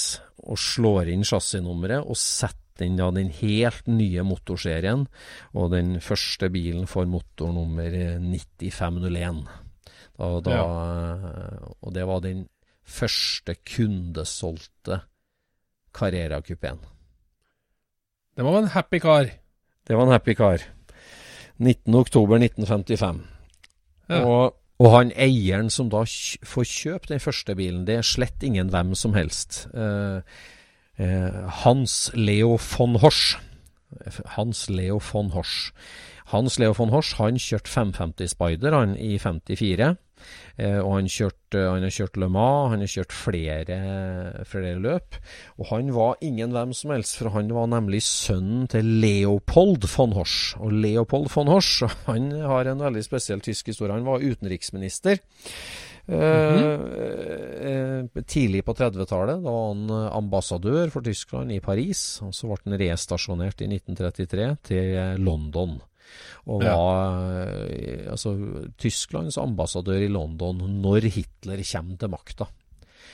og 0.44 0.60
slår 0.60 1.10
inn 1.14 1.24
chassisnummeret 1.26 2.04
og 2.04 2.18
setter 2.20 2.86
inn 2.86 2.98
da 3.00 3.08
den 3.14 3.30
helt 3.38 3.88
nye 3.88 4.24
motorserien. 4.26 5.06
Og 5.56 5.70
den 5.72 5.96
første 6.04 6.50
bilen 6.52 6.84
får 6.90 7.08
motornummer 7.08 7.96
9501. 8.20 9.46
Da, 10.16 10.28
da, 10.44 10.60
Og 11.80 11.96
det 11.96 12.04
var 12.08 12.22
den 12.24 12.44
første 12.86 13.56
kundesolgte 13.66 15.00
Carrera-kupeen. 15.96 16.78
Det 18.36 18.44
var 18.44 18.60
en 18.60 18.72
happy 18.76 19.00
car. 19.00 19.32
Det 19.88 19.96
var 19.96 20.04
en 20.04 20.12
happy 20.12 20.36
car. 20.36 20.75
19.10.1955. 21.60 23.20
Ja. 24.08 24.22
Og, 24.22 24.56
og 24.78 24.92
han 24.92 25.12
eieren 25.16 25.70
som 25.72 25.88
da 25.90 26.04
får 26.06 26.68
kjøpe 26.68 27.10
den 27.14 27.22
første 27.22 27.56
bilen, 27.58 27.86
det 27.88 27.98
er 28.00 28.06
slett 28.06 28.44
ingen 28.44 28.70
hvem 28.70 28.94
som 28.94 29.16
helst. 29.16 29.64
Eh, 29.74 30.20
eh, 31.00 31.38
Hans 31.64 32.10
Leo 32.14 32.58
von 32.60 32.98
Horsch. 33.02 33.38
Hans 34.36 34.66
Leo 34.68 35.00
von 35.12 35.32
Horsch. 35.32 35.72
Hans 36.32 36.58
Leo 36.58 36.74
von 36.74 36.90
Horsch 36.90 37.16
han 37.20 37.38
kjørte 37.38 37.70
550 37.70 38.34
Spider 38.34 38.74
han 38.74 38.96
i 38.98 39.16
54. 39.18 39.94
Eh, 40.56 40.78
og 40.80 40.94
han, 40.96 41.10
kjørte, 41.10 41.62
han 41.68 41.84
har 41.86 41.94
kjørt 41.94 42.18
Le 42.20 42.28
Mans, 42.32 42.70
han 42.72 42.84
har 42.84 42.92
kjørt 42.92 43.16
flere, 43.16 43.78
flere 44.48 44.76
løp. 44.82 45.18
Og 45.60 45.70
han 45.72 45.92
var 45.96 46.20
ingen 46.24 46.54
hvem 46.56 46.74
som 46.76 46.94
helst, 46.94 47.18
for 47.20 47.34
han 47.36 47.52
var 47.54 47.70
nemlig 47.72 48.02
sønnen 48.06 48.68
til 48.72 48.88
Leopold 49.02 49.88
von 49.92 50.16
Horsch. 50.16 50.54
Og 50.60 50.72
Leopold 50.74 51.28
von 51.34 51.52
Horsch 51.52 51.84
han 52.10 52.30
har 52.46 52.70
en 52.70 52.86
veldig 52.86 53.04
spesiell 53.04 53.44
tysk 53.44 53.72
historie. 53.72 53.96
Han 53.96 54.08
var 54.08 54.24
utenriksminister. 54.24 55.20
Eh, 56.06 56.72
eh, 57.70 58.22
tidlig 58.26 58.64
på 58.64 58.74
30-tallet. 58.74 59.42
Da 59.42 59.50
var 59.50 59.68
han 59.72 59.90
eh, 59.90 60.16
ambassadør 60.16 60.92
for 60.94 61.02
Tyskland 61.02 61.52
i 61.52 61.60
Paris. 61.60 62.20
Og 62.22 62.34
så 62.34 62.50
ble 62.50 62.62
han 62.62 62.78
restasjonert 62.80 63.64
i 63.64 63.70
1933 63.72 64.48
til 64.70 64.94
eh, 64.94 65.14
London. 65.18 65.80
Og 66.46 66.62
Ja. 66.62 66.76
var 66.76 67.42
eh, 67.42 68.06
altså, 68.12 68.36
Tysklands 68.78 69.36
ambassadør 69.38 69.98
i 70.04 70.08
London 70.12 70.60
når 70.82 71.00
Hitler 71.10 71.58
kommer 71.72 71.96
til 71.98 72.08
makta. 72.12 72.46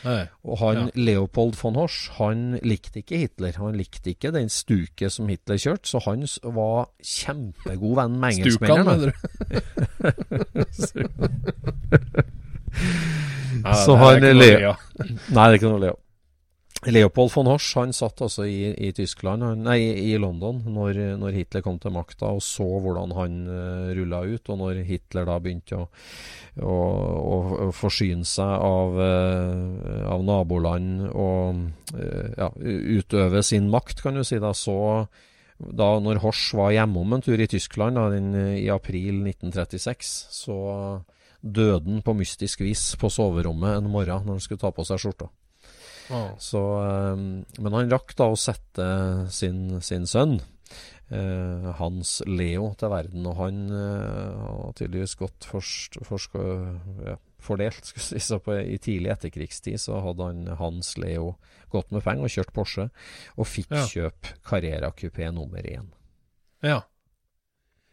Nei. 0.05 0.27
Og 0.45 0.59
han 0.59 0.77
Ja. 0.77 0.87
Leopold 0.99 1.55
von 1.63 1.75
Horsch, 1.79 2.11
han 2.19 2.59
likte 2.63 2.99
ikke 3.05 3.19
Hitler. 3.23 3.53
Han 3.57 3.77
likte 3.79 4.11
ikke 4.11 4.33
den 4.35 4.49
stuket 4.51 5.13
som 5.15 5.29
Hitler 5.31 5.57
kjørte, 5.63 5.87
så 5.87 6.01
han 6.05 6.27
var 6.53 6.89
kjempegod 7.01 7.97
venn 8.01 8.19
med 8.21 8.33
Stukan, 8.35 8.79
engelskmennene. 8.83 8.85
mener 8.85 9.13
du? 9.13 9.15
Ja, 13.63 13.75
Så 13.85 13.95
det 13.95 14.01
han. 14.01 14.23
Nei, 14.99 15.15
det 15.29 15.43
er 15.45 15.59
ikke 15.59 15.71
noe 15.71 15.83
Leo. 15.85 15.97
Leopold 16.83 17.31
von 17.31 17.47
Hors, 17.47 17.69
han 17.79 17.93
satt 17.95 18.25
altså 18.25 18.43
i, 18.51 18.73
i 18.75 18.89
Tyskland, 18.97 19.45
nei, 19.63 19.79
i 20.03 20.17
London 20.19 20.65
når, 20.67 20.99
når 21.21 21.37
Hitler 21.37 21.63
kom 21.63 21.77
til 21.79 21.95
makta, 21.95 22.33
og 22.35 22.43
så 22.43 22.67
hvordan 22.67 23.13
han 23.15 23.37
uh, 23.47 23.91
rulla 23.95 24.25
ut. 24.27 24.51
Og 24.51 24.59
når 24.59 24.81
Hitler 24.89 25.29
da 25.29 25.37
begynte 25.39 25.79
å, 25.79 25.85
å, 26.59 26.75
å, 26.75 27.37
å 27.69 27.73
forsyne 27.77 28.27
seg 28.27 28.67
av, 28.67 28.99
uh, 28.99 30.09
av 30.11 30.25
naboland 30.27 31.07
og 31.13 31.63
uh, 31.95 32.33
ja, 32.35 32.51
utøve 32.99 33.45
sin 33.47 33.71
makt, 33.71 34.03
kan 34.03 34.19
du 34.19 34.27
si, 34.27 34.43
da 34.43 34.51
så 34.51 34.81
da 35.63 35.93
når 36.03 36.19
Hors 36.23 36.43
var 36.59 36.73
hjemom 36.75 37.15
en 37.15 37.23
tur 37.23 37.39
i 37.41 37.47
Tyskland 37.51 37.99
da, 37.99 38.09
den, 38.11 38.33
eh, 38.35 38.65
i 38.65 38.69
april 38.73 39.23
1936, 39.23 40.11
så 40.35 40.57
døde 41.43 41.87
han 41.87 42.03
på 42.03 42.15
mystisk 42.19 42.63
vis 42.67 42.93
på 42.99 43.11
soverommet 43.11 43.79
en 43.79 43.91
morgen 43.91 44.27
når 44.27 44.39
han 44.39 44.43
skulle 44.43 44.63
ta 44.63 44.73
på 44.75 44.87
seg 44.87 45.03
skjorta. 45.03 45.31
Så, 46.39 46.63
eh, 46.85 47.17
men 47.63 47.77
han 47.79 47.93
rakk 47.93 48.15
da 48.19 48.29
å 48.33 48.39
sette 48.39 48.87
sin, 49.33 49.81
sin 49.85 50.07
sønn, 50.09 50.39
eh, 51.11 51.69
Hans 51.79 52.21
Leo, 52.29 52.73
til 52.79 52.93
verden. 52.93 53.27
Og 53.31 53.37
han 53.41 53.61
eh, 53.71 54.45
har 54.45 54.77
tydeligvis 54.79 55.17
gått 55.21 55.49
forst, 55.49 55.99
forsk, 56.09 56.37
ja, 57.07 57.17
fordelt. 57.43 57.93
Si, 57.97 58.21
så 58.23 58.39
på, 58.43 58.55
I 58.61 58.79
tidlig 58.83 59.11
etterkrigstid 59.17 59.81
så 59.83 60.01
hadde 60.05 60.29
han 60.31 60.47
Hans 60.61 60.95
Leo 61.01 61.35
gått 61.73 61.91
med 61.91 62.05
penger 62.05 62.29
og 62.29 62.35
kjørt 62.37 62.53
Porsche, 62.55 62.89
og 63.37 63.49
fikk 63.49 63.73
Ja. 63.73 63.87
kjøpe 63.89 64.37
Carrera 64.45 64.93
Coupé 64.93 65.33
nummer 65.33 65.65
én. 65.65 65.89
Ja. 66.63 66.83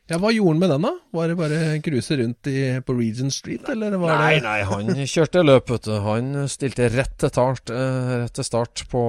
Ja. 0.09 0.17
Hva 0.21 0.31
gjorde 0.33 0.55
han 0.55 0.61
med 0.63 0.71
den, 0.73 0.87
da? 0.87 0.91
Var 1.15 1.31
det 1.31 1.37
bare 1.39 1.59
cruise 1.85 2.17
rundt 2.19 2.49
i, 2.49 2.57
på 2.85 2.95
Regent 2.97 3.35
Street, 3.35 3.69
eller 3.69 3.95
var 4.01 4.15
Nei, 4.17 4.33
det 4.39 4.43
nei, 4.47 4.57
nei, 4.63 4.65
han 4.69 5.11
kjørte 5.13 5.45
løp, 5.45 5.69
vet 5.73 5.85
du. 5.87 5.93
Han 6.05 6.33
stilte 6.51 6.89
rett 6.93 7.15
til 7.21 7.31
start, 7.33 7.73
eh, 7.73 8.11
rett 8.23 8.35
til 8.39 8.47
start 8.47 8.85
på, 8.91 9.03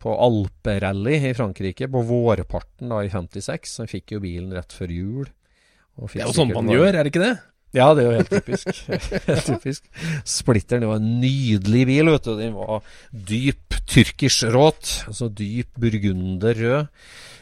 på 0.00 0.16
alperally 0.28 1.18
i 1.30 1.34
Frankrike 1.36 1.90
på 1.90 2.04
vårparten 2.08 2.94
da 2.94 3.02
i 3.04 3.12
56. 3.12 3.76
Han 3.82 3.90
fikk 3.90 4.16
jo 4.16 4.24
bilen 4.24 4.54
rett 4.56 4.74
før 4.74 4.94
jul. 4.94 5.30
Det 6.00 6.22
er 6.22 6.28
jo 6.30 6.36
sånn 6.36 6.54
man 6.54 6.70
gjør, 6.72 6.94
er 6.94 7.04
det 7.04 7.12
ikke 7.12 7.26
det? 7.26 7.36
Ja, 7.76 7.92
det 7.94 8.02
er 8.02 8.08
jo 8.08 8.18
helt 8.18 8.32
typisk. 8.32 8.82
helt 9.28 9.46
typisk. 9.46 9.88
Splitteren 10.26 10.82
det 10.82 10.90
var 10.90 10.98
en 10.98 11.10
nydelig 11.22 11.84
bil, 11.86 12.12
vet 12.16 12.26
du. 12.26 12.32
Den 12.38 12.56
var 12.58 12.86
dyp 13.10 13.78
tyrkisk 13.90 14.50
råt, 14.54 14.92
altså 15.10 15.30
dyp 15.30 15.78
burgunderrød. 15.80 16.88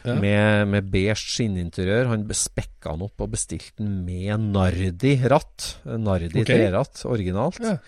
Ja. 0.07 0.15
Med, 0.15 0.69
med 0.71 0.89
beige 0.93 1.17
skinninteriør. 1.19 2.11
Han 2.13 2.23
spekka 2.31 2.93
den 2.95 3.07
opp 3.09 3.25
og 3.25 3.33
bestilte 3.33 3.81
den 3.81 3.99
med 4.07 4.51
Nardi-ratt. 4.53 5.73
Nardi 5.99 6.31
okay. 6.31 6.45
treratt, 6.53 7.03
originalt. 7.09 7.59
Ja. 7.65 7.79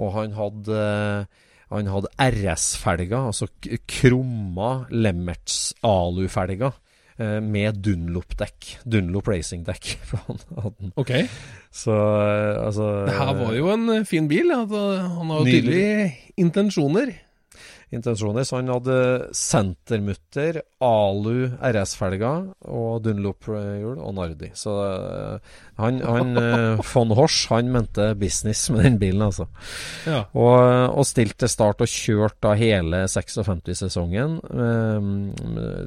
Og 0.00 0.14
han 0.14 0.36
hadde 0.36 0.84
han 1.70 1.86
hadde 1.86 2.10
RS-felger, 2.18 3.28
altså 3.30 3.46
krumma 3.86 4.88
Lemmerts 4.90 5.70
alufelger. 5.86 6.74
Eh, 7.20 7.38
Med 7.44 7.80
Dunlop-dekk. 7.84 8.76
Dunlop 8.88 9.28
racing-dekk. 9.30 9.94
Han 10.26 10.40
hadde 10.56 10.74
den. 10.78 10.92
Ok. 11.00 11.12
Så 11.70 11.94
eh, 11.94 12.66
altså 12.66 12.90
Det 13.06 13.16
her 13.18 13.34
var 13.38 13.54
jo 13.54 13.70
en 13.74 13.88
eh, 13.98 14.06
fin 14.08 14.28
bil. 14.30 14.50
Altså, 14.54 14.84
han 15.06 15.30
har 15.30 15.42
jo 15.44 15.46
tydelige 15.46 16.06
intensjoner. 16.40 17.12
Intensjoner. 17.94 18.44
Så 18.46 18.56
han 18.60 18.70
hadde 18.70 18.96
sentermutter, 19.36 20.60
alu 20.84 21.50
RS-felger 21.58 22.44
og 22.70 23.00
Dunlop-hjul 23.04 23.98
og 23.98 24.14
Nardi. 24.16 24.50
Så 24.54 24.74
eh, 24.86 25.56
han, 25.82 25.98
han 26.06 26.36
eh, 26.42 26.82
von 26.92 27.14
Hors 27.18 27.40
han 27.50 27.72
mente 27.74 28.10
business 28.20 28.68
med 28.70 28.84
den 28.86 28.98
bilen, 29.02 29.24
altså. 29.26 29.48
Ja. 30.06 30.22
Og, 30.38 30.60
og 31.00 31.08
stilte 31.08 31.44
til 31.44 31.52
start 31.52 31.82
og 31.82 31.90
kjørte 31.90 32.40
da 32.46 32.54
hele 32.60 33.02
56-sesongen. 33.10 34.38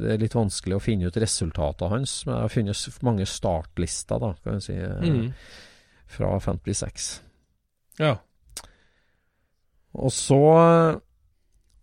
Det 0.03 0.11
er 0.13 0.21
litt 0.21 0.35
vanskelig 0.37 0.77
å 0.77 0.83
finne 0.83 1.07
ut 1.07 1.21
resultatet 1.23 1.91
hans, 1.93 2.17
men 2.27 2.35
jeg 2.35 2.45
har 2.47 2.53
funnet 2.57 2.99
mange 3.07 3.27
startlister, 3.29 4.19
da, 4.23 4.33
kan 4.43 4.59
jeg 4.59 4.67
si, 4.67 4.77
eh, 4.81 4.99
Mm. 5.03 5.33
fra 6.13 6.35
56. 6.39 7.07
ja. 7.99 8.15
Og 9.93 10.09
så 10.09 10.37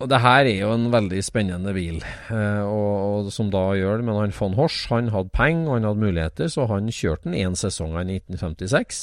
Og 0.01 0.09
det 0.09 0.21
her 0.25 0.47
er 0.49 0.61
jo 0.63 0.71
en 0.73 0.87
veldig 0.93 1.21
spennende 1.27 1.73
bil, 1.77 1.99
eh, 2.33 2.63
og, 2.65 3.27
og 3.27 3.33
som 3.35 3.51
da 3.53 3.67
gjør 3.77 4.01
det. 4.01 4.07
Men 4.09 4.17
han 4.17 4.33
von 4.33 4.55
Hors 4.57 4.79
han 4.89 5.11
hadde 5.13 5.33
penger 5.37 5.69
og 5.69 5.75
han 5.77 5.89
hadde 5.91 6.05
muligheter, 6.07 6.49
så 6.49 6.65
han 6.71 6.89
kjørte 6.89 7.29
den 7.29 7.37
én 7.37 7.57
sesong 7.61 7.93
i 8.01 8.05
1956 8.17 9.03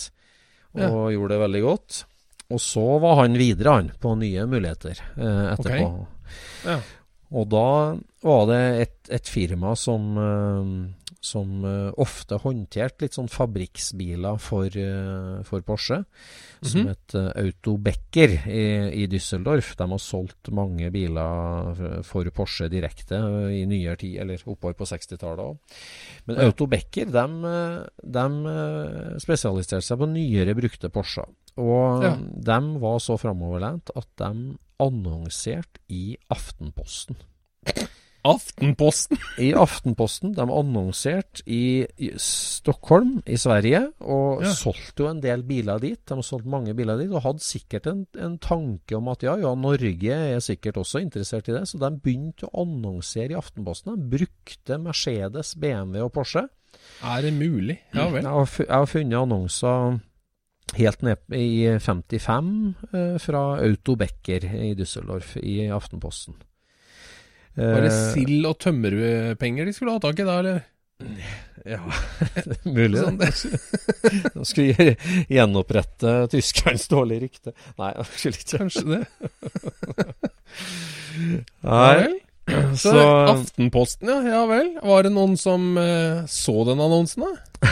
og 0.77 0.81
Ja. 0.81 0.89
gjorde 1.13 1.33
det 1.35 1.41
veldig 1.41 1.61
godt. 1.63 1.99
Og 2.53 2.59
så 2.63 2.85
var 3.03 3.21
han 3.21 3.37
videre, 3.37 3.73
han, 3.75 3.91
på 4.01 4.15
nye 4.17 4.45
muligheter 4.49 4.97
eh, 5.17 5.53
etterpå. 5.53 5.87
Ja. 6.65 6.79
Og 7.37 7.49
da 7.51 7.67
var 8.23 8.45
det 8.49 8.61
et, 8.81 8.97
et 9.19 9.27
firma 9.29 9.75
som, 9.75 10.05
eh, 10.17 11.06
som 11.27 11.63
eh, 11.67 11.91
ofte 11.99 12.37
håndterte 12.43 13.03
litt 13.03 13.15
sånn 13.17 13.27
fabrikksbiler 13.31 14.39
for, 14.39 14.65
eh, 14.71 15.43
for 15.47 15.61
Porsche, 15.67 15.99
som 16.61 16.81
Mhm. 16.85 16.87
het 16.93 17.15
uh, 17.19 17.27
Auto 17.43 17.75
Becker 17.77 18.33
i, 18.49 18.63
i 19.03 19.07
Düsseldorf. 19.11 19.75
De 19.77 19.87
har 19.91 19.99
solgt 20.01 20.49
mange 20.55 20.89
biler 20.91 22.01
for 22.07 22.23
Porsche 22.33 22.69
direkte 22.71 23.19
eh, 23.19 23.61
i 23.61 23.65
nyere 23.69 23.97
tid, 24.01 24.17
eller 24.23 24.41
oppover 24.47 24.73
på 24.79 24.87
60-tallet 24.89 25.43
òg. 25.43 25.57
Men 26.27 26.35
Ja. 26.37 26.47
Auto 26.47 26.65
Becker 26.67 27.11
de, 27.11 27.25
eh, 27.51 27.85
de 28.03 28.25
eh, 28.53 29.17
spesialiserte 29.19 29.83
seg 29.85 29.99
på 30.01 30.07
nyere 30.09 30.55
brukte 30.57 30.89
Porscher. 30.89 31.27
Og 31.57 32.03
Ja. 32.03 32.15
de 32.15 32.79
var 32.79 32.99
så 32.99 33.17
framoverlent 33.19 33.89
at 33.95 34.07
de 34.17 34.57
annonserte 34.79 35.79
i 35.89 36.15
Aftenposten. 36.29 37.15
Aftenposten! 38.27 39.17
I 39.47 39.51
Aftenposten. 39.57 40.33
De 40.35 40.43
annonserte 40.43 41.43
i, 41.47 41.85
i 42.03 42.09
Stockholm 42.21 43.21
i 43.25 43.37
Sverige, 43.39 43.85
og 44.01 44.43
Ja. 44.43 44.51
solgte 44.57 45.05
jo 45.05 45.09
en 45.11 45.21
del 45.23 45.43
biler 45.47 45.79
dit. 45.83 45.99
De 46.07 46.17
har 46.19 46.25
solgt 46.27 46.45
mange 46.49 46.73
biler 46.77 46.99
dit, 47.01 47.11
og 47.11 47.23
hadde 47.25 47.43
sikkert 47.45 47.87
en, 47.91 48.03
en 48.19 48.37
tanke 48.43 48.97
om 48.99 49.07
at 49.13 49.23
ja, 49.25 49.37
ja, 49.41 49.53
Norge 49.55 50.17
er 50.35 50.43
sikkert 50.43 50.77
også 50.83 51.01
interessert 51.03 51.47
i 51.49 51.55
det. 51.55 51.63
Så 51.71 51.79
de 51.81 51.91
begynte 52.03 52.49
å 52.51 52.65
annonsere 52.65 53.33
i 53.35 53.39
Aftenposten. 53.39 53.95
De 53.95 54.17
brukte 54.17 54.77
Mercedes, 54.83 55.55
BMW 55.55 56.03
og 56.05 56.13
Porsche. 56.17 56.47
Er 57.03 57.21
det 57.25 57.33
mulig? 57.33 57.79
Ja 57.95 58.09
vel. 58.11 58.21
Jeg 58.23 58.31
har, 58.31 58.45
fu- 58.49 58.65
jeg 58.67 58.73
har 58.75 58.85
funnet 58.91 59.17
annonser 59.21 59.97
helt 60.77 61.01
ned 61.07 61.17
i 61.33 61.77
55 61.79 62.49
eh, 62.91 63.15
fra 63.23 63.41
Auto 63.63 63.95
Becker 63.97 64.43
i 64.51 64.73
Düsseldorf 64.77 65.37
i 65.39 65.61
Aftenposten. 65.71 66.35
Var 67.57 67.81
det 67.81 67.91
Eh, 67.91 68.01
sild- 68.13 68.45
og 68.45 68.57
tømmerpenger 68.61 69.65
de 69.65 69.73
skulle 69.73 69.95
ha 69.95 70.01
tak 70.03 70.19
i 70.21 70.25
da, 70.27 70.35
eller? 70.39 70.63
Ja, 71.67 71.81
mulig 72.77 73.01
Sånn, 73.01 73.17
det. 73.19 73.31
Nå 74.37 74.45
skal 74.47 74.69
vi 74.69 74.93
gjenopprette 75.35 76.13
tyskerens 76.31 76.85
dårlige 76.91 77.25
rykte. 77.25 77.53
Nei, 77.81 77.91
kanskje 77.97 78.31
ikke. 78.33 78.61
Kanskje 78.61 78.85
det. 78.93 79.01
Nei. 81.67 81.99
Så, 82.79 82.93
så 82.93 83.01
Aftenposten, 83.33 84.07
ja. 84.07 84.21
Ja 84.23 84.43
vel. 84.47 84.69
Var 84.79 85.03
det 85.03 85.09
noen 85.11 85.33
som 85.35 85.73
eh, 85.81 86.21
så 86.31 86.53
den 86.69 86.79
annonsen, 86.79 87.25
da? 87.25 87.71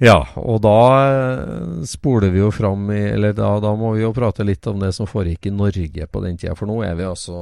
Ja, 0.00 0.16
og 0.40 0.62
da 0.64 0.76
eh, 1.04 1.82
spoler 1.88 2.32
vi 2.32 2.40
jo 2.40 2.48
fram 2.54 2.86
i 2.94 3.02
Eller 3.10 3.34
da, 3.36 3.50
da 3.60 3.74
må 3.76 3.90
vi 3.92 4.00
jo 4.00 4.14
prate 4.16 4.46
litt 4.48 4.64
om 4.70 4.78
det 4.80 4.94
som 4.96 5.08
foregikk 5.10 5.50
i 5.50 5.52
Norge 5.52 6.06
på 6.08 6.22
den 6.24 6.38
tida. 6.40 6.54
For 6.56 6.70
nå 6.70 6.78
er 6.86 6.94
vi 6.96 7.04
altså 7.04 7.36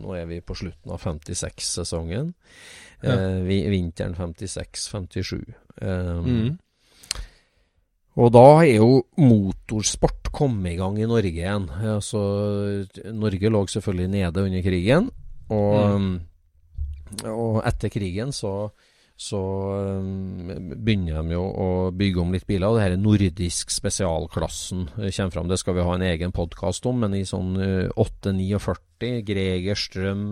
Nå 0.00 0.14
er 0.16 0.24
vi 0.30 0.40
på 0.40 0.56
slutten 0.56 0.94
av 0.94 1.02
56-sesongen. 1.04 2.32
Ja. 3.02 3.12
Eh, 3.12 3.42
vi, 3.48 3.60
vinteren 3.74 4.16
56-57. 4.16 5.44
Eh, 5.82 6.16
Mm. 6.18 6.56
Og 8.18 8.32
da 8.34 8.64
er 8.64 8.80
jo 8.80 9.04
motorsport 9.22 10.32
kommet 10.34 10.72
i 10.72 10.78
gang 10.80 10.96
i 10.98 11.06
Norge 11.06 11.30
igjen. 11.30 11.68
Altså, 11.70 12.18
Norge 13.14 13.50
lå 13.54 13.60
selvfølgelig 13.70 14.08
nede 14.10 14.42
under 14.42 14.64
krigen. 14.64 15.06
Og, 15.54 16.18
og 17.30 17.60
etter 17.70 17.92
krigen 17.94 18.34
så, 18.34 18.72
så 19.18 19.38
um, 19.98 20.50
begynner 20.78 21.24
de 21.26 21.34
jo 21.34 21.42
å 21.42 21.68
bygge 21.90 22.20
om 22.22 22.34
litt 22.34 22.46
biler. 22.46 22.68
Og 22.68 22.78
det 22.78 22.84
her 22.84 22.94
er 22.94 23.00
nordisk 23.02 23.72
spesialklassen 23.74 24.84
eh, 24.94 25.10
kommer 25.10 25.34
fram. 25.34 25.48
Det 25.50 25.58
skal 25.58 25.74
vi 25.74 25.86
ha 25.88 25.96
en 25.96 26.04
egen 26.06 26.34
podkast 26.34 26.86
om, 26.86 27.02
men 27.02 27.16
i 27.18 27.24
sånn 27.26 27.56
8-49, 27.98 29.10
Greger 29.26 29.78
Strøm 29.78 30.28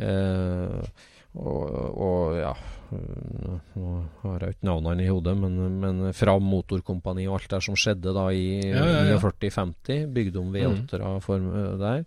eh, 0.00 0.88
og, 1.34 1.62
og 1.98 2.36
ja 2.38 2.54
Nå 2.94 3.92
har 4.22 4.42
jeg 4.44 4.54
ikke 4.54 4.68
navnene 4.68 5.02
i 5.02 5.08
hodet, 5.10 5.32
men, 5.34 5.56
men 5.82 6.02
Fram 6.14 6.44
Motorkompani 6.46 7.24
og 7.26 7.40
alt 7.40 7.48
det 7.56 7.60
som 7.66 7.78
skjedde 7.78 8.12
da 8.14 8.28
i 8.30 8.60
Ja, 8.60 8.84
ja, 8.86 9.00
ja. 9.08 9.16
49-50. 9.18 10.04
Bygde 10.14 10.38
om 10.38 10.52
V8-er 10.54 11.02
mm. 11.02 11.80
der. 11.80 12.04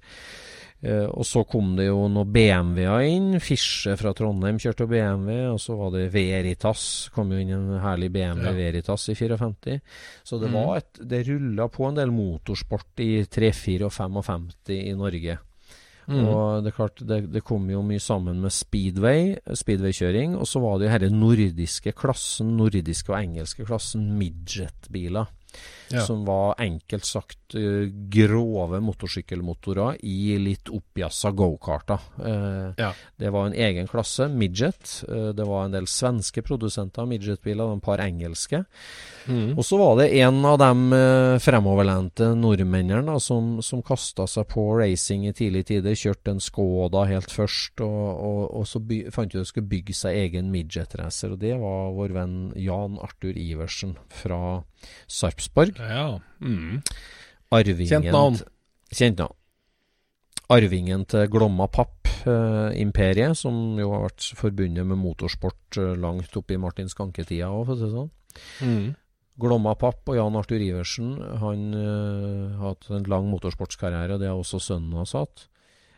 Eh, 0.83 1.05
og 1.09 1.25
så 1.25 1.41
kom 1.49 1.71
det 1.75 1.87
jo 1.87 2.03
noen 2.07 2.29
BMW-er 2.31 3.07
inn. 3.09 3.39
Fische 3.41 3.95
fra 3.97 4.11
Trondheim 4.13 4.59
kjørte 4.61 4.85
BMW. 4.87 5.47
Og 5.53 5.59
så 5.59 5.75
var 5.77 5.89
det 5.95 6.11
Veritas. 6.13 7.09
kom 7.15 7.31
jo 7.31 7.39
inn 7.41 7.49
en 7.55 7.79
herlig 7.81 8.11
BMW 8.13 8.45
Ja. 8.45 8.51
Veritas 8.53 9.09
i 9.09 9.15
54. 9.15 9.81
Så 10.23 10.39
det 10.39 10.49
Mhm. 10.51 10.53
var 10.53 10.77
et 10.77 10.93
Det 11.07 11.27
rulla 11.27 11.67
på 11.67 11.87
en 11.87 11.95
del 11.95 12.11
motorsport 12.11 12.99
i 12.99 13.23
3-4 13.25 13.85
og 13.85 13.91
55 13.91 14.69
i 14.69 14.93
Norge. 14.93 15.39
Mm. 16.07 16.25
Og 16.25 16.63
det 16.63 16.71
er 16.71 16.75
klart, 16.77 17.05
det, 17.05 17.31
det 17.33 17.43
kom 17.43 17.67
jo 17.69 17.81
mye 17.83 17.99
sammen 17.99 18.39
med 18.39 18.51
speedway, 18.51 19.35
speedwaykjøring. 19.51 20.37
Og 20.37 20.45
så 20.47 20.61
var 20.61 20.79
det 20.79 20.87
jo 20.89 20.99
denne 20.99 21.19
nordiske 21.19 21.91
klassen, 21.93 22.55
nordiske 22.55 23.09
og 23.09 23.19
engelske 23.19 23.65
klassen, 23.65 24.17
midget-biler. 24.17 25.27
Ja. 25.91 26.03
Som 26.05 26.25
var 26.27 26.55
enkelt 26.59 27.05
sagt 27.07 27.55
eh, 27.55 27.87
grove 28.11 28.79
motorsykkelmotorer 28.83 29.97
i 30.03 30.37
litt 30.41 30.69
oppjassa 30.73 31.31
gokarter. 31.31 31.99
Uh, 32.19 32.73
Ja. 32.77 32.93
Det 33.17 33.29
var 33.29 33.47
en 33.47 33.53
egen 33.53 33.87
klasse, 33.87 34.27
midget. 34.27 35.03
Eh, 35.09 35.29
det 35.33 35.45
var 35.47 35.65
en 35.65 35.71
del 35.73 35.87
svenske 35.87 36.41
produsenter 36.45 37.01
av 37.01 37.09
midgetbiler, 37.09 37.73
et 37.77 37.83
par 37.83 38.01
engelske. 38.03 38.63
Mm. 39.27 39.57
Og 39.57 39.63
så 39.65 39.79
var 39.79 39.97
det 39.99 40.11
en 40.21 40.43
av 40.45 40.57
de 40.61 40.97
eh, 40.97 41.39
fremoverlente 41.43 42.29
nordmennene 42.37 43.05
da, 43.07 43.17
som, 43.19 43.57
som 43.65 43.81
kasta 43.85 44.27
seg 44.29 44.47
på 44.51 44.67
racing 44.79 45.27
i 45.27 45.33
tidlige 45.33 45.71
tider. 45.73 45.97
Kjørte 45.97 46.35
en 46.35 46.43
Skoda 46.43 47.05
helt 47.09 47.33
først, 47.33 47.81
og, 47.81 48.05
og, 48.29 48.43
og 48.61 48.67
så 48.69 48.81
by, 48.83 49.01
fant 49.13 49.33
ut 49.33 49.39
at 49.39 49.47
de 49.47 49.51
skulle 49.51 49.71
bygge 49.71 49.97
seg 49.97 50.21
egen 50.27 50.51
midget-racer. 50.53 51.33
Og 51.33 51.41
det 51.41 51.55
var 51.61 51.93
vår 51.97 52.15
venn 52.17 52.37
Jan 52.59 52.99
Arthur 53.03 53.37
Iversen 53.37 53.97
fra 54.13 54.61
Sarpsborg. 55.09 55.76
Ja. 55.77 56.19
Mm. 56.41 56.81
Arvingen 57.53 57.89
Kjent 57.89 58.11
navn. 58.11 58.39
Kjent 58.91 59.21
navn. 59.21 59.35
Arvingen 60.47 61.03
til 61.11 61.27
Glomma 61.31 61.67
Papp, 61.67 62.07
eh, 62.27 63.33
som 63.35 63.79
jo 63.79 63.89
har 63.91 64.05
vært 64.07 64.29
forbundet 64.35 64.87
med 64.87 64.97
motorsport 64.97 65.77
eh, 65.77 65.95
langt 65.99 66.35
opp 66.39 66.51
i 66.51 66.57
Martin 66.57 66.87
Skanke-tida 66.87 67.49
òg, 67.51 67.65
for 67.67 67.75
å 67.75 67.77
si 67.77 67.83
det 67.83 67.91
sånn. 67.91 68.11
Mm. 68.63 68.95
Glomma 69.37 69.75
Papp 69.75 70.07
og 70.09 70.15
Jan 70.17 70.35
Arthur 70.37 70.61
Iversen 70.61 71.11
Han 71.41 71.73
eh, 71.75 72.55
har 72.57 72.73
hatt 72.73 72.87
en 72.89 73.09
lang 73.11 73.27
motorsportskarriere, 73.29 74.17
det 74.21 74.31
har 74.31 74.39
også 74.39 74.61
sønnen 74.63 74.95
hans 74.97 75.13
hatt. 75.17 75.47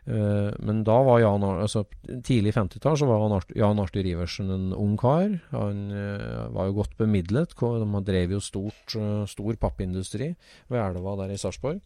Eh, 0.10 0.51
men 0.66 0.82
da 0.88 0.95
var 1.05 1.22
Jan 1.22 1.43
altså, 1.45 1.84
tidlig 2.26 2.55
50-tall 2.55 2.97
så 2.97 3.07
var 3.10 3.22
Arthur, 3.36 3.57
Jan 3.60 3.82
Arthur 3.82 4.07
Iversen 4.10 4.49
en 4.53 4.68
ung 4.74 4.95
kar. 4.97 5.36
Han 5.53 5.84
uh, 5.93 6.49
var 6.55 6.70
jo 6.70 6.78
godt 6.80 6.97
bemidlet. 6.97 7.53
De 7.53 8.03
drev 8.07 8.34
jo 8.34 8.41
stort, 8.41 8.95
uh, 8.97 9.28
stor 9.30 9.60
pappindustri 9.62 10.32
ved 10.72 10.82
elva 10.82 11.16
der 11.22 11.36
i 11.36 11.39
Sarpsborg. 11.41 11.82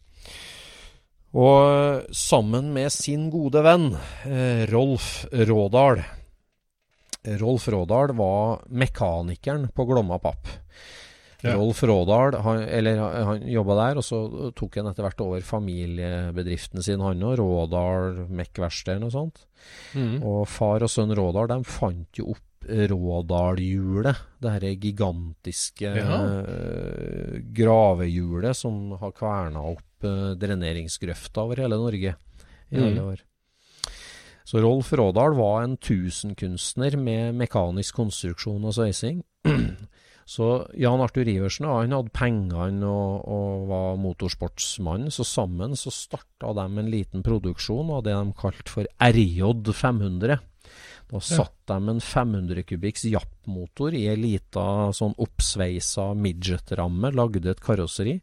Og 1.34 1.60
uh, 1.68 2.12
sammen 2.16 2.72
med 2.72 2.92
sin 2.94 3.28
gode 3.32 3.60
venn 3.66 3.90
Rolf 4.70 5.26
Rådal 5.34 6.00
Rolf 7.40 7.68
Rådal 7.72 8.12
var 8.16 8.64
mekanikeren 8.68 9.68
på 9.74 9.84
Glomma 9.88 10.20
Papp. 10.22 10.48
Ja. 11.44 11.54
Rolf 11.60 11.82
Rådal 11.84 12.38
han, 12.40 12.62
eller, 12.72 12.98
han 13.28 13.42
jobba 13.52 13.74
der, 13.82 13.98
og 14.00 14.04
så 14.06 14.18
tok 14.56 14.78
han 14.80 14.86
etter 14.88 15.04
hvert 15.04 15.20
over 15.20 15.42
familiebedriften 15.44 16.80
sin, 16.82 17.02
han 17.04 17.20
òg. 17.20 17.36
Rådal 17.42 18.22
Mekkverksteder 18.32 19.04
og 19.04 19.12
sånt. 19.12 19.42
Mm. 19.92 20.22
Og 20.24 20.46
far 20.48 20.80
og 20.86 20.88
sønn 20.92 21.12
Rådal 21.14 21.50
de 21.52 21.58
fant 21.68 22.20
jo 22.20 22.30
opp 22.32 22.40
Rådalhjulet. 22.64 24.16
Det 24.40 24.50
her 24.54 24.64
gigantiske 24.80 25.90
Ja. 25.98 26.16
uh, 26.24 27.36
gravehjulet 27.52 28.56
som 28.56 28.92
har 29.00 29.12
kverna 29.12 29.60
opp 29.74 30.04
uh, 30.08 30.32
dreneringsgrøfta 30.40 31.44
over 31.44 31.56
hele 31.60 31.76
Norge 31.76 32.14
i 32.72 32.76
Mm. 32.76 32.84
alle 32.86 33.02
år. 33.12 33.20
Så 34.44 34.60
Rolf 34.60 34.92
Rådal 34.92 35.34
var 35.36 35.62
en 35.64 35.76
tusenkunstner 35.76 36.96
med 36.96 37.34
mekanisk 37.34 37.94
konstruksjon 37.96 38.64
og 38.64 38.74
sveising. 38.74 39.22
Så 40.24 40.48
Jan 40.80 41.02
Arthur 41.04 41.28
Iversen 41.28 41.68
han 41.68 41.92
hadde 41.92 42.14
pengene 42.16 42.88
og, 42.88 43.28
og 43.28 43.68
var 43.68 44.00
motorsportsmann, 44.00 45.10
så 45.12 45.26
sammen 45.28 45.76
så 45.76 45.92
starta 45.92 46.54
de 46.56 46.64
en 46.80 46.90
liten 46.90 47.24
produksjon 47.26 47.92
av 47.92 48.06
det 48.06 48.16
de 48.16 48.34
kalte 48.40 48.72
for 48.72 48.88
RJ 49.04 49.72
500. 49.72 50.40
Da 51.12 51.20
satt 51.20 51.68
de 51.68 51.76
en 51.92 52.00
500 52.00 52.64
kubikks 52.66 53.04
Japp-motor 53.06 53.94
i 53.94 54.06
ei 54.08 54.16
lita 54.18 54.64
sånn 54.96 55.12
oppsveisa 55.20 56.08
midget-ramme, 56.16 57.12
lagde 57.14 57.52
et 57.52 57.60
karosseri. 57.62 58.16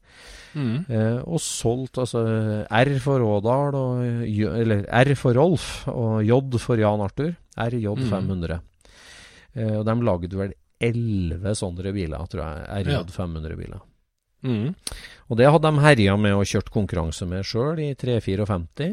Mm. 0.58 0.74
Eh, 0.90 1.20
og 1.22 1.40
solgte 1.46 2.04
altså 2.04 2.24
R 2.66 2.92
for 3.04 3.22
Rådal, 3.22 3.78
og, 3.78 4.26
eller 4.26 4.84
R 4.90 5.14
for 5.20 5.38
Rolf, 5.38 5.70
og 5.94 6.26
J 6.26 6.42
for 6.64 6.82
Jan 6.82 7.06
Arthur. 7.06 7.32
RJ 7.62 7.88
500. 8.10 8.60
Eh, 9.54 9.78
og 9.78 9.86
de 9.86 9.96
lagde 10.08 10.42
vel 10.42 10.58
elleve 10.84 11.54
sånne 11.58 11.94
biler, 11.96 12.28
tror 12.32 12.44
jeg. 12.44 12.88
RJ 12.88 13.00
500-biler. 13.16 13.86
Mm. 14.42 14.74
Og 15.30 15.38
det 15.38 15.50
hadde 15.54 15.70
de 15.70 15.86
herja 15.86 16.18
med 16.18 16.36
og 16.40 16.50
kjørt 16.50 16.72
konkurranse 16.74 17.28
med 17.30 17.46
sjøl 17.46 17.82
i 17.84 17.92
3-54. 18.00 18.90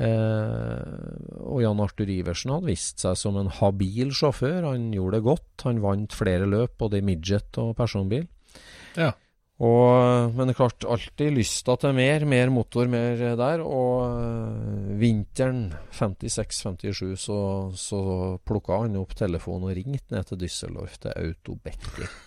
Eh, 0.00 1.40
og 1.44 1.60
Jan 1.60 1.80
Arthur 1.84 2.08
Iversen 2.08 2.54
hadde 2.54 2.70
vist 2.70 3.02
seg 3.04 3.18
som 3.20 3.36
en 3.40 3.50
habil 3.60 4.12
sjåfør. 4.16 4.68
Han 4.70 4.90
gjorde 4.96 5.18
det 5.18 5.26
godt. 5.26 5.66
Han 5.66 5.82
vant 5.84 6.16
flere 6.16 6.48
løp, 6.48 6.76
både 6.80 7.00
i 7.00 7.06
midget 7.06 7.60
og 7.60 7.74
personbil. 7.78 8.28
Ja. 8.96 9.12
Og, 9.60 10.32
men 10.32 10.48
det 10.48 10.54
er 10.54 10.56
klart, 10.62 10.86
alltid 10.88 11.34
lysta 11.36 11.74
til 11.82 11.92
mer. 11.92 12.24
Mer 12.28 12.52
motor, 12.52 12.88
mer 12.88 13.20
der. 13.36 13.60
Og 13.60 14.06
øh, 14.08 14.94
vinteren 15.00 15.66
56-57 15.92 17.12
så, 17.20 17.40
så 17.76 18.00
plukka 18.48 18.80
han 18.86 18.96
opp 19.00 19.12
telefonen 19.18 19.68
og 19.68 19.76
ringte 19.76 20.16
ned 20.16 20.30
til 20.30 20.40
Düsseldorf, 20.46 20.96
til 21.02 21.12
Autobecker. 21.12 22.08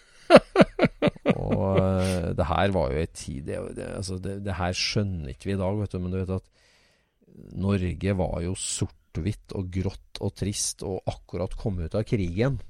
Og 1.43 1.79
øh, 1.79 2.29
det 2.37 2.45
her 2.47 2.73
var 2.75 2.91
jo 2.93 3.01
ei 3.01 3.09
tid 3.09 3.47
det, 3.47 3.57
det, 3.77 3.87
altså 3.97 4.19
det, 4.21 4.37
det, 4.45 4.55
her 4.57 4.75
skjønner 4.77 5.33
ikke 5.33 5.49
vi 5.49 5.55
i 5.55 5.59
dag, 5.59 5.79
vet 5.79 5.95
du. 5.95 5.99
Men 6.03 6.13
du 6.13 6.19
vet 6.19 6.35
at 6.37 6.51
Norge 7.57 8.15
var 8.19 8.43
jo 8.45 8.53
sort-hvitt 8.59 9.55
og 9.57 9.73
grått 9.73 10.21
og 10.21 10.35
trist 10.37 10.85
og 10.85 11.01
akkurat 11.09 11.57
kommet 11.57 11.89
ut 11.89 11.97
av 11.97 12.05
krigen. 12.07 12.61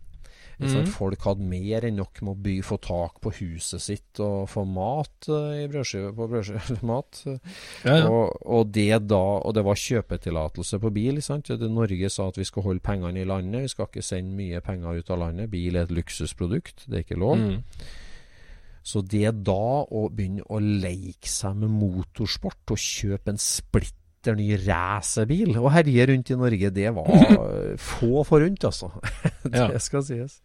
Mm. 0.60 0.86
Folk 0.94 1.26
hadde 1.26 1.48
mer 1.48 1.88
enn 1.88 1.98
nok 1.98 2.22
med 2.22 2.34
å 2.36 2.42
by, 2.46 2.56
få 2.66 2.78
tak 2.84 3.18
på 3.24 3.32
huset 3.40 3.82
sitt 3.82 4.22
og 4.24 4.46
få 4.52 4.66
mat 4.70 5.30
uh, 5.32 5.56
i 5.58 5.66
brødskive 5.72 6.14
på 6.16 6.28
brødskive 6.30 6.78
mat. 6.92 7.24
Ja, 7.26 7.98
ja. 7.98 8.06
Og, 8.10 8.38
og, 8.44 8.70
det 8.74 9.02
da 9.10 9.22
Og 9.44 9.56
det 9.56 9.66
var 9.66 9.80
kjøpetillatelse 9.80 10.80
på 10.84 10.94
bil. 10.94 11.22
Sant? 11.26 11.50
Det, 11.50 11.72
Norge 11.72 12.12
sa 12.14 12.30
at 12.30 12.40
vi 12.40 12.48
skal 12.48 12.68
holde 12.68 12.86
pengene 12.86 13.24
i 13.24 13.28
landet. 13.28 13.66
Vi 13.66 13.74
skal 13.74 13.90
ikke 13.90 14.06
sende 14.06 14.38
mye 14.38 14.62
penger 14.64 15.02
ut 15.02 15.12
av 15.14 15.22
landet. 15.26 15.52
Bil 15.52 15.76
er 15.76 15.88
et 15.88 15.96
luksusprodukt. 15.96 16.86
Det 16.88 17.00
er 17.00 17.06
ikke 17.08 17.22
lov. 17.22 17.42
Mm. 17.42 17.62
Så 18.84 19.00
det 19.08 19.30
da 19.48 19.84
å 19.88 20.08
begynne 20.12 20.44
å 20.52 20.60
leke 20.60 21.30
seg 21.32 21.56
med 21.62 21.72
motorsport 21.72 22.76
og 22.76 22.82
kjøpe 22.84 23.32
en 23.32 23.40
splitt 23.40 23.96
splitter 24.24 24.38
ny 24.40 24.56
racerbil 24.64 25.58
og 25.60 25.72
herje 25.74 26.08
rundt 26.08 26.32
i 26.32 26.38
Norge, 26.40 26.70
det 26.72 26.92
var 26.96 27.76
få 27.92 28.24
forunt, 28.24 28.64
altså. 28.64 28.92
det 29.44 29.60
ja. 29.60 29.80
skal 29.80 30.04
sies. 30.04 30.40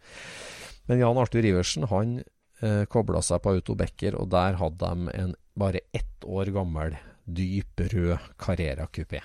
Men 0.87 0.99
Jan 0.99 1.17
Arthur 1.17 1.45
Iversen 1.45 1.87
han 1.87 2.19
eh, 2.61 2.85
kobla 2.89 3.21
seg 3.21 3.41
på 3.41 3.55
Auto 3.55 3.75
Becker, 3.75 4.17
og 4.19 4.29
der 4.31 4.57
hadde 4.59 4.83
de 4.83 5.13
en 5.15 5.35
bare 5.55 5.79
ett 5.93 6.25
år 6.25 6.51
gammel, 6.51 6.97
dyp 7.25 7.79
rød 7.79 8.17
Carrera 8.39 8.87
kupé. 8.87 9.21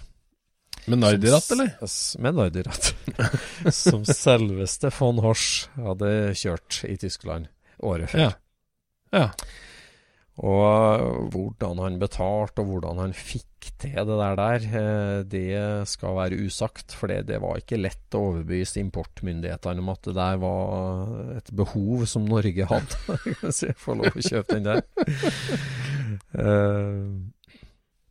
Med 0.86 1.00
Nardi-ratt, 1.00 1.50
eller? 1.54 1.70
Med 2.20 2.34
Nardi-ratt. 2.36 2.94
som 3.72 4.04
selveste 4.26 4.90
von 4.92 5.22
Horsch 5.24 5.70
hadde 5.80 6.34
kjørt 6.36 6.82
i 6.86 6.98
Tyskland 7.00 7.48
året 7.82 8.12
før. 8.12 8.28
Ja. 8.28 8.34
ja. 9.14 9.28
Og 10.42 11.28
hvordan 11.30 11.78
han 11.78 11.98
betalte, 12.00 12.64
og 12.64 12.72
hvordan 12.72 12.98
han 13.04 13.12
fikk 13.14 13.68
til 13.80 13.94
det 13.94 14.16
der, 14.18 14.34
der 14.38 14.64
eh, 14.80 15.20
det 15.30 15.88
skal 15.88 16.16
være 16.16 16.40
usagt. 16.42 16.96
For 16.98 17.06
det, 17.06 17.38
var 17.42 17.60
ikke 17.60 17.78
lett 17.78 18.16
å 18.16 18.24
overbevise 18.30 18.82
importmyndighetene 18.82 19.84
om 19.84 19.92
at 19.94 20.02
det 20.08 20.16
der 20.18 20.40
var 20.42 21.14
et 21.38 21.54
behov 21.54 22.02
som 22.10 22.26
Norge 22.26 22.66
hadde. 22.66 23.20
Så 23.54 23.70
jeg 23.70 23.78
får 23.78 24.00
lov 24.00 24.18
å 24.18 24.26
kjøpe 24.26 24.58
den 24.58 24.68
der. 24.72 24.82
Eh, 26.34 26.98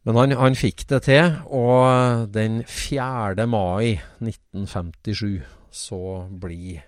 men 0.04 0.18
han, 0.20 0.34
han 0.36 0.56
fikk 0.60 0.88
det 0.90 1.04
til, 1.06 1.38
og 1.48 2.32
den 2.36 2.64
4. 2.68 3.46
mai 3.48 4.00
1957 4.20 5.44
så 5.74 6.02
blir 6.42 6.84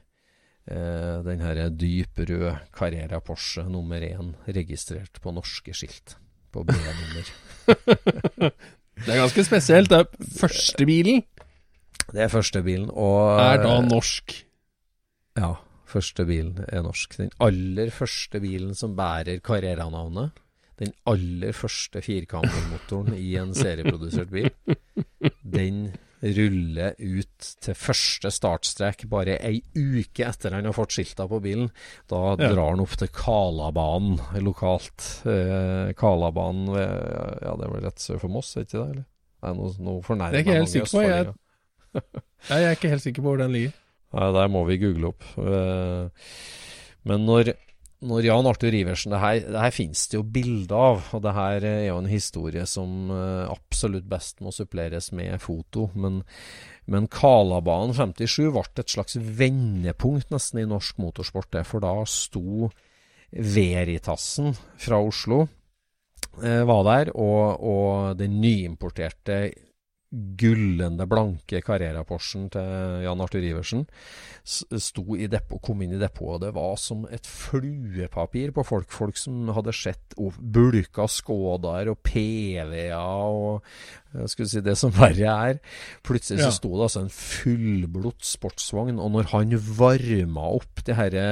eh, 0.70 1.18
den 1.26 1.44
her 1.46 1.70
dyp 1.70 2.22
rød 2.30 2.48
Carrera 2.76 3.20
Porsche 3.20 3.66
nummer 3.70 4.02
én 4.02 4.34
registrert 4.48 5.22
på 5.22 5.34
norske 5.36 5.74
skilt. 5.74 6.18
På 6.52 6.64
B-nummer. 6.64 7.32
det 9.06 9.12
er 9.12 9.22
ganske 9.24 9.44
spesielt. 9.44 9.92
Det 9.92 10.00
er 10.04 10.30
første 10.40 10.86
bilen. 10.88 11.24
Det 12.14 12.22
er 12.22 12.32
første 12.32 12.62
bilen, 12.64 12.90
og 12.94 13.40
Er 13.42 13.60
da 13.64 13.80
norsk? 13.82 14.34
Ja, 15.36 15.56
første 15.90 16.26
bilen 16.26 16.64
er 16.68 16.84
norsk. 16.86 17.18
Den 17.18 17.32
aller 17.42 17.90
første 17.92 18.40
bilen 18.40 18.76
som 18.78 18.96
bærer 18.96 19.42
Carrera-navnet. 19.44 20.32
Den 20.80 20.92
aller 21.08 21.56
første 21.56 22.02
firkammermotoren 22.04 23.16
i 23.16 23.36
en 23.40 23.54
serieprodusert 23.56 24.32
bil. 24.32 24.50
Den 25.44 25.96
rulle 26.36 26.92
ut 26.98 27.48
til 27.62 27.78
første 27.78 28.32
startstrek 28.34 29.06
bare 29.12 29.38
ei 29.46 29.60
uke 29.76 30.26
etter 30.26 30.56
han 30.56 30.68
har 30.68 30.76
fått 30.76 30.96
skilta 30.96 31.28
på 31.30 31.40
bilen. 31.44 31.70
Da 32.12 32.22
ja. 32.34 32.52
drar 32.52 32.74
han 32.74 32.84
opp 32.84 32.96
til 33.00 33.12
Kalabanen 33.14 34.20
lokalt. 34.46 35.06
Eh, 35.30 35.94
Kalabanen 36.00 36.72
ved, 36.74 36.94
Ja, 37.46 37.56
det 37.60 37.68
er 37.68 37.74
vel 37.76 37.86
rett 37.86 38.04
sør 38.04 38.24
for 38.24 38.34
Moss, 38.34 38.56
er 38.56 38.68
ikke 38.68 38.80
det? 38.80 38.88
eller? 38.96 39.06
Nei, 39.46 39.56
nå, 39.60 39.72
nå 39.86 39.98
fornærmer 40.06 40.40
jeg 40.40 40.70
sikker 40.72 40.94
på. 40.96 41.04
Jeg, 41.06 41.34
jeg 42.50 42.70
er 42.70 42.78
ikke 42.78 42.94
helt 42.96 43.04
sikker 43.06 43.26
på 43.26 43.32
hvor 43.34 43.42
den 43.44 43.54
ligger. 43.56 43.76
Nei, 44.16 44.32
der 44.40 44.50
må 44.52 44.64
vi 44.70 44.80
google 44.82 45.12
opp. 45.12 45.28
Eh, 45.38 46.32
men 47.06 47.28
når 47.28 47.54
når 48.06 48.28
Jan 48.28 48.48
Arthur 48.50 48.76
Iversen 48.76 49.14
det 49.14 49.22
her, 49.22 49.40
det 49.48 49.62
her 49.62 49.74
finnes 49.74 50.06
det 50.12 50.18
jo 50.18 50.24
bilder 50.36 50.76
av, 50.78 51.10
og 51.16 51.24
det 51.26 51.34
her 51.36 51.66
er 51.68 51.82
jo 51.90 51.98
en 52.02 52.10
historie 52.10 52.66
som 52.70 53.12
uh, 53.12 53.50
absolutt 53.52 54.08
best 54.10 54.42
må 54.46 54.54
suppleres 54.56 55.12
med 55.16 55.42
foto. 55.44 55.90
Men, 55.98 56.22
men 56.92 57.10
Kalabanen 57.12 57.96
57 57.98 58.52
ble 58.54 58.66
et 58.66 58.96
slags 58.96 59.18
vendepunkt 59.18 60.34
nesten 60.34 60.64
i 60.64 60.70
norsk 60.70 61.02
motorsport, 61.02 61.60
for 61.68 61.86
da 61.86 61.98
sto 62.10 62.72
Veritasen 63.36 64.54
fra 64.80 65.02
Oslo 65.02 65.42
uh, 65.44 66.64
var 66.70 66.84
der, 66.92 67.14
og, 67.18 67.66
og 67.66 68.20
den 68.22 68.40
nyimporterte 68.44 69.50
gullende, 70.40 71.08
blanke 71.10 71.62
Carrera-Porschen 71.66 72.50
til 72.54 73.04
Jan 73.06 73.24
Arthur 73.24 73.46
Iversen 73.46 73.86
sto 74.46 75.16
i 75.18 75.26
depot, 75.32 75.58
kom 75.64 75.82
inn 75.82 75.96
i 75.96 76.00
depotet, 76.00 76.36
og 76.36 76.42
det 76.44 76.52
var 76.54 76.76
som 76.78 77.06
et 77.14 77.26
fluepapir 77.26 78.54
på 78.54 78.66
folk. 78.68 78.92
Folk 78.94 79.18
som 79.18 79.50
hadde 79.56 79.74
sett 79.74 80.14
bulka 80.16 81.08
Skodaer 81.10 81.90
og 81.90 81.98
PV-er 82.06 82.94
og 82.96 83.66
skulle 84.30 84.52
si 84.52 84.62
det 84.64 84.78
som 84.80 84.94
verre 84.96 85.34
er. 85.50 85.60
Plutselig 86.06 86.46
så 86.46 86.54
sto 86.54 86.76
det 86.76 86.86
altså 86.88 87.06
en 87.06 87.14
fullblods 87.14 88.36
sportsvogn, 88.38 89.02
og 89.02 89.16
når 89.18 89.32
han 89.34 89.58
varma 89.80 90.46
opp 90.60 90.86
det 90.86 91.00
herre 91.00 91.26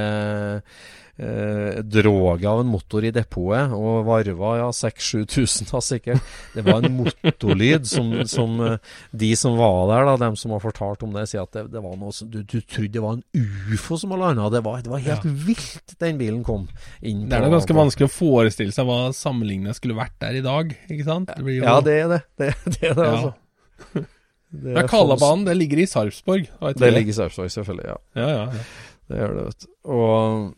eh, 1.17 1.81
droget 1.83 2.47
av 2.49 2.61
en 2.61 2.69
motor 2.71 3.05
i 3.05 3.11
depotet, 3.13 3.73
og 3.75 4.05
varva 4.07 4.53
ja, 4.59 4.69
6000-7000 4.73 5.69
da 5.69 5.81
sikkert. 5.83 6.31
Det 6.55 6.63
var 6.65 6.81
en 6.83 6.97
motorlyd 6.97 7.87
som, 7.89 8.11
som, 8.29 8.55
eh, 8.65 8.93
de 9.11 9.33
som 9.39 9.57
var 9.59 9.91
der, 9.91 10.07
da, 10.09 10.15
dem 10.25 10.37
som 10.39 10.55
har 10.55 10.63
fortalt 10.63 11.05
om 11.05 11.13
det, 11.15 11.27
sier 11.31 11.45
at 11.45 11.53
det, 11.55 11.67
det 11.75 11.83
var 11.83 11.97
noe 11.99 12.15
som 12.15 12.31
du, 12.33 12.41
du, 12.41 12.59
trodde 12.61 12.93
det 12.95 13.03
var 13.03 13.19
en 13.19 13.45
ufo 13.73 13.99
som 13.99 14.13
hadde 14.13 14.23
landa. 14.25 14.49
Det, 14.53 14.63
det, 14.87 14.93
var 14.93 15.05
helt 15.05 15.29
ja. 15.29 15.35
vilt, 15.49 15.97
den 16.01 16.21
bilen 16.21 16.41
kom 16.47 16.67
inn. 17.01 17.27
Det 17.29 17.37
er 17.37 17.45
da 17.47 17.53
ganske 17.53 17.77
vanskelig 17.77 18.09
å 18.09 18.13
forestille 18.13 18.75
seg 18.75 18.89
hva 18.89 19.13
sammenlignet 19.15 19.77
skulle 19.77 19.97
vært 19.97 20.17
der 20.23 20.41
i 20.41 20.45
dag, 20.45 20.73
ikke 20.89 21.07
sant? 21.07 21.33
Det 21.37 21.59
jo... 21.59 21.63
Ja, 21.65 21.77
det 21.85 21.99
er 22.01 22.11
det. 22.15 22.23
Det, 22.39 22.51
det 22.73 22.89
er 22.89 22.99
det, 22.99 23.07
ja. 23.07 23.13
altså. 23.13 24.03
Det 24.53 24.75
er 24.77 24.85
Kalabanen, 24.85 25.47
det 25.47 25.55
ligger 25.57 25.79
i 25.81 25.85
Sarpsborg? 25.89 26.43
Det 26.77 26.89
ligger 26.93 27.09
i 27.09 27.15
Sarpsborg, 27.17 27.49
selvfølgelig. 27.49 27.87
Ja. 27.89 27.95
Ja, 28.21 28.27
ja, 28.29 28.43
ja. 28.53 28.65
Det 29.09 29.17
gjør 29.17 29.31
det, 29.33 29.45
vet 29.47 29.63
du. 29.63 29.69
Og 29.95 30.51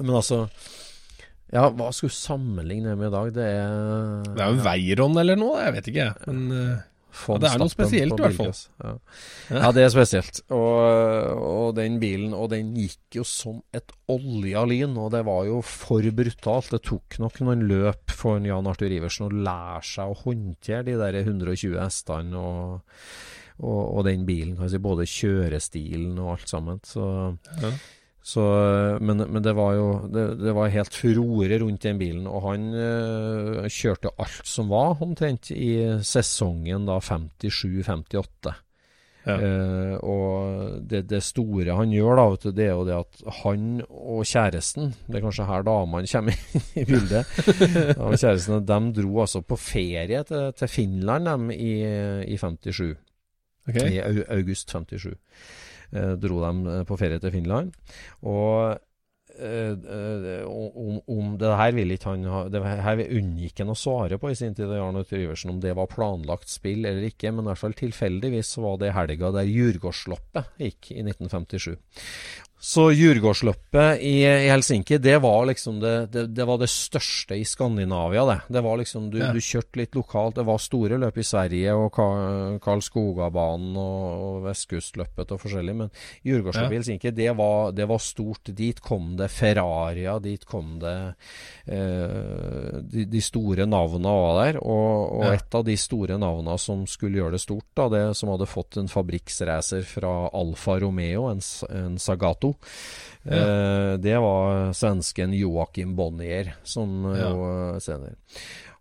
men 0.00 0.16
altså 0.16 0.44
Ja, 1.50 1.66
hva 1.74 1.90
skulle 1.94 2.14
sammenligne 2.14 2.94
med 2.94 3.08
i 3.08 3.14
dag? 3.14 3.32
Det 3.34 3.46
er 3.46 4.28
Det 4.28 4.44
er 4.44 4.54
jo 4.54 4.62
Veiron 4.66 5.18
eller 5.18 5.40
noe, 5.40 5.58
jeg 5.64 5.76
vet 5.78 5.90
ikke. 5.92 6.06
Men 6.28 6.44
uh, 6.54 6.90
ja, 7.10 7.38
det 7.42 7.48
er 7.48 7.58
noe 7.60 7.72
spesielt 7.72 8.14
i 8.14 8.22
hvert 8.22 8.36
fall. 8.38 8.52
Ja. 8.84 8.92
ja. 9.50 9.70
det 9.74 9.84
er 9.84 9.90
spesielt. 9.92 10.40
Og, 10.54 10.78
og, 11.34 11.66
den 11.76 11.98
bilen 12.02 12.34
Og 12.36 12.50
den 12.52 12.72
gikk 12.78 13.18
jo 13.20 13.24
som 13.26 13.60
et 13.76 13.92
olja 14.10 14.62
lyn, 14.68 14.96
og 15.00 15.10
det 15.14 15.24
var 15.26 15.44
jo 15.48 15.60
for 15.66 16.06
brutalt. 16.14 16.70
Det 16.74 16.82
tok 16.86 17.18
nok 17.22 17.40
noen 17.42 17.66
løp 17.70 18.14
for 18.14 18.42
Jan 18.46 18.70
Arthur 18.70 18.94
Iversen 18.94 19.28
å 19.28 19.34
lære 19.34 19.84
seg 19.90 20.12
å 20.12 20.18
håndtere 20.24 20.86
de 20.88 20.98
der 21.00 21.20
120 21.24 21.78
hestene 21.80 22.40
og, 22.40 22.98
og, 23.58 23.80
og 23.82 24.04
den 24.06 24.26
bilen. 24.28 24.56
Kan 24.58 24.70
si, 24.72 24.82
både 24.82 25.08
kjørestilen 25.10 26.18
og 26.18 26.36
alt 26.36 26.52
sammen. 26.52 26.82
Så 26.86 27.06
ja. 27.64 27.74
Så, 28.22 28.42
men, 29.00 29.22
men, 29.32 29.40
det 29.42 29.54
var 29.56 29.74
jo 29.78 29.86
det, 30.12 30.24
det, 30.42 30.52
var 30.52 30.72
helt 30.72 30.94
furore 30.94 31.56
rundt 31.62 31.86
den 31.86 32.00
bilen, 32.00 32.26
og 32.28 32.50
han 32.50 32.66
øh, 32.76 33.68
kjørte 33.72 34.12
alt 34.20 34.42
som 34.48 34.68
var, 34.72 35.00
omtrent, 35.00 35.50
i 35.56 35.72
sesongen 36.04 36.84
da 36.88 36.98
57-58. 37.00 38.52
Ja. 39.20 39.34
Uh, 39.36 39.96
og 40.00 40.84
det, 40.88 41.02
det, 41.10 41.18
store 41.20 41.74
han 41.76 41.90
gjør, 41.92 42.16
da, 42.16 42.22
du, 42.40 42.46
det 42.56 42.64
er 42.64 42.70
jo 42.72 42.86
det 42.88 42.94
at 42.96 43.18
han 43.42 43.66
og 43.84 44.22
kjæresten 44.24 44.94
Det 45.04 45.18
er 45.18 45.24
kanskje 45.26 45.44
her 45.44 45.66
damene 45.66 46.08
kommer 46.08 46.38
i 46.80 46.86
bildet. 46.88 47.34
og 48.00 48.16
kjæresten, 48.16 48.64
De 48.64 48.78
dro 48.96 49.20
altså 49.20 49.42
på 49.44 49.60
ferie 49.60 50.22
til, 50.24 50.52
til 50.56 50.72
Finland 50.72 51.28
dem, 51.28 51.50
i, 51.52 51.72
i 52.24 52.38
57. 52.40 52.96
Okay. 53.68 53.90
I 53.92 54.00
august 54.32 54.72
57. 54.72 55.12
Eh, 55.90 56.14
dro 56.22 56.38
dem 56.44 56.62
eh, 56.68 56.84
på 56.86 56.98
ferie 57.00 57.18
til 57.22 57.32
Finland. 57.34 57.74
Og 58.22 58.76
eh, 59.40 60.44
om, 60.46 61.00
om, 61.00 61.32
det 61.40 61.50
her 61.58 61.72
vil 61.74 61.94
ikke 61.94 62.12
han 62.12 62.28
ha 62.30 62.42
Det 62.52 62.60
her 62.62 63.02
unngikk 63.06 63.62
han 63.62 63.72
å 63.74 63.78
svare 63.78 64.20
på 64.20 64.30
i 64.30 64.38
sin 64.38 64.54
tid, 64.54 64.70
Jarl 64.70 65.00
Iversen, 65.02 65.54
om 65.54 65.62
det 65.62 65.74
var 65.78 65.90
planlagt 65.90 66.52
spill 66.52 66.86
eller 66.86 67.08
ikke. 67.10 67.32
Men 67.34 67.46
i 67.46 67.52
hvert 67.52 67.64
fall 67.64 67.78
tilfeldigvis 67.78 68.54
var 68.62 68.78
det 68.82 68.94
helga 68.94 69.32
der 69.34 69.50
Djurgårdsloppet 69.50 70.62
gikk 70.62 70.92
i 70.94 71.02
1957. 71.02 71.74
Så 72.62 72.90
Djurgårdsløpet 72.92 74.02
i, 74.04 74.18
i, 74.20 74.48
Helsinki, 74.52 74.98
det 75.00 75.14
var 75.24 75.46
liksom 75.48 75.78
det, 75.80 75.94
det, 76.12 76.26
det, 76.36 76.44
var 76.44 76.58
det 76.60 76.68
største 76.68 77.38
i 77.40 77.44
Skandinavia, 77.48 78.26
det. 78.28 78.36
Det 78.52 78.60
var 78.66 78.76
liksom, 78.76 79.06
du, 79.08 79.16
ja. 79.22 79.30
du, 79.32 79.40
kjørte 79.40 79.80
litt 79.80 79.96
lokalt. 79.96 80.36
Det 80.36 80.44
var 80.44 80.60
store 80.60 80.98
løp 81.00 81.16
i 81.16 81.24
Sverige, 81.24 81.72
og 81.72 81.88
Karl 82.60 82.82
Skogabanen 82.84 83.78
og, 83.80 84.26
og 84.26 84.44
Vestkustløpet 84.44 85.32
og 85.32 85.40
forskjellig. 85.40 85.76
Men 85.78 85.92
Djurgårdsløpet 86.20 86.66
ja. 86.66 86.74
i 86.74 86.78
Helsinki, 86.82 87.14
det 87.16 87.30
var, 87.38 87.72
det 87.72 87.86
var, 87.88 88.02
stort. 88.04 88.52
Dit 88.60 88.84
kom 88.84 89.14
det 89.16 89.30
Ferraria, 89.32 90.18
dit 90.20 90.44
kom 90.44 90.76
det 90.84 90.94
eh, 91.64 92.76
de, 92.84 93.06
de, 93.08 93.24
store 93.24 93.64
navna 93.64 94.14
var 94.20 94.38
der. 94.42 94.60
Og, 94.60 95.16
og 95.16 95.26
ja. 95.30 95.32
et 95.38 95.56
av 95.56 95.64
de 95.64 95.78
store 95.80 96.20
navna 96.20 96.60
som 96.60 96.84
skulle 96.84 97.22
gjøre 97.22 97.38
det 97.38 97.42
stort, 97.46 97.70
da, 97.72 97.88
det 97.96 98.04
som 98.20 98.34
hadde 98.34 98.52
fått 98.52 98.76
en 98.84 98.92
fabrikksracer 98.92 99.88
fra 99.96 100.14
Alfa 100.36 100.76
Romeo, 100.84 101.30
en, 101.32 101.40
en 101.72 101.96
Sagato 101.96 102.49
ja. 103.22 103.36
Eh, 103.36 103.92
det 104.00 104.16
var 104.22 104.72
svensken 104.76 105.34
Joakim 105.36 105.92
Bonnier, 105.96 106.54
som 106.62 107.04
ja. 107.12 107.28
jo 107.28 107.80
senere. 107.82 108.16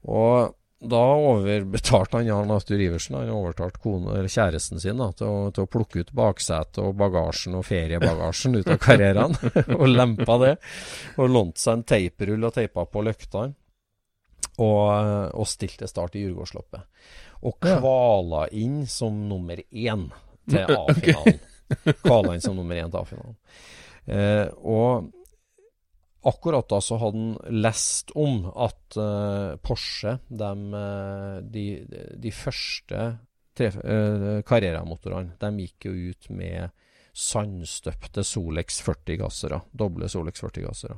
Og 0.08 0.56
da 0.80 1.00
overbetalte 1.12 2.18
han 2.18 2.28
Jan 2.30 2.52
Arthur 2.56 2.80
Iversen 2.80 3.18
han 3.18 3.32
overtalte 3.36 4.28
kjæresten 4.32 4.80
sin 4.80 5.02
da, 5.02 5.10
til, 5.12 5.28
å, 5.28 5.50
til 5.52 5.66
å 5.66 5.72
plukke 5.72 6.06
ut 6.06 6.14
baksetet 6.16 6.80
og 6.80 6.96
bagasjen 7.02 7.58
og 7.60 7.66
feriebagasjen 7.68 8.56
ut 8.56 8.70
av 8.72 8.80
karrieren. 8.80 9.36
og 9.80 9.88
lempa 9.92 10.38
det. 10.40 10.54
Og 11.20 11.34
lånte 11.34 11.60
seg 11.60 11.74
en 11.82 11.84
teiprull 11.92 12.48
og 12.48 12.56
teipa 12.56 12.88
på 12.88 13.04
løktene. 13.04 13.58
Og, 14.60 14.88
og 15.40 15.48
stilte 15.48 15.88
start 15.88 16.16
i 16.16 16.24
Djurgårdsloppet. 16.24 16.88
Og 17.48 17.60
kvala 17.64 18.48
inn 18.56 18.82
som 18.92 19.20
nummer 19.28 19.60
én 19.60 20.08
til 20.48 20.76
A-finalen. 20.80 21.44
Kvala 22.04 22.36
inn 22.36 22.44
som 22.44 22.58
nummer 22.58 22.80
én 22.80 22.92
til 22.92 23.02
A-finalen. 23.02 23.38
Eh, 24.10 24.48
og 24.66 25.10
akkurat 26.30 26.68
da 26.70 26.82
så 26.84 26.98
hadde 27.00 27.22
han 27.22 27.62
lest 27.64 28.12
om 28.18 28.44
at 28.50 28.98
eh, 29.00 29.56
Porsche, 29.64 30.18
de, 30.28 30.52
eh, 30.82 31.36
de, 31.46 31.66
de 32.20 32.34
første 32.36 33.04
eh, 33.60 34.40
karrieremotorene, 34.48 35.38
de 35.40 35.66
gikk 35.66 35.90
jo 35.90 36.12
ut 36.12 36.30
med 36.36 36.76
sandstøpte 37.20 38.24
Solex 38.24 38.82
40-gassere. 38.86 39.62
Doble 39.72 40.10
Solex 40.12 40.44
40-gassere. 40.44 40.98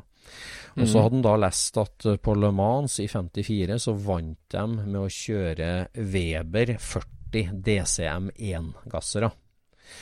Og 0.77 0.87
så 0.87 0.97
mm. 0.97 1.01
hadde 1.03 1.15
han 1.15 1.25
da 1.25 1.35
lest 1.41 1.77
at 1.81 2.07
eh, 2.07 2.19
på 2.21 2.35
Le 2.37 2.51
Mans 2.55 2.99
i 3.03 3.07
54 3.09 3.79
så 3.81 3.95
vant 3.97 4.39
de 4.53 4.65
med 4.81 4.99
å 5.01 5.09
kjøre 5.11 5.71
Weber 6.13 6.75
40 6.77 7.53
DCM1-gassere. 7.67 9.31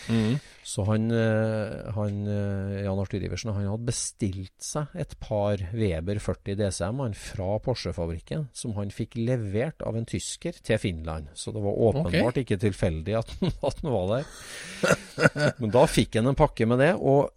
Mm. 0.10 0.36
Så 0.70 0.84
han, 0.86 1.10
eh, 1.12 1.92
han, 1.96 2.28
eh, 2.28 2.84
Jan 2.84 3.00
Arthur 3.02 3.24
Iversen 3.26 3.56
han 3.56 3.66
hadde 3.72 3.88
bestilt 3.88 4.62
seg 4.62 4.94
et 5.02 5.16
par 5.18 5.58
Weber 5.74 6.20
40 6.22 6.60
DCM 6.60 7.02
fra 7.18 7.56
Porsche-fabrikken, 7.66 8.46
som 8.54 8.76
han 8.78 8.94
fikk 8.94 9.18
levert 9.18 9.82
av 9.82 9.98
en 9.98 10.06
tysker 10.06 10.60
til 10.62 10.78
Finland. 10.78 11.32
Så 11.34 11.56
det 11.56 11.64
var 11.64 11.74
åpenbart 11.90 12.36
okay. 12.36 12.46
ikke 12.46 12.60
tilfeldig 12.62 13.18
at, 13.18 13.34
at 13.72 13.82
han 13.82 13.96
var 13.96 14.14
der. 14.14 15.58
Men 15.58 15.74
da 15.74 15.88
fikk 15.90 16.20
han 16.20 16.30
en 16.30 16.38
pakke 16.38 16.70
med 16.70 16.84
det. 16.86 16.92
og 17.02 17.34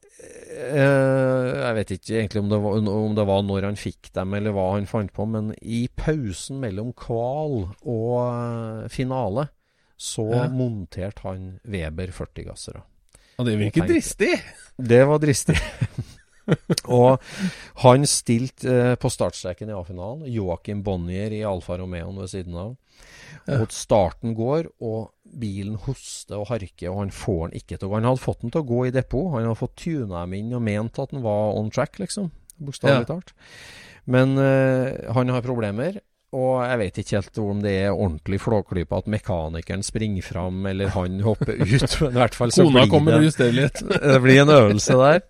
eh, 0.52 1.56
jeg 1.62 1.80
vet 1.80 1.96
ikke 1.96 2.14
egentlig 2.20 2.44
om 2.44 2.52
det, 2.52 2.60
var, 2.68 2.78
om 2.98 3.16
det, 3.16 3.28
var, 3.32 3.48
når 3.48 3.70
han 3.70 3.80
fikk 3.80 4.12
dem, 4.12 4.36
eller 4.36 4.58
hva 4.58 4.68
han 4.76 4.92
fant 4.92 5.16
på, 5.16 5.30
men 5.38 5.54
i 5.64 5.86
pausen 5.88 6.60
mellom 6.60 6.92
kval 6.92 7.62
og 7.80 8.92
finale 8.92 9.48
så 9.96 10.28
ja. 10.34 10.46
monterte 10.52 11.30
han 11.30 11.54
Weber 11.64 12.12
40-gassere. 12.12 12.82
Og 13.38 13.48
det 13.48 13.56
virker 13.60 13.88
dristig! 13.88 14.34
Det 14.82 15.02
var 15.08 15.20
dristig. 15.22 15.56
og 16.98 17.22
han 17.84 18.06
stilte 18.08 18.72
eh, 18.72 18.94
på 19.00 19.10
startstreken 19.12 19.70
i 19.70 19.76
A-finalen. 19.76 20.28
Joakim 20.32 20.82
Bonnier 20.84 21.34
i 21.34 21.42
Alfa 21.46 21.78
Romeoen 21.78 22.18
ved 22.18 22.32
siden 22.32 22.56
av. 22.58 22.76
Og 23.52 23.72
starten 23.74 24.36
går, 24.38 24.68
og 24.84 25.12
bilen 25.40 25.78
hoster 25.86 26.38
og 26.38 26.50
harker, 26.52 26.92
og 26.92 27.00
han 27.00 27.14
får 27.14 27.42
den 27.48 27.58
ikke 27.62 27.76
til 27.78 27.88
å 27.88 27.90
gå. 27.90 27.98
Han 27.98 28.08
hadde 28.10 28.22
fått 28.22 28.44
den 28.44 28.52
til 28.54 28.62
å 28.62 28.68
gå 28.68 28.84
i 28.86 28.94
depot. 28.94 29.32
Han 29.34 29.48
hadde 29.48 29.58
fått 29.58 29.76
tuna 29.82 30.22
dem 30.22 30.36
inn 30.38 30.54
og 30.54 30.64
ment 30.66 31.00
at 31.02 31.14
den 31.14 31.24
var 31.24 31.56
on 31.58 31.72
track, 31.74 31.98
liksom. 32.02 32.30
Bokstavelig 32.62 33.06
ja. 33.06 33.10
talt. 33.14 33.34
Men 34.12 34.36
eh, 34.40 35.10
han 35.14 35.32
har 35.32 35.44
problemer. 35.46 36.00
Og 36.32 36.62
jeg 36.64 36.78
vet 36.80 36.98
ikke 37.02 37.18
helt 37.18 37.38
om 37.42 37.58
det 37.60 37.72
er 37.82 37.90
ordentlig 37.92 38.38
flåklype 38.40 38.96
at 39.02 39.08
mekanikeren 39.12 39.82
springer 39.84 40.24
fram, 40.24 40.62
eller 40.70 40.88
han 40.94 41.20
hopper 41.20 41.58
ut. 41.60 41.84
Men 42.00 42.16
i 42.16 42.20
hvert 42.22 42.38
fall 42.38 42.54
så 42.54 42.64
Kona 42.64 42.86
kommer 42.88 43.18
og 43.18 43.26
justerer 43.26 43.58
litt. 43.58 43.82
det 44.14 44.20
blir 44.24 44.40
en 44.46 44.54
øvelse 44.54 44.96
der. 45.02 45.20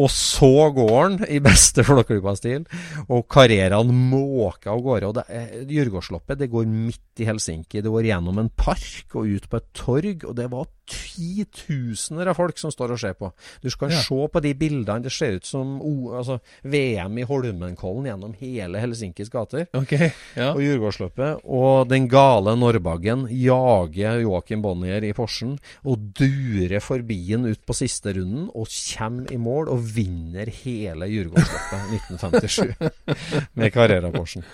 Og 0.00 0.10
så 0.10 0.70
går 0.74 0.94
han 0.96 1.18
i 1.30 1.40
beste 1.44 1.84
Flåklypa-stil, 1.88 2.64
og 3.08 3.26
karrierene 3.30 3.94
måker 3.94 4.74
av 4.74 4.84
gårde. 4.84 5.10
og 5.10 5.18
det, 5.20 5.68
Djurgårdsloppet 5.70 6.40
det 6.40 6.50
går 6.52 6.70
midt 6.70 7.22
i 7.22 7.28
Helsinki. 7.28 7.82
Det 7.82 7.92
går 7.92 8.10
gjennom 8.10 8.40
en 8.42 8.50
park 8.50 9.14
og 9.14 9.30
ut 9.30 9.50
på 9.50 9.60
et 9.60 9.70
torg, 9.76 10.26
og 10.26 10.34
det 10.38 10.50
var 10.52 10.70
titusener 10.84 12.28
av 12.28 12.36
folk 12.36 12.58
som 12.60 12.72
står 12.72 12.94
og 12.94 13.00
ser 13.00 13.14
på. 13.16 13.30
Du 13.62 13.70
skal 13.72 13.92
ja. 13.94 14.00
se 14.04 14.26
på 14.30 14.42
de 14.44 14.52
bildene. 14.58 15.04
Det 15.04 15.12
ser 15.14 15.38
ut 15.38 15.48
som 15.48 15.78
oh, 15.80 16.12
altså, 16.18 16.38
VM 16.68 17.20
i 17.20 17.26
Holmenkollen 17.28 18.08
gjennom 18.10 18.34
hele 18.40 18.82
Helsinkis 18.82 19.32
gater. 19.32 19.66
Okay, 19.76 20.10
ja. 20.36 20.50
Og 20.52 20.60
Djurgårdsløpet. 20.64 21.44
Og 21.44 21.88
den 21.90 22.08
gale 22.12 22.56
Norrbagen 22.60 23.26
jager 23.32 24.20
Joakim 24.24 24.64
Bonnier 24.64 25.06
i 25.06 25.14
Porschen 25.16 25.56
og 25.84 26.10
durer 26.18 26.82
forbi 26.84 27.20
den 27.30 27.48
ut 27.48 27.62
på 27.64 27.76
siste 27.76 28.12
runden 28.16 28.50
og 28.52 28.68
kommer 28.68 29.32
i 29.32 29.40
mål 29.40 29.70
og 29.72 29.83
vinner 29.84 30.50
hele 30.62 31.08
Jurgårdsløpet 31.12 31.90
1957 32.18 32.74
med 33.58 33.74
Carrera-Porschen. 33.74 34.46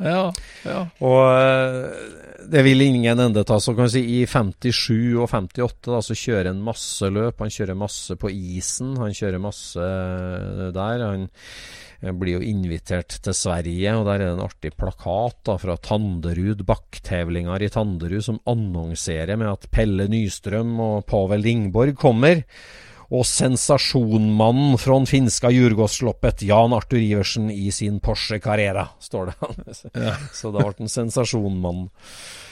Ja, 0.00 0.30
ja. 0.64 0.80
Og 1.04 1.24
eh, 1.36 2.38
det 2.50 2.62
vil 2.64 2.86
ingen 2.86 3.20
ende 3.20 3.44
ta. 3.44 3.58
Så 3.60 3.74
kan 3.76 3.88
vi 3.88 3.98
si 3.98 4.02
I 4.20 4.20
57 4.28 5.18
og 5.20 5.28
58 5.28 5.90
da, 5.90 6.00
så 6.04 6.16
kjører 6.16 6.50
han 6.52 6.62
masse 6.64 7.10
løp. 7.12 7.42
Han 7.44 7.52
kjører 7.52 7.78
masse 7.78 8.16
på 8.20 8.32
isen. 8.32 8.94
Han 9.00 9.12
kjører 9.16 9.42
masse 9.42 9.84
eh, 9.84 10.66
der. 10.76 11.04
Han 11.10 11.28
blir 12.16 12.38
jo 12.38 12.46
invitert 12.48 13.18
til 13.20 13.36
Sverige, 13.36 13.92
og 13.92 14.06
der 14.08 14.14
er 14.14 14.22
det 14.24 14.34
en 14.38 14.46
artig 14.46 14.70
plakat 14.72 15.42
da, 15.44 15.58
fra 15.60 15.76
Tanderud, 15.84 16.62
bakktevlinger 16.64 17.60
i 17.60 17.68
Tanderud, 17.72 18.22
som 18.24 18.40
annonserer 18.48 19.36
med 19.36 19.50
at 19.50 19.68
Pelle 19.74 20.08
Nystrøm 20.08 20.78
og 20.80 21.04
Pavel 21.10 21.44
Ringborg 21.44 21.98
kommer. 22.00 22.40
Og 23.10 23.26
sensasjonmannen 23.26 24.76
fra 24.78 24.94
den 25.00 25.08
finska 25.10 25.50
Djurgårdsloppet, 25.50 26.44
Jan 26.46 26.74
Arthur 26.76 27.02
Iversen, 27.02 27.50
i 27.50 27.72
sin 27.74 27.98
Porsche 28.00 28.38
Carrera, 28.38 28.86
står 29.02 29.32
det. 29.32 29.34
ja. 30.06 30.14
Så 30.32 30.52
det 30.54 30.62
ble 30.62 30.86
en 30.86 30.92
sensasjonmann. 30.92 31.88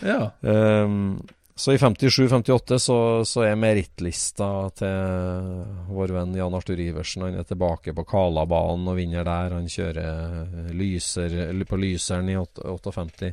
Ja. 0.03 0.33
Um, 0.43 1.21
så 1.59 1.73
i 1.73 1.77
57-58 1.77 2.79
så, 2.79 2.97
så, 3.27 3.43
er 3.43 3.57
merittlista 3.59 4.49
til 4.79 5.63
vår 5.91 6.13
venn 6.15 6.37
Jan 6.39 6.55
Arthur 6.55 6.79
Iversen. 6.79 7.25
Han 7.27 7.41
er 7.41 7.49
tilbake 7.49 7.95
på 7.95 8.05
Kalabanen 8.07 8.87
og 8.87 8.95
vinner 8.99 9.27
der. 9.27 9.57
Han 9.57 9.67
kjører 9.67 10.71
lyser, 10.71 11.35
på 11.67 11.81
Lyseren 11.83 12.31
i 12.31 12.37
58. 12.39 13.33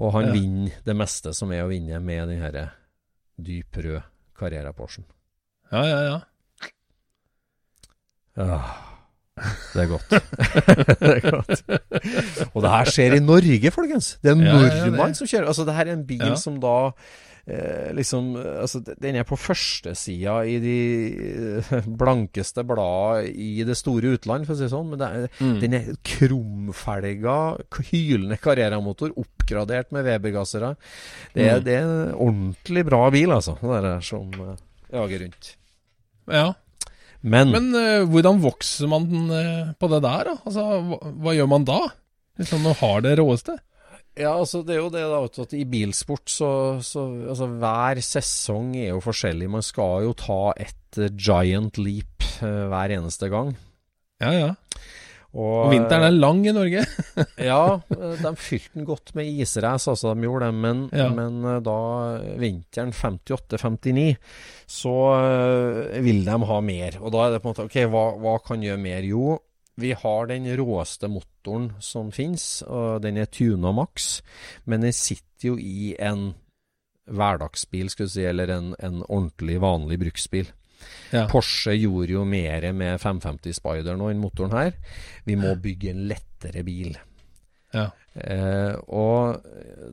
Og 0.00 0.12
han 0.18 0.28
ja. 0.28 0.34
vinner 0.36 0.84
det 0.84 0.96
meste 0.96 1.32
som 1.36 1.52
er 1.56 1.64
å 1.64 1.70
vinne 1.72 2.00
med 2.04 2.28
den 2.28 2.44
herre 2.44 2.66
dyprød 3.40 4.04
Carrera-Porschen. 4.36 5.08
Ja, 5.72 5.86
ja, 5.88 6.00
ja. 6.04 6.20
Ja, 8.38 8.60
det 9.74 9.82
er 9.84 9.88
godt. 9.90 10.12
det 11.00 11.14
er 11.16 11.24
godt. 11.30 11.64
Og 12.52 12.62
det 12.64 12.74
her 12.74 12.92
skjer 12.92 13.16
i 13.16 13.24
Norge, 13.24 13.72
folkens. 13.74 14.14
Det 14.20 14.32
er 14.32 14.38
en 14.38 14.46
ja, 14.46 14.54
nordmann 14.58 15.14
ja, 15.14 15.18
som 15.18 15.30
kjører. 15.30 15.50
Altså, 15.50 15.66
det 15.68 15.76
her 15.76 15.88
er 15.88 15.96
en 15.96 16.06
bil 16.08 16.32
som 16.40 16.58
da 16.62 16.76
eh, 17.46 17.90
liksom 17.96 18.32
Altså, 18.36 18.82
den 19.00 19.18
er 19.20 19.26
på 19.28 19.38
førstesida 19.40 20.36
i 20.50 20.56
de 20.62 20.76
eh, 21.56 21.88
blankeste 22.02 22.64
blad 22.68 23.30
i 23.30 23.64
det 23.66 23.78
store 23.80 24.16
utland, 24.18 24.48
for 24.48 24.56
å 24.56 24.60
si 24.60 24.66
det 24.66 24.72
sånn. 24.74 24.90
Men 24.92 25.02
det 25.02 25.10
er, 25.10 25.28
mm. 25.40 25.58
den 25.64 25.78
er 25.78 25.92
krumfelga, 26.12 27.38
hylende 27.92 28.40
karrieremotor, 28.42 29.14
oppgradert 29.20 29.94
med 29.96 30.08
Weber-gassere. 30.08 30.74
Det, 31.32 31.46
mm. 31.46 31.62
det, 31.68 31.78
er 31.78 31.86
en 31.86 32.18
ordentlig 32.28 32.84
bra 32.90 33.06
bil, 33.14 33.38
altså. 33.38 33.56
Det 33.62 33.84
der 33.86 34.04
som 34.04 34.34
uh, 34.36 34.58
jager 34.92 35.24
rundt. 35.24 35.54
Ja. 36.30 36.50
Men, 37.20 37.50
Men 37.52 37.72
uh, 37.76 38.08
hvordan 38.08 38.40
vokser 38.40 38.88
man 38.88 39.08
uh, 39.28 39.72
på 39.76 39.90
det 39.92 40.00
der, 40.06 40.30
da? 40.30 40.36
Altså, 40.46 40.66
hva, 40.86 41.00
hva 41.20 41.34
gjør 41.36 41.50
man 41.52 41.66
da? 41.68 41.80
Hvis 42.40 42.54
man 42.56 42.78
har 42.80 43.02
det 43.04 43.18
råeste? 43.20 43.58
Ja, 44.18 44.32
altså 44.32 44.62
det 44.66 44.74
er 44.74 44.80
jo 44.80 44.92
det 44.92 45.02
da, 45.06 45.20
at 45.44 45.52
i 45.56 45.66
bilsport 45.68 46.32
så, 46.32 46.50
så 46.84 47.04
altså, 47.30 47.46
Hver 47.60 48.00
sesong 48.04 48.72
er 48.78 48.94
jo 48.94 49.02
forskjellig. 49.04 49.50
Man 49.52 49.64
skal 49.64 50.08
jo 50.08 50.16
ta 50.16 50.40
et 50.56 51.00
uh, 51.00 51.10
giant 51.12 51.80
leap 51.80 52.28
hver 52.40 52.94
eneste 52.94 53.28
gang. 53.28 53.52
Ja, 54.22 54.32
ja. 54.32 54.50
Og 55.30 55.68
vinteren 55.70 56.02
er 56.08 56.14
lang 56.16 56.40
i 56.48 56.52
Norge. 56.54 56.80
ja, 57.50 57.60
de 57.88 58.32
fylte 58.34 58.72
den 58.80 58.86
godt 58.88 59.12
med 59.14 59.28
israce, 59.30 59.86
altså 59.92 60.10
de 60.14 60.26
gjorde 60.26 60.48
det. 60.48 60.56
Men, 60.64 60.80
Ja. 60.96 61.06
men 61.14 61.36
eh, 61.46 61.60
da 61.62 61.76
vinteren 62.40 62.90
58-59, 62.90 64.16
så 64.66 64.96
eh, 65.20 66.00
vil 66.02 66.24
de 66.26 66.38
ha 66.50 66.58
mer. 66.66 66.98
Og 67.00 67.14
da 67.14 67.26
er 67.28 67.36
det 67.36 67.42
på 67.44 67.48
en 67.48 67.54
måte 67.54 67.68
OK, 67.68 67.78
hva, 67.94 68.04
hva 68.18 68.34
kan 68.42 68.64
gjøre 68.66 68.82
mer? 68.82 69.06
Jo, 69.06 69.38
vi 69.80 69.94
har 69.96 70.26
den 70.28 70.50
råeste 70.58 71.08
motoren 71.08 71.70
som 71.80 72.10
finnes, 72.12 72.62
og 72.66 72.98
den 73.06 73.16
er 73.22 73.30
tuna 73.32 73.70
maks. 73.72 74.16
Men 74.66 74.82
den 74.84 74.92
sitter 74.92 75.52
jo 75.54 75.58
i 75.62 75.94
en 75.96 76.32
hverdagsbil, 77.10 77.88
skal 77.90 78.06
du 78.06 78.12
si, 78.12 78.24
eller 78.28 78.50
en, 78.54 78.72
en 78.82 79.00
ordentlig, 79.06 79.56
vanlig 79.62 79.98
bruksbil. 80.02 80.50
Ja. 81.12 81.26
Porsche 81.30 81.74
gjorde 81.76 82.14
jo 82.14 82.24
mer 82.28 82.66
med 82.76 83.00
550 83.02 83.56
Spider 83.60 83.98
nå 83.98 84.10
enn 84.12 84.22
motoren 84.22 84.56
her. 84.56 84.74
Vi 85.26 85.38
må 85.38 85.54
bygge 85.60 85.94
en 85.94 86.04
lettere 86.10 86.64
bil. 86.66 86.94
Ja. 87.74 87.90
Eh, 88.18 88.74
og 88.90 89.44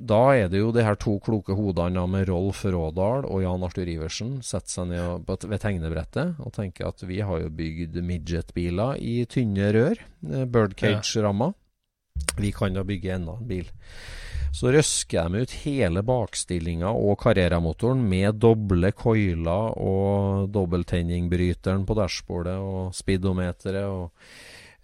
da 0.02 0.22
er 0.34 0.48
det 0.50 0.58
jo 0.64 0.72
de 0.74 0.82
her 0.82 0.98
to 0.98 1.20
kloke 1.22 1.54
hodene 1.54 2.02
med 2.10 2.26
Rolf 2.32 2.64
Rådal 2.66 3.28
og 3.30 3.44
Jan 3.44 3.66
Arthur 3.68 3.92
Iversen 3.92 4.40
setter 4.46 4.74
seg 4.74 4.90
ned 4.90 5.28
ved 5.28 5.62
tegnebrettet 5.62 6.42
og 6.42 6.56
tenker 6.56 6.90
at 6.90 7.06
vi 7.06 7.22
har 7.22 7.44
jo 7.44 7.54
bygd 7.54 8.00
midget-biler 8.02 8.98
i 8.98 9.20
tynne 9.30 9.70
rør, 9.76 10.02
eh, 10.32 10.48
birdcage-rammer. 10.50 11.54
Vi 12.42 12.52
kan 12.52 12.74
da 12.74 12.82
bygge 12.86 13.14
enda 13.14 13.38
en 13.38 13.50
bil. 13.50 13.70
Så 14.56 14.72
røsker 14.74 15.28
de 15.28 15.44
ut 15.44 15.56
hele 15.64 16.04
bakstillinga 16.06 16.92
og 16.92 17.18
Carrera-motoren 17.22 18.04
med 18.10 18.40
doble 18.42 18.92
coiler 18.96 19.74
og 19.78 20.48
dobbelttenningbryteren 20.54 21.86
på 21.88 21.98
dashbordet 21.98 22.56
og 22.62 22.96
speedometeret 22.98 23.84
og 23.86 24.12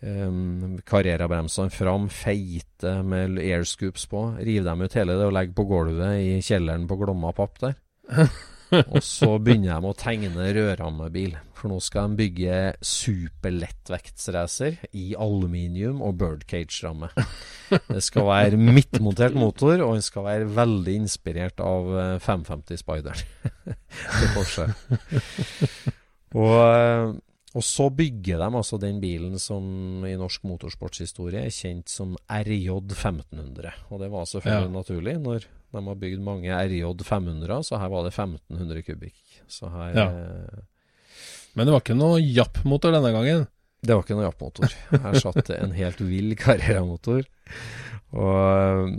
um, 0.04 0.80
Carrera-bremsene 0.86 1.74
fram, 1.74 2.10
feite 2.12 3.00
med 3.08 3.40
airscoops 3.42 4.08
på. 4.12 4.26
River 4.40 4.70
dem 4.72 4.86
ut 4.86 4.98
hele 5.00 5.18
det 5.20 5.30
og 5.30 5.38
legger 5.38 5.58
på 5.58 5.68
gulvet 5.72 6.20
i 6.22 6.42
kjelleren 6.44 6.90
på 6.90 7.00
Glomma 7.02 7.34
papp 7.36 7.62
der. 7.64 7.80
og 8.94 9.02
så 9.06 9.38
begynner 9.40 9.80
de 9.80 9.92
å 9.92 9.98
tegne 9.98 10.52
rødrammebil. 10.58 11.38
For 11.64 11.72
nå 11.72 11.78
skal 11.80 12.12
de 12.12 12.18
bygge 12.20 12.56
superlettvektsracer 12.84 14.82
i 15.00 15.14
aluminium 15.16 16.02
og 16.04 16.18
birdcage-ramme. 16.20 17.08
Det 17.88 18.02
skal 18.04 18.26
være 18.28 18.60
midtmontert 18.60 19.32
motor, 19.40 19.80
og 19.86 19.94
den 19.96 20.04
skal 20.04 20.26
være 20.28 20.50
veldig 20.58 20.96
inspirert 21.06 21.64
av 21.64 21.88
eh, 21.96 22.18
550 22.20 22.82
Spider 22.84 23.16
til 24.20 24.34
Porsche. 24.36 24.66
Og, 26.36 26.52
eh, 26.68 27.14
og 27.54 27.64
så 27.64 27.88
bygger 27.94 28.44
de 28.44 28.50
altså 28.60 28.80
den 28.82 29.00
bilen 29.00 29.40
som 29.40 30.04
i 30.10 30.16
norsk 30.20 30.44
motorsportshistorie 30.50 31.46
er 31.48 31.54
kjent 31.54 31.88
som 31.94 32.16
RJ 32.28 32.68
1500. 32.90 33.72
Og 33.94 34.04
det 34.04 34.12
var 34.12 34.28
selvfølgelig 34.28 34.68
Ja. 34.68 34.76
naturlig 34.82 35.16
når 35.22 35.48
de 35.48 35.86
har 35.88 35.96
bygd 36.04 36.20
mange 36.28 36.52
RJ 36.60 36.84
500, 37.08 37.64
så 37.64 37.80
her 37.80 37.88
var 37.94 38.04
det 38.10 38.14
1500 38.18 38.84
kubikk. 38.90 39.40
Så 39.48 39.72
her 39.72 39.96
Ja. 39.96 40.10
Eh, 41.54 41.58
Men 41.58 41.66
det 41.70 41.74
var 41.76 41.84
ikke 41.86 41.96
noe 42.00 42.20
japp-motor 42.22 42.92
denne 42.96 43.12
gangen. 43.14 43.48
det 43.84 43.96
var 43.96 44.04
ikke 44.04 44.16
noe 44.18 44.26
jappmotor. 44.30 44.74
Her 44.92 45.20
satt 45.20 45.46
det 45.48 45.58
en 45.62 45.72
helt 45.76 46.00
vill 46.02 46.36
Carrera-motor. 46.40 47.24
Og 48.14 48.88
øh, 48.88 48.98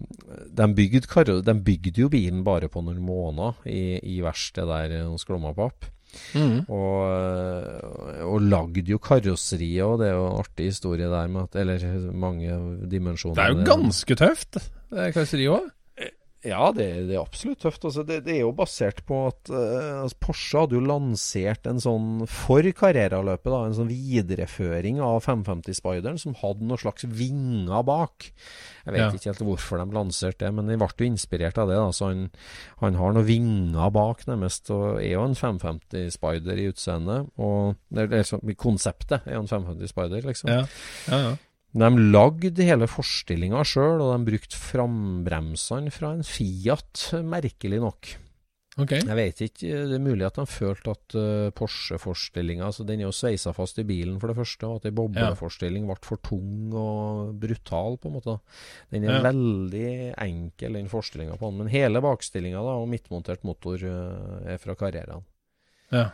de 0.51 0.67
bygde, 0.75 1.07
karo- 1.07 1.41
de 1.47 1.55
bygde 1.55 2.01
jo 2.03 2.09
bilen 2.11 2.43
bare 2.45 2.69
på 2.69 2.83
noen 2.83 2.99
måneder 3.03 3.55
i, 3.71 3.99
i 4.03 4.21
verkstedet 4.25 4.91
der 4.91 5.05
hos 5.07 5.25
Glommapapp. 5.25 5.87
Mm. 6.35 6.67
Og, 6.71 6.99
øh, 7.11 8.27
og 8.31 8.43
lagde 8.43 8.85
jo 8.91 8.99
karosseriet, 9.03 9.83
og 9.87 9.99
det 9.99 10.09
er 10.11 10.15
jo 10.19 10.27
en 10.29 10.39
artig 10.45 10.67
historie 10.71 11.09
der 11.11 11.27
med 11.27 11.43
at 11.49 11.57
Eller 11.63 12.11
mange 12.13 12.55
dimensjoner. 12.91 13.35
Det 13.35 13.45
er 13.45 13.55
jo 13.55 13.65
ganske 13.67 14.15
tøft, 14.21 14.59
det 14.91 15.15
karosseriet 15.15 15.51
òg. 15.57 15.71
Ja, 16.45 16.67
det, 16.77 16.87
det 17.09 17.15
er 17.17 17.23
absolutt 17.23 17.63
tøft. 17.65 17.85
Altså, 17.89 18.03
det, 18.05 18.19
det 18.27 18.35
er 18.37 18.43
jo 18.43 18.51
basert 18.57 18.99
på 19.09 19.23
at 19.31 19.49
uh, 19.49 20.05
Porsche 20.21 20.61
hadde 20.61 20.77
jo 20.77 20.83
lansert 20.85 21.65
en 21.71 21.81
sånn 21.81 22.27
for 22.29 22.67
Carrera-løpet, 22.77 23.49
da, 23.49 23.61
en 23.71 23.77
sånn 23.79 23.89
videreføring 23.89 25.01
av 25.05 25.23
550 25.25 25.79
Spideren 25.79 26.21
som 26.21 26.37
hadde 26.43 26.67
noen 26.69 26.83
slags 26.83 27.07
vinger 27.09 27.83
bak. 27.89 28.29
Jeg 28.85 28.93
vet 28.93 29.01
Ja. 29.01 29.09
ikke 29.17 29.31
helt 29.33 29.45
hvorfor 29.49 29.81
de 29.81 29.97
lanserte 29.97 30.45
det, 30.45 30.53
men 30.59 30.69
de 30.69 30.77
ble 30.81 30.91
jo 31.01 31.09
inspirert 31.09 31.57
av 31.63 31.73
det. 31.73 31.81
da, 31.81 31.89
så 31.97 32.11
Han, 32.13 32.27
han 32.83 33.01
har 33.01 33.17
noen 33.17 33.27
vinger 33.29 33.91
bak, 33.97 34.27
nærmest, 34.29 34.69
og 34.75 35.01
er 35.01 35.15
jo 35.17 35.25
en 35.25 35.35
550 35.39 36.13
Spider 36.19 36.61
i 36.61 36.69
utseendet. 36.69 37.33
Og 37.41 37.75
det 37.89 38.05
er 38.11 38.15
liksom, 38.21 38.45
konseptet 38.61 39.25
er 39.25 39.39
jo 39.39 39.47
en 39.47 39.49
550 39.51 39.89
Spider, 39.97 40.21
liksom. 40.29 40.53
Ja. 40.53 40.67
ja, 41.09 41.23
ja. 41.31 41.35
De 41.75 41.89
lagde 42.15 42.63
hele 42.69 42.87
forstillinga 42.87 43.65
sjøl, 43.67 43.99
og 44.05 44.13
de 44.15 44.29
brukte 44.31 44.59
frambremsene 44.59 45.91
fra 45.95 46.13
en 46.15 46.23
Fiat, 46.27 47.09
merkelig 47.27 47.81
nok. 47.83 48.13
Okay. 48.75 49.05
Jeg 49.07 49.15
vet 49.15 49.41
ikke, 49.45 49.69
det 49.87 49.95
er 49.95 50.03
mulig 50.03 50.25
at 50.27 50.35
de 50.41 50.45
følte 50.51 50.91
at 50.97 51.15
uh, 51.15 51.51
Porsche-forstillinga 51.55 52.65
altså 52.67 52.83
Den 52.83 52.99
er 52.99 53.07
jo 53.07 53.13
sveisa 53.15 53.53
fast 53.55 53.79
i 53.79 53.85
bilen, 53.87 54.17
for 54.19 54.27
det 54.33 54.35
første, 54.41 54.67
og 54.67 54.81
at 54.81 54.89
ei 54.91 54.95
bobleforstilling 54.99 55.87
ble 55.87 55.95
for 56.03 56.19
tung 56.27 56.75
og 56.75 57.37
brutal, 57.39 57.99
på 58.03 58.11
en 58.11 58.17
måte. 58.19 58.35
Den 58.91 59.07
er 59.07 59.21
Ja. 59.21 59.23
veldig 59.29 59.93
enkel, 60.27 60.75
den 60.81 60.91
forstillinga 60.91 61.37
på 61.39 61.53
den. 61.53 61.59
Men 61.63 61.71
hele 61.75 62.03
bakstillinga 62.03 62.59
da, 62.67 62.75
og 62.83 62.91
midtmontert 62.91 63.47
motor 63.47 63.79
uh, 63.87 64.43
er 64.43 64.59
fra 64.59 64.75
Carreraen. 64.75 65.23
Ja. 65.95 66.09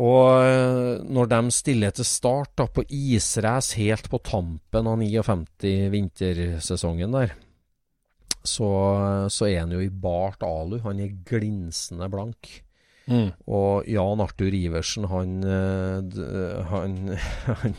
Og 0.00 0.46
eh, 0.46 1.02
når 1.12 1.28
de 1.28 1.40
stiller 1.52 1.92
til 1.92 2.08
start 2.08 2.54
da, 2.58 2.66
på 2.72 2.86
israce 2.88 3.76
helt 3.80 4.08
på 4.10 4.22
tampen 4.24 4.88
av 4.88 4.98
59 5.02 5.74
vintersesongen 5.92 7.16
der, 7.18 7.36
så, 8.40 8.70
så 9.28 9.50
er 9.50 9.60
han 9.66 9.76
jo 9.76 9.82
i 9.84 9.92
bart 9.92 10.40
alu. 10.46 10.78
Han 10.86 11.02
er 11.04 11.18
glinsende 11.28 12.08
blank. 12.12 12.54
Mm. 13.10 13.32
Og 13.50 13.88
Jan 13.90 14.22
Arthur 14.24 14.54
Iversen, 14.56 15.08
han, 15.10 15.40
eh, 15.44 16.64
han, 16.70 16.96
han 17.60 17.76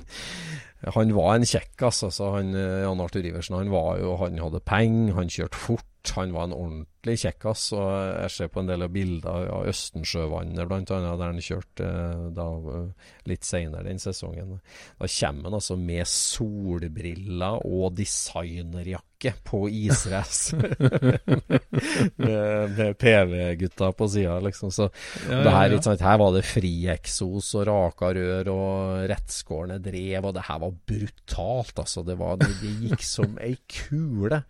han 0.81 1.13
var 1.13 1.35
en 1.35 1.45
kjekkas, 1.45 2.01
altså. 2.07 2.31
Han, 2.37 2.55
eh, 2.57 2.81
Jan 2.81 3.01
Arthur 3.03 3.25
Iversen 3.25 3.57
han, 3.57 3.69
var 3.73 3.99
jo, 4.01 4.15
han 4.17 4.39
hadde 4.41 4.63
penger, 4.65 5.13
han 5.19 5.29
kjørte 5.29 5.59
fort. 5.59 6.13
Han 6.17 6.33
var 6.33 6.47
en 6.49 6.57
ordentlig 6.57 6.90
kjekkas. 7.09 7.67
Og 7.77 7.89
jeg 8.21 8.31
ser 8.35 8.51
på 8.53 8.61
en 8.61 8.69
del 8.69 8.85
av 8.85 8.93
bilder 8.93 9.49
av 9.51 9.69
Østensjøvannet, 9.71 10.61
annet, 10.61 10.91
der 10.91 11.25
han 11.25 11.41
kjørte 11.41 11.87
eh, 11.87 12.25
da, 12.37 12.47
eh, 12.77 13.13
litt 13.31 13.47
senere 13.47 13.87
den 13.89 14.01
sesongen. 14.01 14.59
Da 14.99 15.09
kommer 15.09 15.49
han 15.49 15.59
altså 15.59 15.77
med 15.79 16.05
solbriller 16.09 17.65
og 17.65 17.95
designerjakke 17.97 19.10
på 19.45 19.69
israce. 19.69 20.57
med 22.15 22.71
med 22.77 22.97
PV-gutta 22.97 23.91
på 23.91 24.07
sida, 24.07 24.39
liksom. 24.39 24.71
Så 24.71 24.89
Ja, 25.29 25.43
det 25.43 25.53
her, 25.55 25.75
ikke 25.75 25.87
sant, 25.89 26.03
her 26.05 26.19
var 26.21 26.35
det 26.35 26.43
frieksos 26.47 27.53
og 27.59 27.67
raka 27.69 28.11
rør 28.17 28.51
og 28.53 29.09
rettskårne 29.11 29.79
drev, 29.83 30.25
og 30.25 30.35
det 30.35 30.45
her 30.47 30.61
var 30.63 30.77
brutalt, 30.91 31.73
altså. 31.79 32.03
Det, 32.07 32.17
var, 32.19 32.37
det, 32.41 32.51
det 32.61 32.75
gikk 32.85 33.05
som 33.05 33.37
ei 33.41 33.55
kule. 33.71 34.43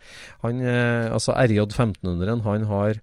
Han, 0.46 0.62
eh, 0.62 1.12
altså 1.12 1.36
RJ 1.36 1.66
1500, 1.68 2.42
han 2.48 2.70
har 2.70 3.02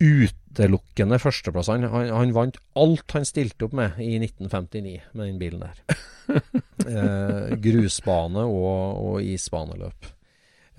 utelukkende 0.00 1.18
førsteplass. 1.20 1.68
Han, 1.72 1.84
han, 1.92 2.12
han 2.14 2.36
vant 2.36 2.60
alt 2.78 3.16
han 3.16 3.28
stilte 3.28 3.68
opp 3.68 3.76
med 3.76 4.00
i 4.00 4.14
1959 4.22 4.96
med 5.12 5.26
den 5.26 5.42
bilen 5.42 5.66
der. 5.66 6.00
eh, 6.90 7.52
grusbane 7.60 8.46
og, 8.46 9.04
og 9.04 9.22
isbaneløp. 9.26 10.14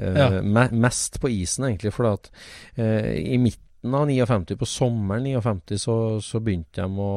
Eh, 0.01 0.17
Ja. 0.17 0.41
me, 0.41 0.67
mest 0.71 1.19
på 1.21 1.29
isen, 1.29 1.69
egentlig, 1.69 1.93
for 1.93 2.09
at 2.13 2.31
eh, 2.75 3.13
i 3.21 3.37
midten 3.37 3.95
av 3.97 4.07
59, 4.09 4.57
på 4.57 4.67
sommeren 4.69 5.23
59, 5.29 5.77
så, 5.81 5.95
så 6.21 6.41
begynte 6.43 6.81
de 6.83 7.01
å 7.01 7.11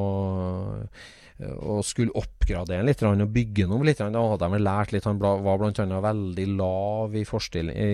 og 1.45 1.81
skulle 1.83 2.15
oppgradere 2.15 2.85
litt 2.87 3.01
og 3.03 3.19
bygge 3.35 3.65
noe 3.67 3.83
litt. 3.83 3.99
Da 3.99 4.21
hadde 4.23 4.49
de 4.53 4.61
lært 4.63 4.93
litt. 4.95 5.05
Han 5.09 5.19
var 5.19 5.41
bl.a. 5.43 6.01
veldig 6.05 6.45
lav 6.55 7.17
i, 7.19 7.25
i 7.27 7.89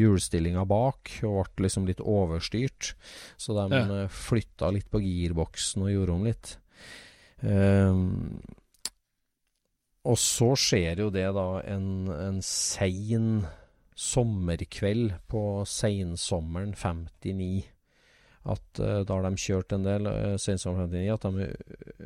hjulstillinga 0.00 0.64
bak, 0.64 1.10
og 1.28 1.50
ble 1.58 1.66
liksom 1.66 1.84
litt 1.86 2.00
overstyrt. 2.00 2.94
Så 3.36 3.52
de 3.58 3.66
Ja. 3.76 3.84
ja. 3.84 4.06
flytta 4.08 4.70
litt 4.72 4.88
på 4.90 5.02
girboksen 5.04 5.84
og 5.84 5.92
gjorde 5.92 6.16
om 6.16 6.24
litt. 6.24 6.54
Um, 7.44 8.40
og 10.08 10.16
så 10.16 10.54
skjer 10.56 11.04
jo 11.04 11.10
det 11.12 11.28
da 11.36 11.60
en, 11.68 12.08
en 12.08 12.40
sein 12.42 13.44
sommerkveld 13.98 15.16
på 15.30 15.42
seinsommeren 15.66 16.76
59 16.78 17.66
at 18.48 18.80
uh, 18.80 19.00
da 19.04 19.16
har 19.16 19.26
de 19.26 19.40
kjørt 19.42 19.74
en 19.74 19.84
del 19.84 20.06
uh, 20.08 20.36
sensommeren 20.40 20.88
59, 20.92 21.10
at 21.16 21.26
de, 21.26 21.48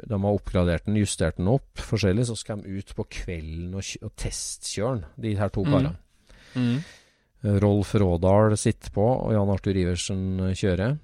de 0.09 0.19
har 0.25 0.39
oppgradert 0.39 0.89
den, 0.89 0.99
justert 0.99 1.39
den 1.39 1.51
opp 1.53 1.79
forskjellig, 1.91 2.25
så 2.31 2.37
skal 2.39 2.63
de 2.65 2.81
ut 2.81 2.91
på 2.99 3.07
kvelden 3.21 3.77
og, 3.79 3.93
og 4.03 4.15
testkjøre 4.19 4.97
den, 4.97 5.07
de 5.27 5.37
her 5.39 5.53
to 5.55 5.63
Mm. 5.63 5.71
karene. 5.71 5.95
Mm. 6.55 6.63
Mm. 6.63 6.83
Rolf 7.63 7.95
Rådal 7.99 8.57
sitter 8.59 8.93
på, 8.95 9.05
og 9.05 9.33
Jan 9.35 9.51
Arthur 9.51 9.79
Iversen 9.79 10.41
eh, 10.47 10.55
kjører. 10.59 10.99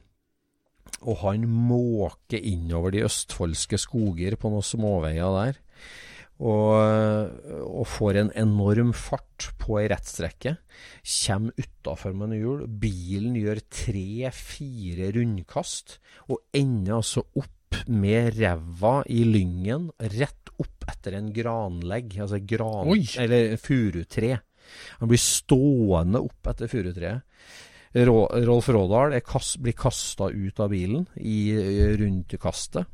Og 1.03 1.17
han 1.23 1.47
måker 1.49 2.43
innover 2.43 2.95
de 2.95 3.05
østfoldske 3.07 3.79
skoger 3.79 4.37
på 4.39 4.51
noen 4.53 4.67
småveier 4.67 5.35
der. 5.39 5.59
Og, 6.39 7.35
og 7.67 7.87
får 7.91 8.21
en 8.21 8.29
enorm 8.39 8.93
fart 8.95 9.49
på 9.59 9.81
ei 9.81 9.89
rettstrekke. 9.91 10.55
Kommer 11.03 11.59
utafor 11.59 12.15
med 12.15 12.31
en 12.31 12.39
hjul. 12.39 12.65
Bilen 12.81 13.35
gjør 13.39 13.63
tre-fire 13.67 15.11
rundkast, 15.17 15.99
og 16.31 16.45
ender 16.55 17.01
altså 17.01 17.27
opp 17.35 17.83
med 17.91 18.39
ræva 18.39 19.01
i 19.13 19.25
lyngen, 19.27 19.91
rett 20.15 20.53
opp 20.59 20.87
etter 20.89 21.19
en 21.19 21.33
granlegg, 21.35 22.17
altså 22.23 22.41
gran, 22.41 22.89
Oi. 22.91 23.03
eller 23.21 23.57
furutre. 23.61 24.39
Han 25.01 25.11
blir 25.11 25.21
stående 25.23 26.23
opp 26.23 26.51
etter 26.53 26.71
furutreet. 26.71 27.25
Rolf 27.97 28.69
Rådal 28.69 29.15
er 29.17 29.25
kast, 29.25 29.57
blir 29.65 29.77
kasta 29.77 30.29
ut 30.29 30.61
av 30.61 30.73
bilen 30.73 31.07
i 31.17 31.39
eh, 31.57 31.95
rundkastet. 31.97 32.85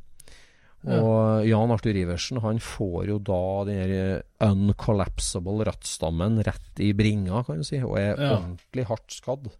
Og 0.85 1.45
Jan 1.49 1.71
Arthur 1.73 1.97
Iversen 1.97 2.41
han 2.43 2.59
får 2.61 3.07
jo 3.09 3.17
da 3.25 3.41
den 3.69 3.93
eh, 3.97 4.21
uncollapsable 4.45 5.65
rattstammen 5.69 6.41
rett 6.45 6.81
i 6.85 6.91
bringa, 6.97 7.43
kan 7.47 7.61
du 7.61 7.67
si, 7.67 7.81
og 7.81 7.97
er 7.99 8.13
Ja. 8.15 8.35
ordentlig 8.39 8.85
hardt 8.91 9.09
skadd. 9.21 9.51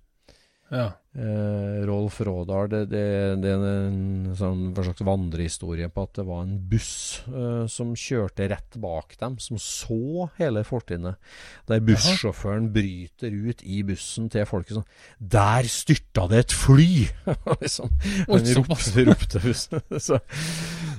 Ja. 0.74 0.88
Eh, 1.16 1.86
Rolf 1.86 2.18
Rådal, 2.26 2.68
det, 2.72 2.80
det, 2.90 3.02
det 3.40 3.52
er 3.54 3.66
en 3.86 4.34
sånn 4.36 4.64
slags 4.74 5.04
vandrehistorie 5.06 5.88
på 5.94 6.04
at 6.08 6.18
det 6.18 6.26
var 6.28 6.42
en 6.44 6.56
buss 6.68 7.22
eh, 7.30 7.68
som 7.72 7.94
kjørte 7.96 8.48
rett 8.50 8.74
bak 8.82 9.14
dem, 9.22 9.38
som 9.40 9.60
så 9.62 10.26
hele 10.40 10.64
fortrinnet. 10.68 11.22
Der 11.70 11.80
bussjåføren 11.86 12.72
bryter 12.74 13.32
ut 13.32 13.62
i 13.64 13.84
bussen 13.88 14.28
til 14.34 14.44
folket 14.50 14.80
sånn 14.80 14.90
Der 15.22 15.70
styrta 15.70 16.26
det 16.34 16.42
et 16.48 16.58
fly! 16.58 17.06
liksom. 17.62 17.94
Han 18.28 18.52
ropte, 18.58 19.06
ropte 19.08 19.44
bussen. 19.46 19.86
så, 20.10 20.18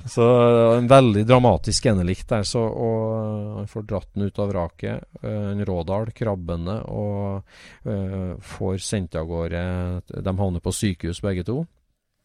så 0.09 0.25
var 0.27 0.77
en 0.77 0.89
veldig 0.89 1.23
dramatisk 1.27 1.87
endelikt 1.91 2.29
der. 2.31 2.43
Så, 2.47 2.61
og 2.61 3.55
han 3.59 3.69
får 3.71 3.87
dratt 3.89 4.09
den 4.15 4.27
ut 4.27 4.41
av 4.41 4.51
vraket. 4.51 5.07
eh, 5.21 5.47
en 5.51 5.63
Rådal 5.67 6.11
krabbende 6.15 6.79
og 6.91 7.43
uh, 7.87 8.35
får 8.41 8.77
sendt 8.83 9.15
av 9.15 9.27
gårde 9.29 9.61
De 10.07 10.33
havner 10.37 10.63
på 10.63 10.73
sykehus 10.73 11.21
begge 11.23 11.45
to. 11.47 11.63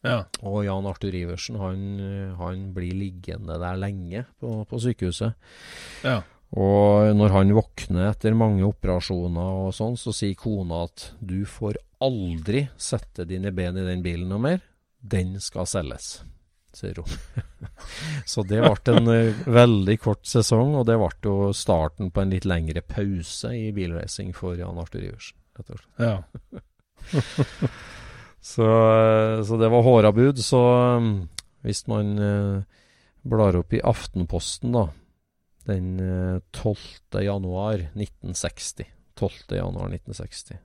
Ja. 0.03 0.25
Og 0.43 0.65
Jan 0.65 0.87
Arthur 0.89 1.15
Iversen 1.15 1.55
han, 1.61 1.81
han 2.35 2.69
blir 2.75 2.91
liggende 2.97 3.55
der 3.61 3.79
lenge 3.79 4.25
på, 4.39 4.63
på 4.67 4.79
sykehuset. 4.83 5.37
Ja. 6.03 6.19
Og 6.53 7.15
når 7.17 7.33
han 7.33 7.53
våkner 7.55 8.11
etter 8.11 8.35
mange 8.37 8.65
operasjoner 8.67 9.63
og 9.63 9.71
sånn, 9.73 9.95
så 9.97 10.13
sier 10.13 10.37
kona 10.37 10.83
at 10.85 11.07
du 11.17 11.41
får 11.49 11.79
aldri 12.03 12.67
sette 12.77 13.25
dine 13.25 13.53
ben 13.55 13.79
i 13.79 13.87
den 13.87 14.03
bilen 14.05 14.29
noe 14.29 14.43
mer. 14.43 14.61
Den 15.01 15.39
skal 15.41 15.65
selges, 15.67 16.21
sier 16.75 16.97
hun. 16.97 17.05
så 18.25 18.43
det 18.47 18.61
ble 18.63 18.95
en 18.95 19.07
eh, 19.13 19.41
veldig 19.45 19.97
kort 20.01 20.25
sesong, 20.25 20.75
og 20.79 20.85
det 20.89 20.97
ble 20.97 21.09
jo 21.23 21.51
starten 21.53 22.11
på 22.11 22.21
en 22.23 22.33
litt 22.33 22.45
lengre 22.49 22.81
pause 22.81 23.51
i 23.55 23.71
bilracing 23.75 24.33
for 24.35 24.55
Jan 24.59 24.77
Arthur 24.81 25.03
Iversen. 25.05 25.37
rett 25.57 25.69
og 25.69 25.79
slett. 25.79 25.99
ja. 25.99 26.17
Så, 28.43 28.65
eh, 28.67 29.43
så 29.47 29.57
det 29.57 29.69
var 29.71 29.83
hårabud. 29.85 30.39
Så 30.43 30.59
um, 30.97 31.29
hvis 31.63 31.85
man 31.87 32.09
eh, 32.19 32.63
blar 33.23 33.55
opp 33.55 33.71
i 33.73 33.79
Aftenposten, 33.87 34.73
da, 34.75 34.89
den 35.69 35.93
eh, 36.03 36.41
12. 36.51 37.21
januar 37.23 37.85
1960 37.95 38.83
12. 39.15 39.55
januar 39.55 39.93
1960 39.93 40.57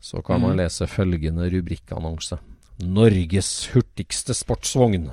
så 0.00 0.22
kan 0.22 0.40
man 0.40 0.54
Mhm. 0.54 0.58
lese 0.60 0.86
følgende 0.86 1.50
rubrikkannonse. 1.50 2.38
Norges 2.82 3.68
hurtigste 3.72 4.34
sportsvogn 4.36 5.08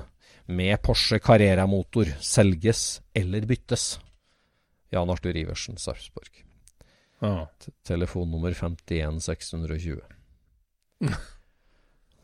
med 0.52 0.82
Porsche 0.84 1.18
Carrera-motor 1.18 2.10
selges 2.20 3.00
eller 3.16 3.46
byttes. 3.48 3.98
Jan 4.92 5.10
Arthur 5.10 5.36
Iversen, 5.36 5.78
Sarpsborg. 5.80 6.44
ja. 7.20 7.48
Telefonnummer 7.86 8.52
51 8.52 9.20
620. 9.24 10.00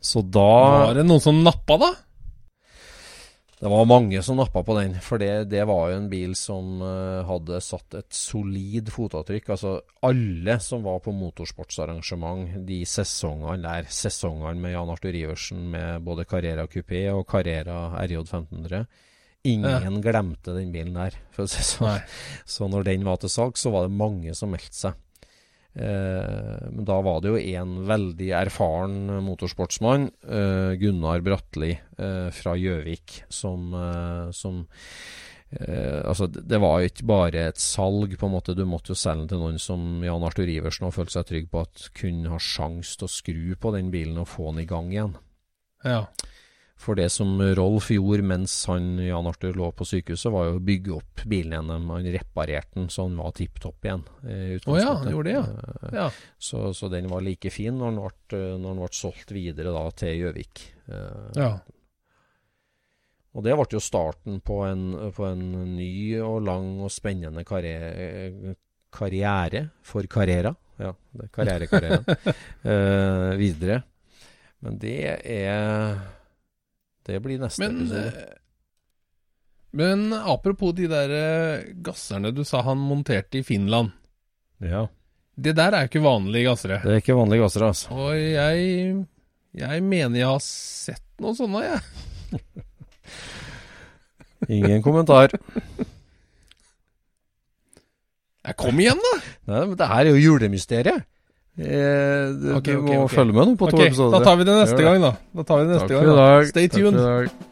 Så 0.01 0.21
da 0.21 0.51
Var 0.87 0.95
det 1.01 1.05
noen 1.05 1.21
som 1.21 1.43
nappa, 1.43 1.77
da? 1.77 1.91
Det 3.61 3.69
var 3.69 3.85
mange 3.85 4.17
som 4.25 4.39
nappa 4.39 4.63
på 4.65 4.73
den, 4.73 4.95
for 5.05 5.21
det, 5.21 5.51
det 5.51 5.61
var 5.69 5.91
jo 5.91 5.97
en 5.99 6.07
bil 6.09 6.31
som 6.33 6.79
eh, 6.81 7.19
hadde 7.27 7.59
satt 7.61 7.93
et 7.99 8.15
solid 8.17 8.89
fotavtrykk. 8.89 9.51
Altså 9.53 9.75
alle 10.07 10.55
som 10.65 10.81
var 10.81 10.97
på 11.05 11.13
motorsportsarrangement 11.13 12.55
de 12.65 12.79
sesongene 12.89 13.61
der, 13.61 13.85
sesongene 13.85 14.57
med 14.63 14.73
Jan 14.73 14.89
Arthur 14.89 15.19
Iversen 15.19 15.67
med 15.75 16.01
både 16.07 16.25
Carrera 16.25 16.65
Coupé 16.65 17.03
og 17.13 17.27
Carrera 17.29 17.83
RJ 18.01 18.23
1500 18.23 18.83
Ingen 19.43 20.01
glemte 20.05 20.53
den 20.53 20.73
bilen 20.73 20.97
der, 20.97 21.15
for 21.33 21.47
å 21.47 21.49
si 21.49 21.61
det 21.61 21.69
sånn. 21.69 22.03
Så 22.45 22.67
når 22.69 22.85
den 22.85 23.05
var 23.07 23.17
til 23.21 23.31
salg, 23.33 23.57
så 23.57 23.71
var 23.73 23.87
det 23.87 23.97
mange 23.97 24.35
som 24.37 24.51
meldte 24.53 24.77
seg. 24.77 24.97
Eh, 25.71 26.67
men 26.67 26.83
da 26.87 26.97
var 26.99 27.21
det 27.23 27.31
jo 27.31 27.39
en 27.39 27.75
veldig 27.87 28.29
erfaren 28.41 28.97
motorsportsmann, 29.23 30.09
eh, 30.27 30.73
Gunnar 30.81 31.23
Bratli 31.23 31.71
eh, 31.71 32.27
fra 32.35 32.57
Gjøvik, 32.59 33.21
som, 33.31 33.71
som 34.35 34.65
eh, 35.55 36.01
Altså, 36.03 36.27
det 36.27 36.43
det 36.51 36.59
var 36.63 36.81
jo 36.81 36.91
ikke 36.91 37.07
bare 37.07 37.45
et 37.53 37.61
salg, 37.61 38.17
på 38.19 38.27
en 38.27 38.35
måte. 38.35 38.55
Du 38.57 38.65
måtte 38.67 38.91
jo 38.91 38.99
selge 38.99 39.23
den 39.23 39.31
til 39.31 39.43
noen 39.45 39.59
som 39.63 40.03
Jan 40.03 40.27
Arthur 40.27 40.51
Iversen 40.51 40.89
har 40.89 40.95
følt 40.95 41.15
seg 41.15 41.29
trygg 41.29 41.49
på 41.51 41.63
at 41.63 41.87
kunne 41.95 42.31
ha 42.33 42.39
sjanse 42.39 42.99
til 42.99 43.07
å 43.07 43.15
skru 43.15 43.55
på 43.55 43.75
den 43.77 43.91
bilen 43.95 44.19
og 44.19 44.31
få 44.31 44.51
den 44.51 44.65
i 44.65 44.69
gang 44.69 44.91
igjen. 44.91 45.15
Ja. 45.87 46.05
For 46.81 46.97
det 46.97 47.11
som 47.13 47.35
Rolf 47.57 47.91
gjorde 47.93 48.25
mens 48.25 48.53
han, 48.65 48.95
Jan 49.05 49.27
Arthur 49.29 49.53
lå 49.57 49.67
på 49.77 49.85
sykehuset, 49.85 50.31
var 50.33 50.47
jo 50.47 50.55
å 50.57 50.63
bygge 50.65 50.93
opp 50.95 51.23
bilen 51.29 51.53
igjen. 51.53 51.89
Han 51.91 52.07
reparerte 52.15 52.79
den 52.79 52.87
så 52.89 53.05
den 53.05 53.19
var 53.21 53.35
tipp 53.37 53.59
topp 53.61 53.85
igjen. 53.85 54.05
i 54.25 54.55
Å 54.57 54.77
ja, 54.79 54.95
han 55.03 55.11
gjorde 55.11 55.29
det, 55.29 55.35
ja. 55.35 55.43
Eh, 55.45 55.91
ja. 55.99 56.07
Så, 56.41 56.63
så 56.77 56.89
den 56.89 57.09
var 57.11 57.21
like 57.21 57.51
fin 57.53 57.77
når 57.77 57.93
den 57.93 57.99
ble, 58.01 58.39
når 58.63 58.65
den 58.65 58.81
ble 58.81 58.89
solgt 58.97 59.33
videre 59.35 59.73
da 59.75 59.83
til 60.01 60.17
Gjøvik. 60.23 60.63
Eh, 60.89 61.27
ja. 61.37 61.51
Og 63.31 63.45
det 63.45 63.53
ble 63.59 63.67
jo 63.77 63.83
starten 63.83 64.41
på 64.43 64.57
en, 64.65 64.87
på 65.15 65.27
en 65.29 65.43
ny 65.75 65.91
og 66.25 66.41
lang 66.47 66.71
og 66.81 66.89
spennende 66.91 67.45
karriere, 67.47 68.55
karriere 68.91 69.67
for 69.85 70.09
Carrera. 70.11 70.55
Ja, 70.81 70.95
er 71.21 71.29
karrierekarrieren. 71.37 72.09
eh, 72.73 73.27
videre. 73.37 73.83
Men 74.65 74.81
det 74.81 74.97
er 75.21 76.01
Det 77.07 77.17
blir 77.23 77.39
neste 77.41 77.59
Men, 77.63 77.77
episode. 77.81 78.07
eh, 78.07 78.13
men 79.73 80.11
apropos 80.13 80.73
de 80.77 80.87
der 80.91 81.09
eh, 81.15 81.63
gasserne 81.81 82.31
du 82.35 82.43
sa 82.45 82.61
han 82.67 82.77
monterte 82.77 83.37
i 83.39 83.43
Finland. 83.47 83.89
Ja. 84.61 84.85
Det 85.41 85.55
der 85.57 85.71
er 85.73 85.81
jo 85.85 85.89
ikke 85.93 86.03
vanlige 86.03 86.45
gassere. 86.49 86.81
Det 86.83 86.91
er 86.97 87.01
ikke 87.01 87.15
vanlige 87.17 87.41
gasser, 87.45 87.63
altså. 87.69 87.87
Og 87.95 88.11
jeg 88.19 88.57
Jeg 89.55 89.83
mener 89.83 90.19
jeg 90.19 90.27
har 90.29 90.39
sett 90.43 91.03
noen 91.19 91.35
sånne, 91.35 91.63
jeg. 91.65 91.81
Ingen 94.57 94.81
kommentar. 94.85 95.29
jeg. 98.43 98.55
Kom 98.57 98.79
igjen, 98.81 98.99
da! 99.01 99.13
Nei, 99.51 99.65
men 99.69 99.77
det 99.79 99.87
her 99.91 100.05
er 100.05 100.11
jo 100.15 100.21
julemysteriet. 100.31 101.05
Eh, 101.59 102.31
du, 102.31 102.53
Ok, 102.55 102.63
du 102.63 102.77
må 102.79 102.87
okay, 102.87 102.97
okay. 103.03 103.15
følge 103.15 103.33
med 103.35 103.49
nå 103.51 103.55
på 103.59 103.69
to 103.71 103.81
episoder. 103.83 104.17
da 104.17 104.23
tar 104.25 104.37
vi 104.39 104.43
det 104.47 104.55
neste 104.55 104.83
gang, 104.85 105.01
da. 105.03 105.13
Da 105.35 105.43
tar 105.43 105.59
vi 105.61 105.67
det 105.67 105.73
neste 105.75 105.87
Takk 105.87 105.95
gang. 105.97 106.03
for 106.03 106.11
i 106.11 106.15
da. 106.15 106.27
dag. 106.31 106.47
Stay 106.47 106.67
tuned. 106.67 107.47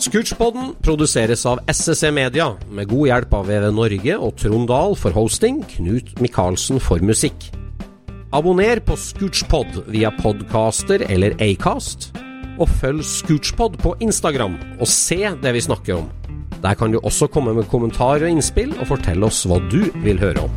Scootchpoden 0.00 0.74
produseres 0.80 1.42
av 1.46 1.58
SSC 1.68 2.10
Media, 2.16 2.54
med 2.72 2.88
god 2.88 3.06
hjelp 3.10 3.34
av 3.36 3.48
VV 3.50 3.66
Norge 3.76 4.14
og 4.16 4.36
Trond 4.40 4.68
Dahl 4.70 4.96
for 4.96 5.12
hosting, 5.12 5.60
Knut 5.74 6.14
Micaelsen 6.24 6.80
for 6.80 7.02
musikk. 7.04 7.50
Abonner 8.32 8.80
på 8.80 8.96
Scootchpod 8.96 9.82
via 9.92 10.10
podcaster 10.22 11.04
eller 11.10 11.34
Acast, 11.44 12.10
og 12.60 12.68
følg 12.80 13.04
Scootchpod 13.04 13.76
på 13.82 13.92
Instagram 14.00 14.56
og 14.80 14.88
se 14.88 15.20
det 15.42 15.52
vi 15.56 15.62
snakker 15.68 15.98
om. 16.00 16.08
Der 16.62 16.74
kan 16.76 16.92
du 16.92 17.00
også 17.00 17.28
komme 17.32 17.54
med 17.56 17.68
kommentarer 17.68 18.24
og 18.28 18.34
innspill, 18.34 18.72
og 18.80 18.88
fortelle 18.88 19.26
oss 19.28 19.44
hva 19.48 19.60
du 19.72 19.82
vil 20.04 20.20
høre 20.20 20.44
om. 20.48 20.56